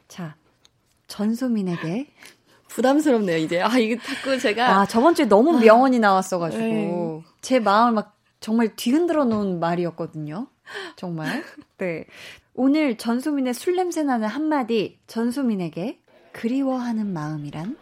자, 0.08 0.36
전소민에게. 1.14 2.08
부담스럽네요, 2.70 3.38
이제. 3.38 3.62
아, 3.62 3.78
이게 3.78 4.00
자꾸 4.00 4.40
제가 4.40 4.80
아, 4.80 4.86
저번 4.88 5.14
주에 5.14 5.26
너무 5.26 5.60
명언이 5.60 6.00
나왔어가지고. 6.00 6.64
네. 6.64 7.22
제 7.42 7.60
마음을 7.60 7.94
막 7.94 8.18
정말 8.40 8.76
뒤흔들어 8.76 9.24
놓은 9.26 9.60
말이었거든요. 9.60 10.48
정말. 10.96 11.44
네. 11.78 12.06
오늘 12.56 12.98
전소민의 12.98 13.54
술 13.54 13.76
냄새 13.76 14.02
나는 14.02 14.28
한마디. 14.28 14.98
전소민에게 15.06 16.00
그리워하는 16.32 17.14
마음이란? 17.14 17.78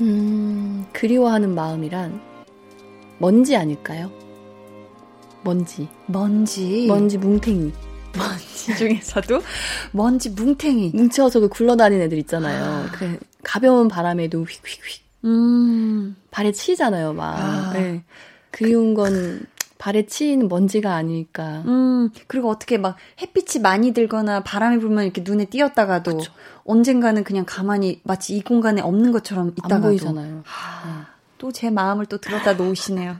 음, 0.00 0.86
그리워하는 0.92 1.54
마음이란 1.54 2.20
먼지 3.18 3.56
아닐까요? 3.56 4.10
먼지. 5.44 5.88
먼지. 6.06 6.86
먼지 6.86 7.18
뭉탱이. 7.18 7.87
먼지 8.18 8.76
중에서도 8.76 9.42
먼지 9.92 10.30
뭉탱이. 10.30 10.90
뭉쳐서 10.94 11.40
그 11.40 11.48
굴러다니는 11.48 12.06
애들 12.06 12.18
있잖아요. 12.18 12.86
그 12.92 13.18
가벼운 13.42 13.88
바람에도 13.88 14.44
휙휙휙 14.44 15.02
음. 15.24 16.16
발에 16.30 16.52
치잖아요, 16.52 17.12
막. 17.12 17.38
아. 17.38 17.72
네. 17.72 18.04
그리운 18.50 18.94
건 18.94 19.40
발에 19.78 20.06
치이는 20.06 20.48
먼지가 20.48 20.94
아닐까. 20.94 21.62
음, 21.66 22.10
그리고 22.26 22.50
어떻게 22.50 22.78
막 22.78 22.96
햇빛이 23.20 23.62
많이 23.62 23.92
들거나 23.92 24.42
바람이 24.42 24.78
불면 24.78 25.04
이렇게 25.04 25.22
눈에 25.24 25.44
띄었다가도 25.44 26.18
그쵸. 26.18 26.32
언젠가는 26.64 27.22
그냥 27.24 27.44
가만히 27.46 28.00
마치 28.02 28.36
이 28.36 28.42
공간에 28.42 28.82
없는 28.82 29.12
것처럼 29.12 29.50
있다가도 29.50 29.74
안 29.74 29.82
보이잖아요. 29.82 30.42
또제 31.38 31.70
마음을 31.70 32.06
또 32.06 32.18
들었다 32.18 32.54
놓으시네요. 32.54 33.18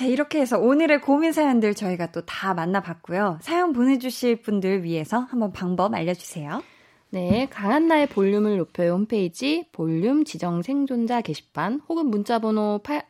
자, 0.00 0.06
이렇게 0.06 0.40
해서 0.40 0.58
오늘의 0.58 1.02
고민 1.02 1.30
사연들 1.30 1.74
저희가 1.74 2.10
또 2.10 2.22
다 2.22 2.54
만나봤고요. 2.54 3.38
사연 3.42 3.74
보내주실 3.74 4.40
분들 4.40 4.82
위해서 4.82 5.18
한번 5.18 5.52
방법 5.52 5.92
알려주세요. 5.92 6.62
네, 7.10 7.46
강한나의 7.50 8.06
볼륨을 8.08 8.56
높여요 8.56 8.92
홈페이지 8.94 9.68
볼륨 9.72 10.24
지정 10.24 10.62
생존자 10.62 11.20
게시판 11.20 11.82
혹은 11.86 12.06
문자번호 12.06 12.80
8... 12.82 13.04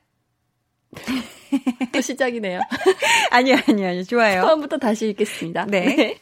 또 1.93 2.01
시작이네요. 2.01 2.59
아니요, 3.31 3.55
아니요, 3.69 3.87
아니요. 3.89 4.03
좋아요. 4.03 4.43
처음부터 4.43 4.79
다시 4.79 5.11
읽겠습니다. 5.11 5.67
네. 5.67 6.19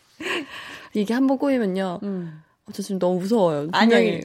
이게 0.92 1.14
한번 1.14 1.38
꼬이면요. 1.38 2.00
음. 2.02 2.42
어, 2.66 2.72
저 2.72 2.82
지금 2.82 2.98
너무 2.98 3.20
무서워요. 3.20 3.68
아니요. 3.72 3.96
분명히. 3.96 4.20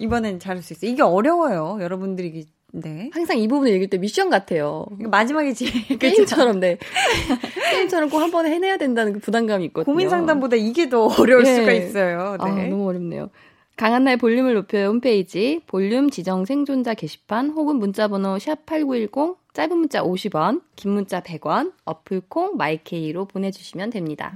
이번엔 0.00 0.40
잘할 0.40 0.60
수 0.60 0.72
있어요. 0.72 0.90
이게 0.90 1.02
어려워요. 1.02 1.78
여러분들이, 1.80 2.28
이게- 2.30 2.46
네. 2.72 3.10
항상 3.14 3.38
이 3.38 3.48
부분을 3.48 3.72
읽을 3.74 3.88
때 3.88 3.96
미션 3.98 4.28
같아요. 4.30 4.86
마지막에 4.98 5.52
제일 5.54 5.72
게임처럼, 5.98 6.60
네. 6.60 6.78
게임처럼 7.72 8.10
꼭 8.10 8.18
한 8.20 8.30
번에 8.30 8.50
해내야 8.50 8.76
된다는 8.76 9.14
그 9.14 9.20
부담감이 9.20 9.64
있거든요. 9.66 9.92
고민 9.92 10.08
상담보다 10.10 10.56
이게 10.56 10.88
더 10.88 11.06
어려울 11.06 11.44
네. 11.44 11.54
수가 11.56 11.72
있어요. 11.72 12.36
아, 12.38 12.54
네. 12.54 12.68
너무 12.68 12.88
어렵네요. 12.88 13.30
강한나의 13.76 14.16
볼륨을 14.16 14.54
높여요 14.54 14.88
홈페이지 14.88 15.60
볼륨 15.68 16.10
지정 16.10 16.44
생존자 16.44 16.94
게시판 16.94 17.50
혹은 17.50 17.76
문자번호 17.76 18.36
샵8910 18.36 19.36
짧은 19.52 19.76
문자 19.78 20.02
50원 20.02 20.62
긴 20.74 20.90
문자 20.90 21.20
100원 21.20 21.72
어플 21.84 22.22
콩 22.28 22.56
마이케이로 22.56 23.26
보내주시면 23.26 23.90
됩니다. 23.90 24.34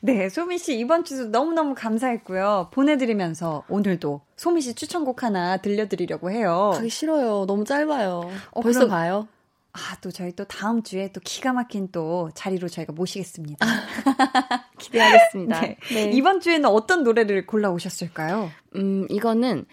네, 0.00 0.28
소미 0.28 0.58
씨 0.58 0.78
이번 0.78 1.04
주도 1.04 1.26
너무너무 1.26 1.74
감사했고요. 1.74 2.68
보내드리면서 2.72 3.64
오늘도 3.68 4.20
소미 4.36 4.60
씨 4.60 4.74
추천곡 4.74 5.22
하나 5.22 5.56
들려드리려고 5.56 6.30
해요. 6.30 6.70
가기 6.74 6.88
싫어요. 6.88 7.46
너무 7.46 7.64
짧아요. 7.64 8.30
어, 8.52 8.60
벌써 8.60 8.80
그럼- 8.80 8.90
가요? 8.90 9.28
아, 9.72 9.96
또 10.00 10.10
저희 10.10 10.32
또 10.32 10.44
다음 10.44 10.82
주에 10.82 11.12
또 11.12 11.20
기가 11.22 11.52
막힌 11.52 11.88
또 11.92 12.30
자리로 12.34 12.68
저희가 12.68 12.92
모시겠습니다. 12.92 13.64
기대하겠습니다. 14.78 15.60
네. 15.60 15.76
네. 15.92 16.10
이번 16.12 16.40
주에는 16.40 16.68
어떤 16.68 17.04
노래를 17.04 17.46
골라 17.46 17.70
오셨을까요? 17.70 18.50
음, 18.76 19.06
이거는 19.10 19.66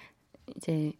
이제 0.57 0.91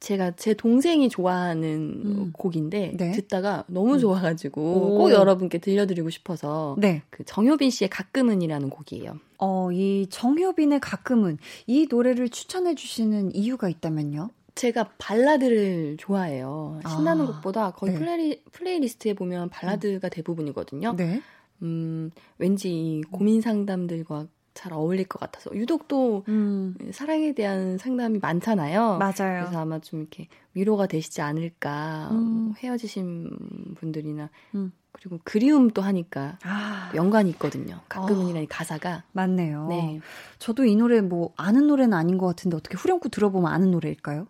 제가 0.00 0.32
제 0.36 0.54
동생이 0.54 1.08
좋아하는 1.08 2.02
음. 2.04 2.32
곡인데 2.32 2.92
네. 2.96 3.12
듣다가 3.12 3.64
너무 3.66 3.94
음. 3.94 3.98
좋아가지고 3.98 4.60
오. 4.60 4.98
꼭 4.98 5.10
여러분께 5.10 5.58
들려드리고 5.58 6.10
싶어서 6.10 6.76
네. 6.78 7.02
그 7.10 7.24
정효빈 7.24 7.70
씨의 7.70 7.90
가끔은이라는 7.90 8.70
곡이에요. 8.70 9.18
어, 9.38 9.72
이 9.72 10.06
정효빈의 10.10 10.80
가끔은 10.80 11.38
이 11.66 11.88
노래를 11.90 12.28
추천해 12.28 12.74
주시는 12.74 13.34
이유가 13.34 13.68
있다면요? 13.68 14.30
제가 14.54 14.90
발라드를 14.98 15.96
좋아해요. 15.98 16.80
신나는 16.88 17.24
아, 17.24 17.26
곡보다 17.28 17.70
거의 17.72 17.92
네. 17.92 17.98
play, 17.98 18.42
playlist에 18.50 19.14
보면 19.14 19.50
발라드가 19.50 20.08
대부분이거든요. 20.08 20.94
네. 20.96 21.22
음, 21.62 22.10
왠지 22.38 23.02
고민 23.10 23.40
상담들과 23.40 24.26
잘 24.58 24.72
어울릴 24.72 25.06
것 25.06 25.20
같아서 25.20 25.54
유독 25.54 25.86
또 25.86 26.24
음. 26.26 26.74
사랑에 26.90 27.32
대한 27.32 27.78
상담이 27.78 28.18
많잖아요. 28.20 28.98
맞아요. 28.98 29.44
그래서 29.44 29.60
아마 29.60 29.78
좀 29.78 30.00
이렇게 30.00 30.26
위로가 30.54 30.88
되시지 30.88 31.20
않을까 31.20 32.08
음. 32.10 32.54
헤어지신 32.58 33.76
분들이나 33.76 34.30
음. 34.56 34.72
그리고 34.90 35.20
그리움 35.22 35.70
도 35.70 35.80
하니까 35.80 36.38
아. 36.42 36.90
연관이 36.96 37.30
있거든요. 37.30 37.78
가끔은이라는 37.88 38.42
어. 38.42 38.46
가사가 38.50 39.04
맞네요. 39.12 39.68
네. 39.68 40.00
저도 40.40 40.64
이 40.64 40.74
노래 40.74 41.02
뭐 41.02 41.32
아는 41.36 41.68
노래는 41.68 41.96
아닌 41.96 42.18
것 42.18 42.26
같은데 42.26 42.56
어떻게 42.56 42.76
후렴구 42.76 43.10
들어보면 43.10 43.52
아는 43.52 43.70
노래일까요? 43.70 44.26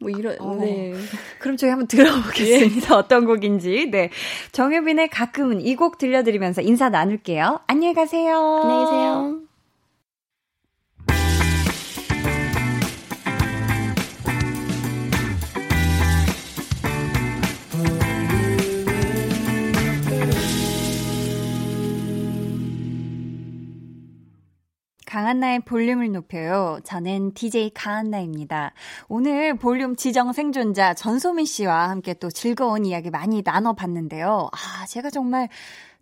뭐 0.00 0.10
이런 0.10 0.36
어. 0.40 0.56
네. 0.60 0.92
그럼 1.38 1.56
저희 1.56 1.70
한번 1.70 1.86
들어보겠습니다. 1.88 2.88
예. 2.90 2.94
어떤 2.94 3.24
곡인지. 3.24 3.88
네. 3.90 4.10
정효빈의 4.52 5.08
가끔은 5.08 5.60
이 5.60 5.76
곡 5.76 5.98
들려드리면서 5.98 6.62
인사 6.62 6.88
나눌게요. 6.88 7.60
안녕히 7.66 7.94
가세요. 7.94 8.60
안녕히 8.62 8.84
계세요. 8.84 9.40
강한나의 25.14 25.60
볼륨을 25.60 26.10
높여요. 26.10 26.80
저는 26.82 27.34
DJ 27.34 27.70
강한나입니다. 27.72 28.72
오늘 29.06 29.56
볼륨 29.56 29.94
지정 29.94 30.32
생존자 30.32 30.92
전소민 30.92 31.46
씨와 31.46 31.88
함께 31.88 32.14
또 32.14 32.32
즐거운 32.32 32.84
이야기 32.84 33.10
많이 33.10 33.40
나눠봤는데요. 33.44 34.48
아, 34.50 34.86
제가 34.86 35.10
정말 35.10 35.48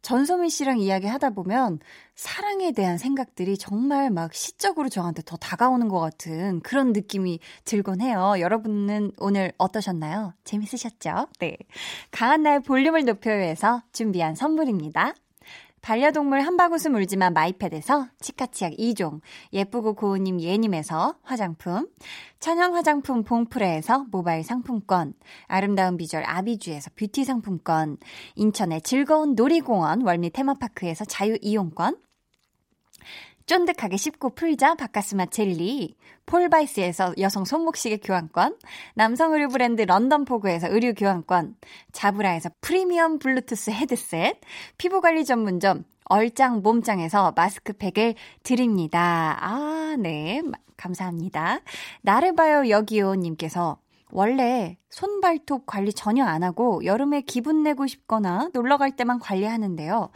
전소민 0.01 0.49
씨랑 0.49 0.79
이야기 0.79 1.09
하다 1.09 1.29
보면 1.31 1.81
사랑에 2.15 2.73
대한 2.73 2.97
생각들이 2.97 3.59
정말 3.59 4.09
막 4.09 4.33
시적으로 4.33 4.89
저한테 4.89 5.21
더 5.27 5.37
다가오는 5.37 5.89
것 5.89 6.01
같은 6.01 6.61
그런 6.61 6.95
느낌이 6.95 7.39
들곤 7.67 8.01
해요. 8.01 8.37
여러분은 8.39 9.13
오늘 9.19 9.53
어떠셨나요? 9.59 10.33
재밌으셨죠? 10.45 11.29
네. 11.39 11.59
강한 12.11 12.45
나의 12.45 12.61
볼륨을 12.61 13.05
높여요에서 13.05 13.83
준비한 13.93 14.35
선물입니다. 14.35 15.13
반려동물 15.83 16.43
한바구음 16.43 16.95
울지만 16.95 17.35
마이패드에서 17.35 18.07
치카치약 18.21 18.75
2종, 18.75 19.21
예쁘고 19.53 19.95
고운님 19.95 20.41
예님에서 20.41 21.17
화장품, 21.25 21.89
천연 22.39 22.73
화장품 22.73 23.25
봉프레에서 23.25 24.07
모바일 24.13 24.45
상품권, 24.45 25.13
아름다운 25.49 25.97
비주얼 25.97 26.23
아비주에서 26.25 26.93
뷰티 26.95 27.25
상품권, 27.25 27.97
인천의 28.37 28.83
즐거운 28.83 29.35
놀이공원 29.35 30.03
월미 30.03 30.31
테마파크에서 30.31 31.05
자유 31.05 31.37
이용권, 31.41 31.97
쫀득하게 33.53 33.99
씹고 33.99 34.31
풀자 34.31 34.77
바카스마 34.77 35.27
젤리, 35.27 35.95
폴바이스에서 36.25 37.13
여성 37.19 37.45
손목시계 37.45 37.99
교환권, 37.99 38.57
남성 38.95 39.35
의류 39.35 39.49
브랜드 39.49 39.83
런던포그에서 39.83 40.69
의류 40.71 40.95
교환권, 40.95 41.57
자브라에서 41.93 42.49
프리미엄 42.63 43.19
블루투스 43.19 43.73
헤드셋, 43.73 44.41
피부관리 44.79 45.27
전문점 45.27 45.85
얼짱 46.07 46.63
몸짱에서 46.63 47.35
마스크팩을 47.37 48.15
드립니다. 48.43 49.37
아, 49.39 49.97
네. 49.99 50.41
감사합니다. 50.79 51.61
나르바요 52.01 52.71
여기요님께서 52.71 53.77
원래 54.13 54.79
손발톱 54.89 55.67
관리 55.67 55.93
전혀 55.93 56.25
안 56.25 56.43
하고 56.43 56.83
여름에 56.87 57.21
기분 57.21 57.63
내고 57.63 57.87
싶거나 57.87 58.49
놀러 58.55 58.79
갈 58.79 58.97
때만 58.97 59.19
관리하는데요. 59.19 60.11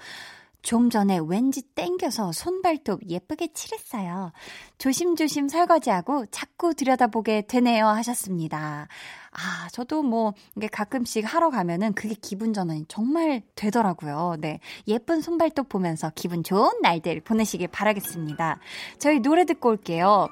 좀 0.66 0.90
전에 0.90 1.20
왠지 1.24 1.62
땡겨서 1.62 2.32
손발톱 2.32 3.08
예쁘게 3.08 3.52
칠했어요. 3.52 4.32
조심조심 4.78 5.48
설거지하고 5.48 6.26
자꾸 6.32 6.74
들여다보게 6.74 7.42
되네요 7.46 7.86
하셨습니다. 7.86 8.88
아, 9.30 9.68
저도 9.70 10.02
뭐, 10.02 10.34
이게 10.56 10.66
가끔씩 10.66 11.24
하러 11.32 11.50
가면은 11.50 11.92
그게 11.92 12.16
기분 12.20 12.52
전환이 12.52 12.84
정말 12.88 13.42
되더라고요. 13.54 14.38
네. 14.40 14.58
예쁜 14.88 15.20
손발톱 15.20 15.68
보면서 15.68 16.10
기분 16.16 16.42
좋은 16.42 16.80
날들 16.82 17.20
보내시길 17.20 17.68
바라겠습니다. 17.68 18.58
저희 18.98 19.20
노래 19.20 19.44
듣고 19.44 19.68
올게요. 19.68 20.26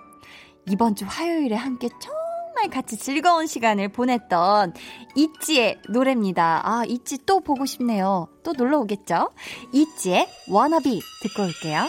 이번 0.69 0.97
주 0.97 1.05
화요일에 1.07 1.55
함께 1.55 1.89
총 2.01 2.24
정말 2.55 2.71
같이 2.71 2.97
즐거운 2.97 3.49
시간을 3.49 3.89
보냈던 3.89 4.75
이지의 5.17 5.81
노래입니다. 5.89 6.61
아, 6.65 6.85
이지 6.87 7.19
또 7.27 7.41
보고 7.41 7.67
싶네요. 7.67 8.29
또 8.45 8.53
놀러 8.53 8.79
오겠죠? 8.79 9.31
이지의 9.73 10.29
워너비 10.49 11.01
듣고 11.23 11.43
올게요. 11.43 11.89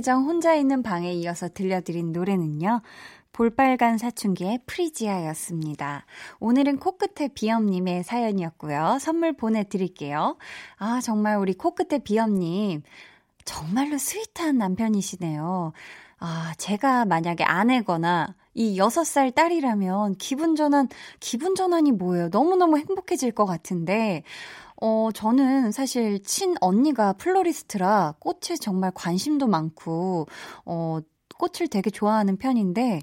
계정 0.00 0.24
혼자 0.24 0.54
있는 0.54 0.82
방에 0.82 1.12
이어서 1.12 1.50
들려드린 1.50 2.12
노래는요 2.12 2.80
볼빨간 3.32 3.98
사춘기의 3.98 4.60
프리지아였습니다. 4.64 6.06
오늘은 6.38 6.78
코끝에 6.78 7.28
비염님의 7.34 8.04
사연이었고요. 8.04 8.96
선물 8.98 9.36
보내드릴게요. 9.36 10.38
아, 10.78 11.02
정말 11.02 11.36
우리 11.36 11.52
코끝에 11.52 11.98
비염님. 11.98 12.82
정말로 13.44 13.98
sweet한 13.98 14.56
남편이시네요. 14.56 15.74
아, 16.18 16.54
제가 16.56 17.04
만약에 17.04 17.44
아내거나 17.44 18.34
이 18.54 18.78
6살 18.78 19.34
딸이라면 19.34 20.16
기분 20.16 20.56
전환, 20.56 20.88
기분 21.20 21.54
전환이 21.54 21.92
뭐예요? 21.92 22.28
너무너무 22.28 22.78
행복해질 22.78 23.32
것 23.32 23.44
같은데, 23.44 24.22
어, 24.80 25.10
저는 25.12 25.72
사실 25.72 26.22
친 26.22 26.54
언니가 26.60 27.12
플로리스트라 27.14 28.14
꽃에 28.18 28.56
정말 28.60 28.90
관심도 28.94 29.46
많고, 29.46 30.26
어, 30.64 30.98
꽃을 31.38 31.68
되게 31.70 31.90
좋아하는 31.90 32.36
편인데, 32.38 33.02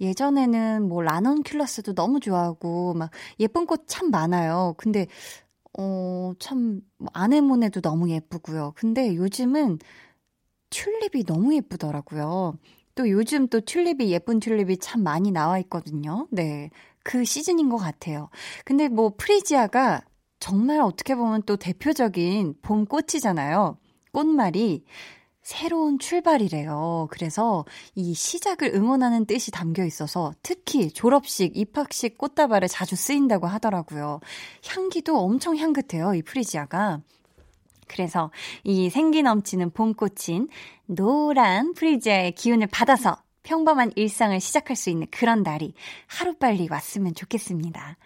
예전에는 0.00 0.88
뭐 0.88 1.02
라넌큘러스도 1.02 1.94
너무 1.94 2.20
좋아하고, 2.20 2.94
막 2.94 3.10
예쁜 3.40 3.66
꽃 3.66 3.84
참 3.88 4.10
많아요. 4.10 4.74
근데 4.78 5.06
어, 5.78 6.32
참, 6.40 6.80
뭐 6.98 7.08
아네모네도 7.14 7.80
너무 7.82 8.10
예쁘고요. 8.10 8.72
근데 8.76 9.14
요즘은 9.16 9.78
튤립이 10.70 11.24
너무 11.24 11.54
예쁘더라고요. 11.56 12.58
또 12.94 13.10
요즘 13.10 13.48
또 13.48 13.60
튤립이 13.60 14.10
예쁜 14.12 14.40
튤립이 14.40 14.78
참 14.78 15.02
많이 15.02 15.30
나와 15.32 15.58
있거든요. 15.60 16.26
네. 16.30 16.70
그 17.04 17.24
시즌인 17.24 17.68
것 17.70 17.76
같아요. 17.78 18.28
근데 18.64 18.88
뭐 18.88 19.14
프리지아가 19.16 20.02
정말 20.40 20.80
어떻게 20.80 21.14
보면 21.14 21.42
또 21.46 21.56
대표적인 21.56 22.56
봄 22.62 22.86
꽃이잖아요. 22.86 23.78
꽃말이 24.12 24.84
새로운 25.42 25.98
출발이래요. 25.98 27.08
그래서 27.10 27.64
이 27.94 28.12
시작을 28.12 28.74
응원하는 28.74 29.24
뜻이 29.24 29.50
담겨 29.50 29.84
있어서 29.84 30.32
특히 30.42 30.90
졸업식, 30.90 31.56
입학식 31.56 32.18
꽃다발에 32.18 32.66
자주 32.66 32.96
쓰인다고 32.96 33.46
하더라고요. 33.46 34.20
향기도 34.66 35.18
엄청 35.18 35.56
향긋해요, 35.56 36.14
이 36.14 36.22
프리지아가. 36.22 37.00
그래서 37.86 38.30
이 38.62 38.90
생기 38.90 39.22
넘치는 39.22 39.70
봄꽃인 39.70 40.48
노란 40.84 41.72
프리지아의 41.72 42.32
기운을 42.32 42.66
받아서 42.66 43.16
평범한 43.42 43.92
일상을 43.96 44.38
시작할 44.40 44.76
수 44.76 44.90
있는 44.90 45.06
그런 45.10 45.42
날이 45.42 45.74
하루빨리 46.06 46.68
왔으면 46.70 47.14
좋겠습니다. 47.14 47.96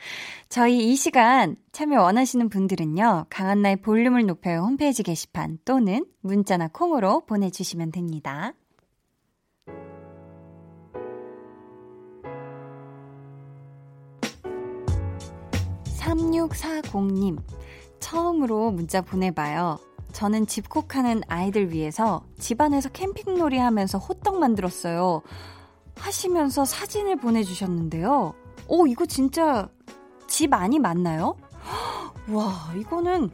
저희 0.48 0.90
이 0.92 0.96
시간 0.96 1.56
참여 1.72 2.00
원하시는 2.02 2.48
분들은요, 2.48 3.26
강한나의 3.30 3.76
볼륨을 3.76 4.26
높여요 4.26 4.60
홈페이지 4.60 5.02
게시판 5.02 5.58
또는 5.64 6.04
문자나 6.20 6.68
콩으로 6.68 7.24
보내주시면 7.26 7.92
됩니다. 7.92 8.52
3640님, 16.02 17.38
처음으로 18.00 18.70
문자 18.70 19.00
보내봐요. 19.00 19.78
저는 20.12 20.46
집콕하는 20.46 21.22
아이들 21.28 21.72
위해서 21.72 22.22
집안에서 22.38 22.90
캠핑놀이 22.90 23.58
하면서 23.58 23.98
호떡 23.98 24.38
만들었어요. 24.38 25.22
하시면서 25.96 26.64
사진을 26.64 27.16
보내주셨는데요. 27.16 28.34
오, 28.68 28.86
이거 28.86 29.06
진짜 29.06 29.68
집 30.26 30.52
안이 30.54 30.78
맞나요? 30.78 31.36
와, 32.30 32.72
이거는 32.76 33.30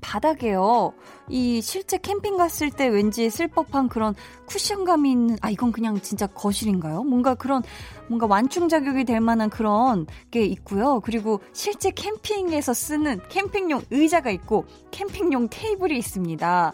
바닥에요. 0.00 0.92
이 1.28 1.60
실제 1.60 1.98
캠핑 1.98 2.36
갔을 2.36 2.70
때 2.70 2.86
왠지 2.86 3.28
쓸 3.30 3.48
법한 3.48 3.88
그런 3.88 4.14
쿠션감이 4.46 5.10
있는, 5.10 5.36
아, 5.40 5.50
이건 5.50 5.72
그냥 5.72 6.00
진짜 6.00 6.26
거실인가요? 6.26 7.02
뭔가 7.02 7.34
그런, 7.34 7.62
뭔가 8.08 8.26
완충 8.26 8.68
작용이 8.68 9.04
될 9.04 9.20
만한 9.20 9.50
그런 9.50 10.06
게 10.30 10.44
있고요. 10.44 11.00
그리고 11.00 11.40
실제 11.52 11.90
캠핑에서 11.90 12.74
쓰는 12.74 13.20
캠핑용 13.28 13.82
의자가 13.90 14.30
있고 14.30 14.66
캠핑용 14.90 15.48
테이블이 15.50 15.96
있습니다. 15.98 16.72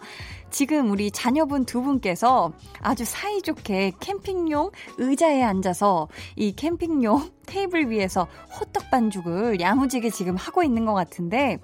지금 0.53 0.91
우리 0.91 1.09
자녀분 1.09 1.65
두 1.65 1.81
분께서 1.81 2.53
아주 2.79 3.05
사이좋게 3.05 3.93
캠핑용 3.99 4.69
의자에 4.99 5.41
앉아서 5.41 6.07
이 6.35 6.55
캠핑용 6.55 7.31
테이블 7.47 7.89
위에서 7.89 8.27
호떡 8.59 8.91
반죽을 8.91 9.59
야무지게 9.59 10.11
지금 10.11 10.35
하고 10.35 10.61
있는 10.61 10.85
것 10.85 10.93
같은데 10.93 11.57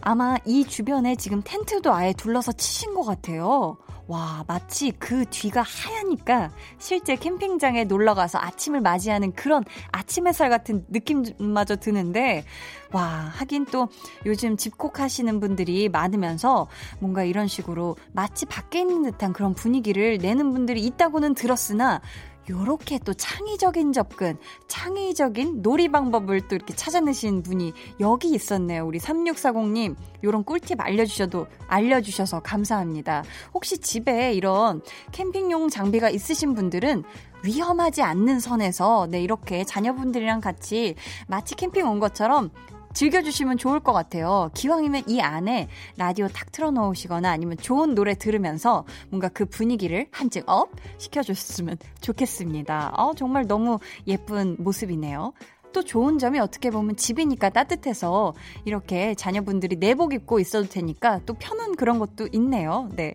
아마 0.00 0.36
이 0.46 0.64
주변에 0.64 1.16
지금 1.16 1.42
텐트도 1.44 1.92
아예 1.92 2.12
둘러서 2.12 2.52
치신 2.52 2.94
것 2.94 3.02
같아요. 3.02 3.78
와, 4.08 4.44
마치 4.46 4.92
그 4.92 5.24
뒤가 5.28 5.62
하얘니까 5.62 6.50
실제 6.78 7.16
캠핑장에 7.16 7.84
놀러 7.84 8.14
가서 8.14 8.38
아침을 8.38 8.80
맞이하는 8.80 9.32
그런 9.32 9.64
아침 9.90 10.28
햇살 10.28 10.48
같은 10.48 10.84
느낌마저 10.88 11.76
드는데, 11.76 12.44
와, 12.92 13.02
하긴 13.02 13.66
또 13.66 13.88
요즘 14.24 14.56
집콕 14.56 15.00
하시는 15.00 15.40
분들이 15.40 15.88
많으면서 15.88 16.68
뭔가 17.00 17.24
이런 17.24 17.48
식으로 17.48 17.96
마치 18.12 18.46
밖에 18.46 18.80
있는 18.80 19.02
듯한 19.02 19.32
그런 19.32 19.54
분위기를 19.54 20.18
내는 20.18 20.52
분들이 20.52 20.82
있다고는 20.82 21.34
들었으나, 21.34 22.00
요렇게 22.48 23.00
또 23.04 23.12
창의적인 23.14 23.92
접근, 23.92 24.38
창의적인 24.68 25.62
놀이 25.62 25.88
방법을 25.88 26.48
또 26.48 26.54
이렇게 26.54 26.74
찾아내신 26.74 27.42
분이 27.42 27.72
여기 28.00 28.30
있었네요. 28.30 28.86
우리 28.86 28.98
3640님, 28.98 29.96
요런 30.22 30.44
꿀팁 30.44 30.80
알려주셔도, 30.80 31.46
알려주셔서 31.66 32.40
감사합니다. 32.40 33.24
혹시 33.52 33.78
집에 33.78 34.32
이런 34.32 34.82
캠핑용 35.12 35.68
장비가 35.68 36.08
있으신 36.10 36.54
분들은 36.54 37.04
위험하지 37.44 38.02
않는 38.02 38.40
선에서, 38.40 39.06
네, 39.10 39.20
이렇게 39.22 39.64
자녀분들이랑 39.64 40.40
같이 40.40 40.94
마치 41.28 41.54
캠핑 41.54 41.86
온 41.86 42.00
것처럼 42.00 42.50
즐겨주시면 42.96 43.58
좋을 43.58 43.80
것 43.80 43.92
같아요. 43.92 44.50
기왕이면 44.54 45.02
이 45.06 45.20
안에 45.20 45.68
라디오 45.98 46.28
탁 46.28 46.50
틀어놓으시거나 46.50 47.30
아니면 47.30 47.58
좋은 47.58 47.94
노래 47.94 48.14
들으면서 48.14 48.86
뭔가 49.10 49.28
그 49.28 49.44
분위기를 49.44 50.06
한층 50.10 50.42
up 50.46 50.70
시켜줬으면 50.96 51.76
좋겠습니다. 52.00 52.94
어, 52.96 53.12
정말 53.14 53.46
너무 53.46 53.78
예쁜 54.06 54.56
모습이네요. 54.58 55.34
또 55.74 55.84
좋은 55.84 56.18
점이 56.18 56.38
어떻게 56.38 56.70
보면 56.70 56.96
집이니까 56.96 57.50
따뜻해서 57.50 58.32
이렇게 58.64 59.14
자녀분들이 59.14 59.76
내복 59.76 60.14
입고 60.14 60.40
있어도 60.40 60.66
되니까 60.66 61.20
또 61.26 61.34
편한 61.34 61.76
그런 61.76 61.98
것도 61.98 62.28
있네요. 62.32 62.88
네. 62.96 63.12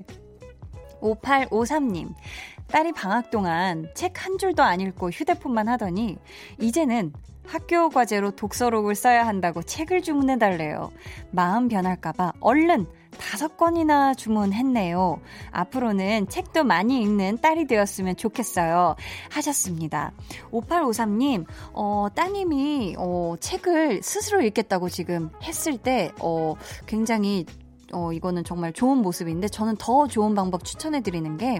5853님. 1.01 2.13
딸이 2.67 2.91
방학 2.93 3.31
동안 3.31 3.89
책 3.95 4.23
한 4.23 4.37
줄도 4.37 4.61
안 4.61 4.79
읽고 4.79 5.09
휴대폰만 5.09 5.67
하더니 5.67 6.17
이제는 6.59 7.11
학교 7.45 7.89
과제로 7.89 8.31
독서록을 8.31 8.95
써야 8.95 9.27
한다고 9.27 9.61
책을 9.61 10.01
주문해달래요. 10.01 10.91
마음 11.31 11.67
변할까봐 11.67 12.33
얼른 12.39 12.87
다섯 13.17 13.57
권이나 13.57 14.13
주문했네요. 14.13 15.19
앞으로는 15.51 16.27
책도 16.29 16.63
많이 16.63 17.01
읽는 17.01 17.39
딸이 17.41 17.67
되었으면 17.67 18.15
좋겠어요. 18.15 18.95
하셨습니다. 19.29 20.11
5853님, 20.51 21.45
어, 21.73 22.07
따님이, 22.15 22.95
어, 22.97 23.35
책을 23.39 24.01
스스로 24.01 24.41
읽겠다고 24.41 24.89
지금 24.89 25.29
했을 25.43 25.77
때, 25.77 26.11
어, 26.19 26.55
굉장히 26.87 27.45
어, 27.93 28.13
이거는 28.13 28.43
정말 28.43 28.73
좋은 28.73 28.97
모습인데 28.97 29.47
저는 29.47 29.75
더 29.77 30.07
좋은 30.07 30.35
방법 30.35 30.63
추천해 30.63 31.01
드리는 31.01 31.37
게 31.37 31.59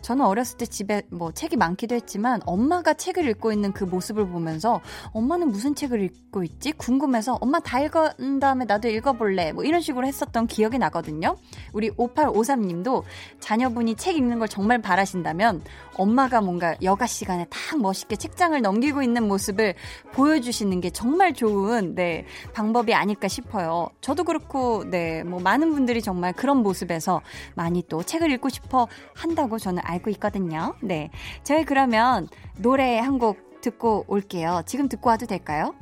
저는 0.00 0.24
어렸을 0.24 0.58
때 0.58 0.66
집에 0.66 1.02
뭐 1.10 1.32
책이 1.32 1.56
많기도 1.56 1.94
했지만 1.94 2.40
엄마가 2.46 2.94
책을 2.94 3.28
읽고 3.28 3.52
있는 3.52 3.72
그 3.72 3.84
모습을 3.84 4.28
보면서 4.28 4.80
엄마는 5.12 5.48
무슨 5.48 5.74
책을 5.74 6.02
읽고 6.02 6.42
있지? 6.44 6.72
궁금해서 6.72 7.38
엄마 7.40 7.60
다 7.60 7.80
읽은 7.80 8.40
다음에 8.40 8.64
나도 8.64 8.88
읽어볼래. 8.88 9.52
뭐 9.52 9.64
이런 9.64 9.80
식으로 9.80 10.06
했었던 10.06 10.46
기억이 10.46 10.78
나거든요. 10.78 11.36
우리 11.72 11.90
5853님도 11.90 13.02
자녀분이 13.40 13.96
책 13.96 14.16
읽는 14.16 14.38
걸 14.38 14.48
정말 14.48 14.80
바라신다면 14.80 15.62
엄마가 15.94 16.40
뭔가 16.40 16.74
여가 16.82 17.06
시간에 17.06 17.46
딱 17.50 17.80
멋있게 17.80 18.16
책장을 18.16 18.60
넘기고 18.60 19.02
있는 19.02 19.28
모습을 19.28 19.74
보여주시는 20.12 20.80
게 20.80 20.90
정말 20.90 21.34
좋은 21.34 21.94
네 21.94 22.24
방법이 22.52 22.94
아닐까 22.94 23.28
싶어요. 23.28 23.88
저도 24.00 24.24
그렇고 24.24 24.84
네뭐 24.84 25.40
많은 25.40 25.71
분들이 25.74 26.02
정말 26.02 26.32
그런 26.32 26.58
모습에서 26.58 27.20
많이 27.54 27.82
또 27.88 28.02
책을 28.02 28.30
읽고 28.32 28.48
싶어 28.48 28.88
한다고 29.14 29.58
저는 29.58 29.82
알고 29.84 30.10
있거든요. 30.10 30.74
네. 30.82 31.10
저희 31.44 31.64
그러면 31.64 32.28
노래 32.58 32.98
한 32.98 33.18
곡 33.18 33.60
듣고 33.60 34.04
올게요. 34.08 34.62
지금 34.66 34.88
듣고 34.88 35.10
와도 35.10 35.26
될까요? 35.26 35.74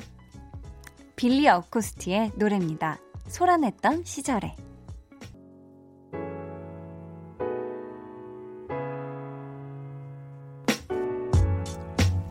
빌리 1.17 1.49
어쿠스티의 1.49 2.33
노래입니다. 2.37 2.99
소란했던 3.29 4.05
시절에. 4.05 4.55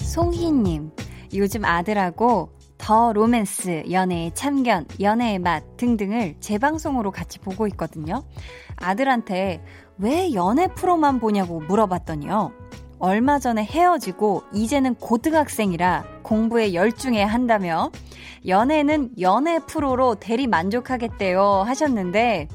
송희님, 0.02 0.92
요즘 1.36 1.66
아들하고 1.66 2.50
더 2.80 3.14
로맨스, 3.14 3.84
연애의 3.92 4.32
참견, 4.34 4.88
연애의 5.00 5.38
맛 5.38 5.78
등등을 5.78 6.38
재방송으로 6.40 7.12
같이 7.12 7.38
보고 7.38 7.68
있거든요. 7.68 8.24
아들한테 8.78 9.64
왜 10.00 10.34
연애 10.34 10.68
프로만 10.68 11.20
보냐고 11.20 11.60
물어봤더니요. 11.60 12.52
얼마 12.98 13.38
전에 13.38 13.64
헤어지고 13.64 14.44
이제는 14.54 14.96
고등학생이라 14.96 16.22
공부에 16.24 16.74
열중해야 16.74 17.28
한다며 17.28 17.92
연애는 18.48 19.12
연애 19.20 19.60
프로로 19.60 20.16
대리 20.16 20.48
만족하겠대요 20.48 21.64
하셨는데 21.66 22.48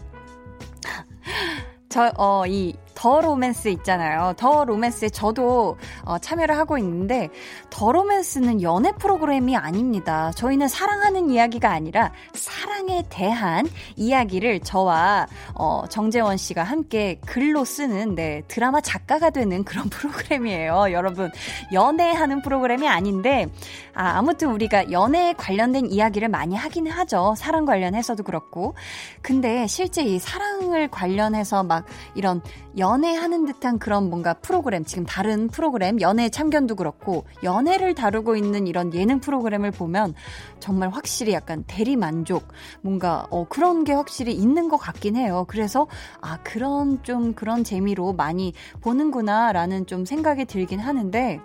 저, 1.89 2.13
어, 2.17 2.45
이 2.47 2.75
더 2.95 3.21
로맨스 3.21 3.69
있잖아요. 3.69 4.35
더 4.37 4.65
로맨스에 4.65 5.09
저도 5.11 5.77
어, 6.05 6.19
참여를 6.19 6.57
하고 6.57 6.79
있는데 6.79 7.29
더 7.71 7.93
로맨스는 7.93 8.63
연애 8.63 8.93
프로그램이 8.93 9.57
아닙니다. 9.57 10.31
저희는 10.37 10.69
사랑하는 10.69 11.31
이야기가 11.31 11.71
아니라 11.71 12.13
사랑에 12.33 13.05
대한 13.09 13.69
이야기를 13.97 14.61
저와 14.61 15.27
어, 15.55 15.85
정재원 15.89 16.37
씨가 16.37 16.63
함께 16.63 17.19
글로 17.27 17.65
쓰는 17.65 18.15
네, 18.15 18.43
드라마 18.49 18.81
작가가 18.81 19.31
되는 19.31 19.65
그런 19.65 19.89
프로그램이에요. 19.91 20.93
여러분 20.93 21.31
연애하는 21.73 22.43
프로그램이 22.43 22.89
아닌데 22.89 23.49
아, 23.95 24.19
아무튼 24.19 24.51
우리가 24.51 24.91
연애에 24.91 25.35
관련된 25.35 25.87
이야기를 25.87 26.29
많이 26.29 26.57
하긴 26.57 26.87
하죠. 26.87 27.35
사랑 27.37 27.65
관련해서도 27.65 28.23
그렇고 28.23 28.75
근데 29.23 29.67
실제 29.67 30.03
이 30.03 30.19
사랑을 30.19 30.89
관련해서 30.89 31.63
막 31.63 31.87
이런 32.15 32.41
연 32.79 32.94
연애하는 32.95 33.45
듯한 33.45 33.81
그런 33.81 34.09
뭔가 34.09 34.35
프로그램, 34.35 34.85
지금 34.85 35.05
다른 35.05 35.49
프로그램, 35.49 36.01
연애 36.01 36.29
참견도 36.29 36.77
그렇고, 36.77 37.25
연애를 37.43 37.93
다루고 37.95 38.37
있는 38.37 38.69
이런 38.69 38.95
예능 38.95 39.19
프로그램을 39.19 39.73
보면 39.73 40.15
정말 40.61 40.91
확실히 40.91 41.33
약간 41.33 41.65
대리 41.67 41.97
만족, 41.97 42.47
뭔가, 42.83 43.27
어, 43.31 43.47
그런 43.49 43.83
게 43.83 43.93
확실히 43.93 44.33
있는 44.33 44.69
것 44.69 44.77
같긴 44.77 45.17
해요. 45.17 45.45
그래서, 45.49 45.89
아, 46.21 46.39
그런 46.45 47.03
좀 47.03 47.35
그런 47.35 47.65
재미로 47.65 48.13
많이 48.13 48.53
보는구나라는 48.81 49.87
좀 49.87 50.05
생각이 50.05 50.45
들긴 50.45 50.79
하는데, 50.79 51.41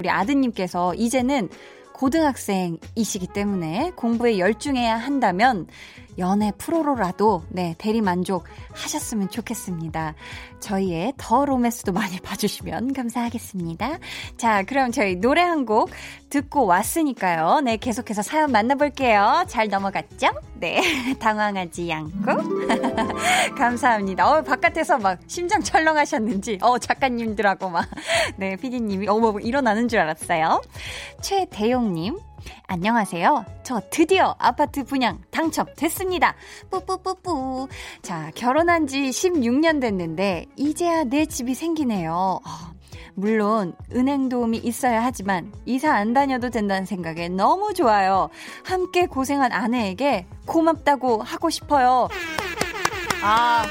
우리 0.00 0.08
아드님께서 0.08 0.94
이제는 0.94 1.50
고등학생이시기 1.92 3.28
때문에 3.28 3.92
공부에 3.94 4.38
열중해야 4.38 4.96
한다면 4.96 5.66
연애 6.18 6.52
프로로라도 6.56 7.42
네 7.48 7.74
대리 7.78 8.00
만족 8.00 8.44
하셨으면 8.72 9.28
좋겠습니다. 9.30 10.14
저희의 10.60 11.12
더 11.18 11.44
로맨스도 11.44 11.92
많이 11.92 12.18
봐주시면 12.20 12.92
감사하겠습니다. 12.94 13.98
자, 14.38 14.62
그럼 14.62 14.90
저희 14.92 15.16
노래 15.16 15.42
한 15.42 15.66
곡 15.66 15.90
듣고 16.30 16.64
왔으니까요. 16.66 17.60
네, 17.64 17.76
계속해서 17.76 18.22
사연 18.22 18.52
만나볼게요. 18.52 19.44
잘 19.48 19.66
넘어갔죠? 19.68 20.28
네, 20.54 20.80
당황하지 21.18 21.92
않고 21.92 22.66
감사합니다. 23.58 24.30
어, 24.30 24.42
바깥에서 24.42 24.98
막 24.98 25.18
심장 25.26 25.60
철렁하셨는지 25.62 26.58
어 26.62 26.78
작가님들하고 26.78 27.70
막 27.70 27.88
네, 28.36 28.54
피디님이 28.56 29.08
어머 29.08 29.38
일어나는 29.40 29.88
줄 29.88 29.98
알았어요. 30.00 30.62
최대용님 31.20 32.18
안녕하세요. 32.66 33.44
저 33.62 33.80
드디어 33.90 34.34
아파트 34.38 34.84
분양 34.84 35.20
당첨됐습니다. 35.30 36.34
뿌뿌뿌뿌. 36.70 37.68
자, 38.02 38.30
결혼한 38.34 38.86
지 38.86 39.10
16년 39.10 39.80
됐는데, 39.80 40.46
이제야 40.56 41.04
내 41.04 41.26
집이 41.26 41.54
생기네요. 41.54 42.12
어, 42.12 42.76
물론, 43.14 43.74
은행 43.92 44.28
도움이 44.28 44.58
있어야 44.58 45.04
하지만, 45.04 45.52
이사 45.64 45.94
안 45.94 46.12
다녀도 46.12 46.50
된다는 46.50 46.84
생각에 46.84 47.28
너무 47.28 47.72
좋아요. 47.74 48.28
함께 48.64 49.06
고생한 49.06 49.52
아내에게 49.52 50.26
고맙다고 50.46 51.22
하고 51.22 51.50
싶어요. 51.50 52.08
아. 53.22 53.64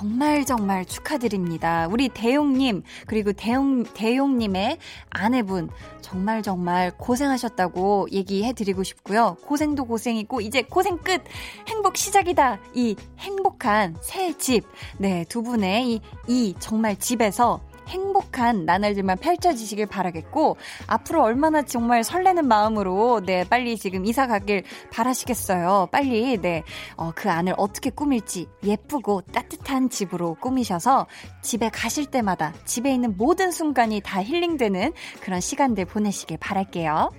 정말 0.00 0.46
정말 0.46 0.86
축하드립니다. 0.86 1.86
우리 1.90 2.08
대용님, 2.08 2.84
그리고 3.06 3.34
대용, 3.34 3.82
대용님의 3.82 4.78
아내분, 5.10 5.68
정말 6.00 6.42
정말 6.42 6.90
고생하셨다고 6.96 8.08
얘기해 8.10 8.54
드리고 8.54 8.82
싶고요. 8.82 9.36
고생도 9.44 9.84
고생이고, 9.84 10.40
이제 10.40 10.62
고생 10.62 10.96
끝! 10.96 11.22
행복 11.68 11.98
시작이다! 11.98 12.60
이 12.72 12.96
행복한 13.18 13.94
새 14.00 14.32
집. 14.38 14.64
네, 14.96 15.26
두 15.28 15.42
분의 15.42 15.92
이, 15.92 16.00
이 16.28 16.54
정말 16.58 16.96
집에서 16.96 17.60
행복한 17.90 18.64
나날들만 18.64 19.18
펼쳐지시길 19.18 19.86
바라겠고 19.86 20.56
앞으로 20.86 21.22
얼마나 21.22 21.62
정말 21.62 22.04
설레는 22.04 22.46
마음으로 22.46 23.20
네 23.26 23.44
빨리 23.44 23.76
지금 23.76 24.06
이사 24.06 24.26
가길 24.26 24.62
바라시겠어요. 24.92 25.88
빨리 25.92 26.38
네그 26.38 26.64
어, 26.96 27.12
그 27.14 27.30
안을 27.30 27.54
어떻게 27.56 27.90
꾸밀지 27.90 28.46
예쁘고 28.64 29.22
따뜻한 29.32 29.90
집으로 29.90 30.34
꾸미셔서 30.34 31.06
집에 31.42 31.68
가실 31.68 32.06
때마다 32.06 32.54
집에 32.64 32.92
있는 32.94 33.16
모든 33.16 33.50
순간이 33.50 34.00
다 34.00 34.22
힐링되는 34.22 34.92
그런 35.20 35.40
시간들 35.40 35.84
보내시길 35.84 36.38
바랄게요. 36.38 37.10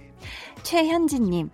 최현진님 0.64 1.50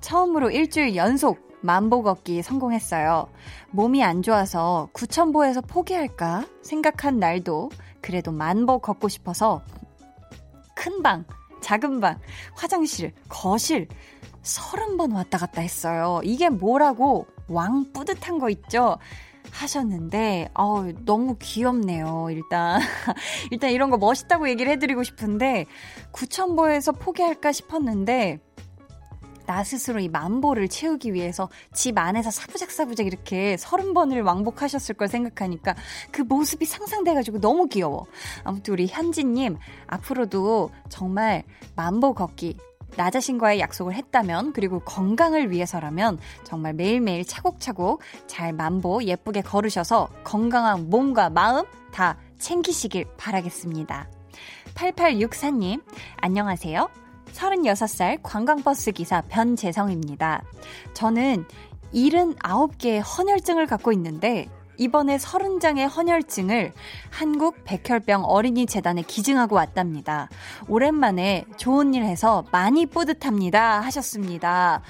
처음으로 0.00 0.50
일주일 0.50 0.96
연속 0.96 1.52
만보 1.62 2.02
걷기 2.02 2.42
성공했어요. 2.42 3.28
몸이 3.70 4.02
안 4.02 4.22
좋아서 4.22 4.88
구천보에서 4.92 5.60
포기할까 5.60 6.44
생각한 6.62 7.18
날도 7.18 7.70
그래도 8.02 8.32
만보 8.32 8.80
걷고 8.80 9.08
싶어서 9.08 9.62
큰 10.74 11.02
방, 11.02 11.24
작은 11.62 12.00
방, 12.00 12.18
화장실, 12.54 13.14
거실 13.28 13.88
서른 14.42 14.96
번 14.96 15.12
왔다 15.12 15.38
갔다 15.38 15.62
했어요. 15.62 16.20
이게 16.24 16.50
뭐라고 16.50 17.26
왕 17.48 17.92
뿌듯한 17.92 18.38
거 18.38 18.50
있죠? 18.50 18.98
하셨는데, 19.50 20.50
어우, 20.54 20.92
너무 21.04 21.36
귀엽네요, 21.38 22.28
일단. 22.30 22.80
일단 23.50 23.70
이런 23.70 23.90
거 23.90 23.98
멋있다고 23.98 24.48
얘기를 24.48 24.72
해드리고 24.72 25.02
싶은데, 25.02 25.66
구천보에서 26.12 26.92
포기할까 26.92 27.52
싶었는데, 27.52 28.40
나 29.46 29.64
스스로 29.64 30.00
이 30.00 30.08
만보를 30.08 30.68
채우기 30.68 31.12
위해서 31.14 31.48
집 31.72 31.98
안에서 31.98 32.30
사부작사부작 32.30 33.06
이렇게 33.06 33.56
서른 33.56 33.94
번을 33.94 34.22
왕복하셨을 34.22 34.94
걸 34.94 35.08
생각하니까 35.08 35.74
그 36.10 36.22
모습이 36.22 36.64
상상돼가지고 36.64 37.40
너무 37.40 37.68
귀여워. 37.68 38.06
아무튼 38.44 38.74
우리 38.74 38.86
현진님, 38.86 39.58
앞으로도 39.86 40.70
정말 40.88 41.44
만보 41.76 42.14
걷기 42.14 42.56
나 42.96 43.10
자신과의 43.10 43.58
약속을 43.60 43.94
했다면 43.94 44.52
그리고 44.52 44.80
건강을 44.80 45.50
위해서라면 45.50 46.18
정말 46.44 46.74
매일매일 46.74 47.24
차곡차곡 47.24 48.02
잘 48.26 48.52
만보 48.52 49.04
예쁘게 49.04 49.40
걸으셔서 49.40 50.08
건강한 50.24 50.90
몸과 50.90 51.30
마음 51.30 51.64
다 51.90 52.18
챙기시길 52.38 53.06
바라겠습니다. 53.16 54.08
8864님, 54.74 55.82
안녕하세요. 56.16 56.88
36살 57.32 58.20
관광버스 58.22 58.92
기사 58.92 59.22
변재성입니다. 59.22 60.42
저는 60.94 61.44
79개의 61.94 63.02
헌혈증을 63.04 63.66
갖고 63.66 63.92
있는데 63.92 64.48
이번에 64.78 65.16
30장의 65.16 65.88
헌혈증을 65.94 66.72
한국 67.10 67.56
백혈병 67.64 68.24
어린이 68.24 68.66
재단에 68.66 69.02
기증하고 69.02 69.54
왔답니다. 69.54 70.28
오랜만에 70.68 71.44
좋은 71.56 71.94
일 71.94 72.04
해서 72.04 72.44
많이 72.50 72.86
뿌듯합니다. 72.86 73.80
하셨습니다. 73.80 74.82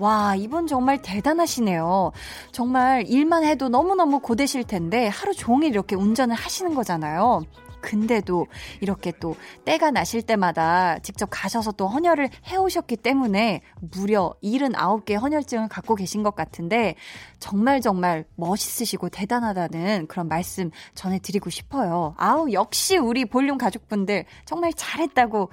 와, 0.00 0.34
이분 0.36 0.66
정말 0.66 1.02
대단하시네요. 1.02 2.12
정말 2.52 3.04
일만 3.06 3.44
해도 3.44 3.68
너무너무 3.68 4.20
고되실 4.20 4.64
텐데 4.64 5.08
하루 5.08 5.34
종일 5.34 5.70
이렇게 5.70 5.96
운전을 5.96 6.36
하시는 6.36 6.74
거잖아요. 6.74 7.42
근데도 7.80 8.46
이렇게 8.80 9.12
또 9.20 9.36
때가 9.64 9.90
나실 9.90 10.22
때마다 10.22 10.98
직접 11.00 11.28
가셔서 11.30 11.72
또 11.72 11.88
헌혈을 11.88 12.30
해오셨기 12.46 12.96
때문에 12.96 13.62
무려 13.80 14.34
79개 14.42 15.20
헌혈증을 15.20 15.68
갖고 15.68 15.94
계신 15.94 16.22
것 16.22 16.34
같은데 16.34 16.94
정말 17.38 17.80
정말 17.80 18.24
멋있으시고 18.36 19.08
대단하다는 19.10 20.06
그런 20.08 20.28
말씀 20.28 20.70
전해드리고 20.94 21.50
싶어요. 21.50 22.14
아우, 22.16 22.50
역시 22.52 22.96
우리 22.96 23.24
볼륨 23.24 23.58
가족분들 23.58 24.24
정말 24.44 24.72
잘했다고 24.74 25.50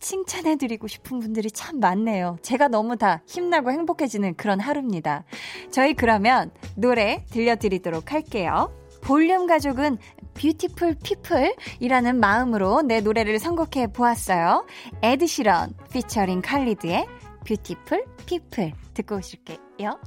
칭찬해드리고 0.00 0.86
싶은 0.86 1.20
분들이 1.20 1.50
참 1.50 1.80
많네요. 1.80 2.38
제가 2.42 2.68
너무 2.68 2.96
다 2.96 3.22
힘나고 3.26 3.70
행복해지는 3.72 4.34
그런 4.36 4.60
하루입니다. 4.60 5.24
저희 5.70 5.94
그러면 5.94 6.50
노래 6.76 7.24
들려드리도록 7.30 8.12
할게요. 8.12 8.72
볼륨 9.00 9.46
가족은 9.46 9.98
beautiful 10.38 10.96
people이라는 11.02 12.20
마음으로 12.20 12.82
내 12.82 13.00
노래를 13.00 13.38
선곡해 13.38 13.88
보았어요. 13.92 14.64
에드시런 15.02 15.74
피처링 15.92 16.42
칼리드의 16.42 17.06
Beautiful 17.44 18.04
People 18.24 18.72
듣고 18.94 19.16
오실게요. 19.16 19.98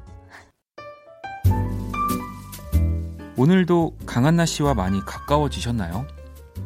오늘도 3.37 3.97
강한나 4.05 4.45
씨와 4.45 4.73
많이 4.73 4.99
가까워지셨나요? 5.05 6.05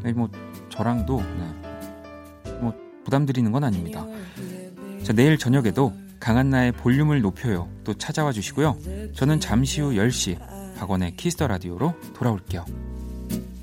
네, 0.03 0.13
뭐 0.13 0.29
저랑도 0.69 1.21
네. 1.21 2.51
뭐 2.61 2.73
부담 3.03 3.25
드리는 3.25 3.51
건 3.51 3.63
아닙니다. 3.63 4.05
자, 5.03 5.13
내일 5.13 5.37
저녁에도 5.37 5.93
강한나의 6.19 6.71
볼륨을 6.73 7.21
높여요. 7.21 7.69
또 7.83 7.93
찾아와 7.93 8.31
주시고요. 8.31 8.77
저는 9.15 9.39
잠시 9.39 9.81
후 9.81 9.91
10시 9.91 10.75
박원의 10.77 11.15
키스 11.15 11.35
더 11.35 11.47
라디오로 11.47 11.93
돌아올게요. 12.13 12.65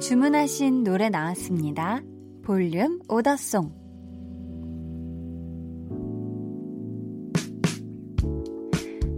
주문하신 0.00 0.84
노래 0.84 1.08
나왔습니다. 1.08 2.02
볼륨 2.44 3.00
오더송. 3.08 3.86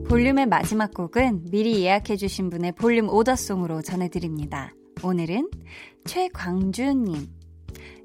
볼륨의 0.08 0.46
마지막 0.46 0.94
곡은 0.94 1.50
미리 1.50 1.82
예약해주신 1.82 2.48
분의 2.48 2.72
볼륨 2.72 3.08
오더송으로 3.10 3.82
전해드립니다. 3.82 4.72
오늘은 5.04 5.50
최광준님, 6.06 7.26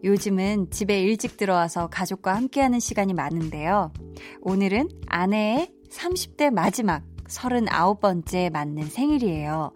요즘은 0.03 0.69
집에 0.69 1.01
일찍 1.01 1.37
들어와서 1.37 1.87
가족과 1.87 2.35
함께하는 2.35 2.79
시간이 2.79 3.13
많은데요. 3.13 3.93
오늘은 4.41 4.89
아내의 5.07 5.71
30대 5.89 6.51
마지막 6.51 7.03
39번째 7.27 8.51
맞는 8.51 8.87
생일이에요. 8.87 9.71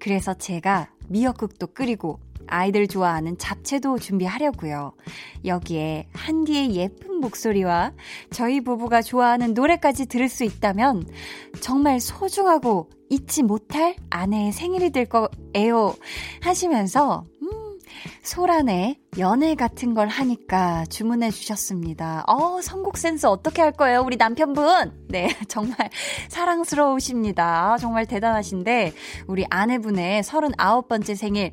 그래서 0.00 0.34
제가 0.34 0.90
미역국도 1.08 1.68
끓이고 1.68 2.18
아이들 2.48 2.88
좋아하는 2.88 3.38
잡채도 3.38 3.98
준비하려고요. 3.98 4.94
여기에 5.44 6.08
한디의 6.12 6.74
예쁜 6.74 7.20
목소리와 7.20 7.92
저희 8.30 8.60
부부가 8.60 9.02
좋아하는 9.02 9.54
노래까지 9.54 10.06
들을 10.06 10.28
수 10.28 10.44
있다면 10.44 11.06
정말 11.60 12.00
소중하고 12.00 12.88
잊지 13.10 13.42
못할 13.42 13.96
아내의 14.10 14.52
생일이 14.52 14.90
될 14.90 15.06
거예요. 15.06 15.94
하시면서 16.40 17.24
소란에 18.22 18.98
연애 19.18 19.54
같은 19.54 19.94
걸 19.94 20.08
하니까 20.08 20.84
주문해 20.86 21.30
주셨습니다. 21.30 22.24
어, 22.26 22.60
선곡 22.60 22.96
센스 22.98 23.26
어떻게 23.26 23.62
할 23.62 23.72
거예요, 23.72 24.02
우리 24.02 24.16
남편분? 24.16 25.06
네, 25.08 25.28
정말 25.48 25.76
사랑스러우십니다. 26.28 27.78
정말 27.78 28.06
대단하신데, 28.06 28.92
우리 29.26 29.44
아내분의 29.50 30.22
39번째 30.22 31.16
생일, 31.16 31.52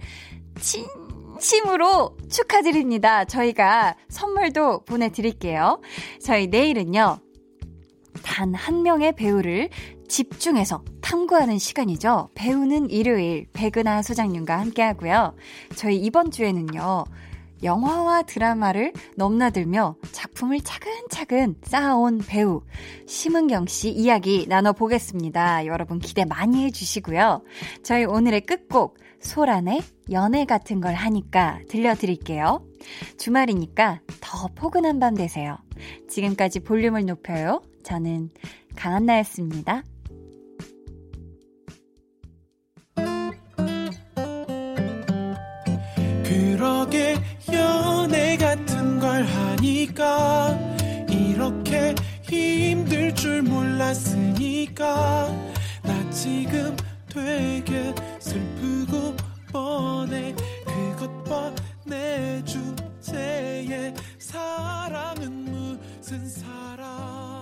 진심으로 0.60 2.18
축하드립니다. 2.30 3.26
저희가 3.26 3.96
선물도 4.10 4.86
보내드릴게요. 4.86 5.82
저희 6.22 6.48
내일은요, 6.48 7.20
단 8.24 8.54
한 8.56 8.84
명의 8.84 9.14
배우를 9.14 9.70
집중해서 10.08 10.84
탐구하는 11.02 11.58
시간이죠. 11.58 12.30
배우는 12.36 12.90
일요일 12.90 13.48
백은하 13.54 14.02
소장님과 14.02 14.60
함께 14.60 14.82
하고요. 14.82 15.36
저희 15.76 15.98
이번 15.98 16.32
주에는요. 16.32 17.06
영화와 17.64 18.24
드라마를 18.24 18.94
넘나들며 19.16 19.96
작품을 20.12 20.60
차근차근 20.62 21.56
쌓아온 21.64 22.20
배우 22.20 22.62
심은경 23.08 23.68
씨 23.68 23.90
이야기 23.90 24.46
나눠보겠습니다. 24.48 25.66
여러분 25.66 26.00
기대 26.00 26.26
많이 26.26 26.64
해주시고요. 26.66 27.44
저희 27.84 28.06
오늘의 28.06 28.42
끝곡 28.42 28.98
소란의 29.20 29.82
연애 30.12 30.46
같은 30.46 30.82
걸 30.82 30.94
하니까 30.94 31.60
들려드릴게요. 31.70 32.64
주말이니까 33.18 34.02
더 34.22 34.48
포근한 34.54 35.00
밤 35.00 35.16
되세요. 35.16 35.58
지금까지 36.10 36.60
볼륨을 36.60 37.06
높여요. 37.06 37.62
저는 37.84 38.30
강한나였습니다. 38.76 39.84
그러게 46.66 47.16
연애 47.54 48.36
같은 48.38 49.00
걸 49.00 49.24
하니까 49.24 50.58
이렇게 51.08 51.94
힘들 52.24 53.14
줄 53.14 53.44
몰랐으니까 53.44 55.28
나 55.84 56.10
지금 56.10 56.76
되게 57.08 57.94
슬프고 58.20 59.16
뻔해. 59.54 60.34
그것 60.66 61.24
봐내 61.86 62.44
주제에 62.44 63.94
사랑은 64.18 65.46
무슨 65.46 66.28
사랑 66.28 67.35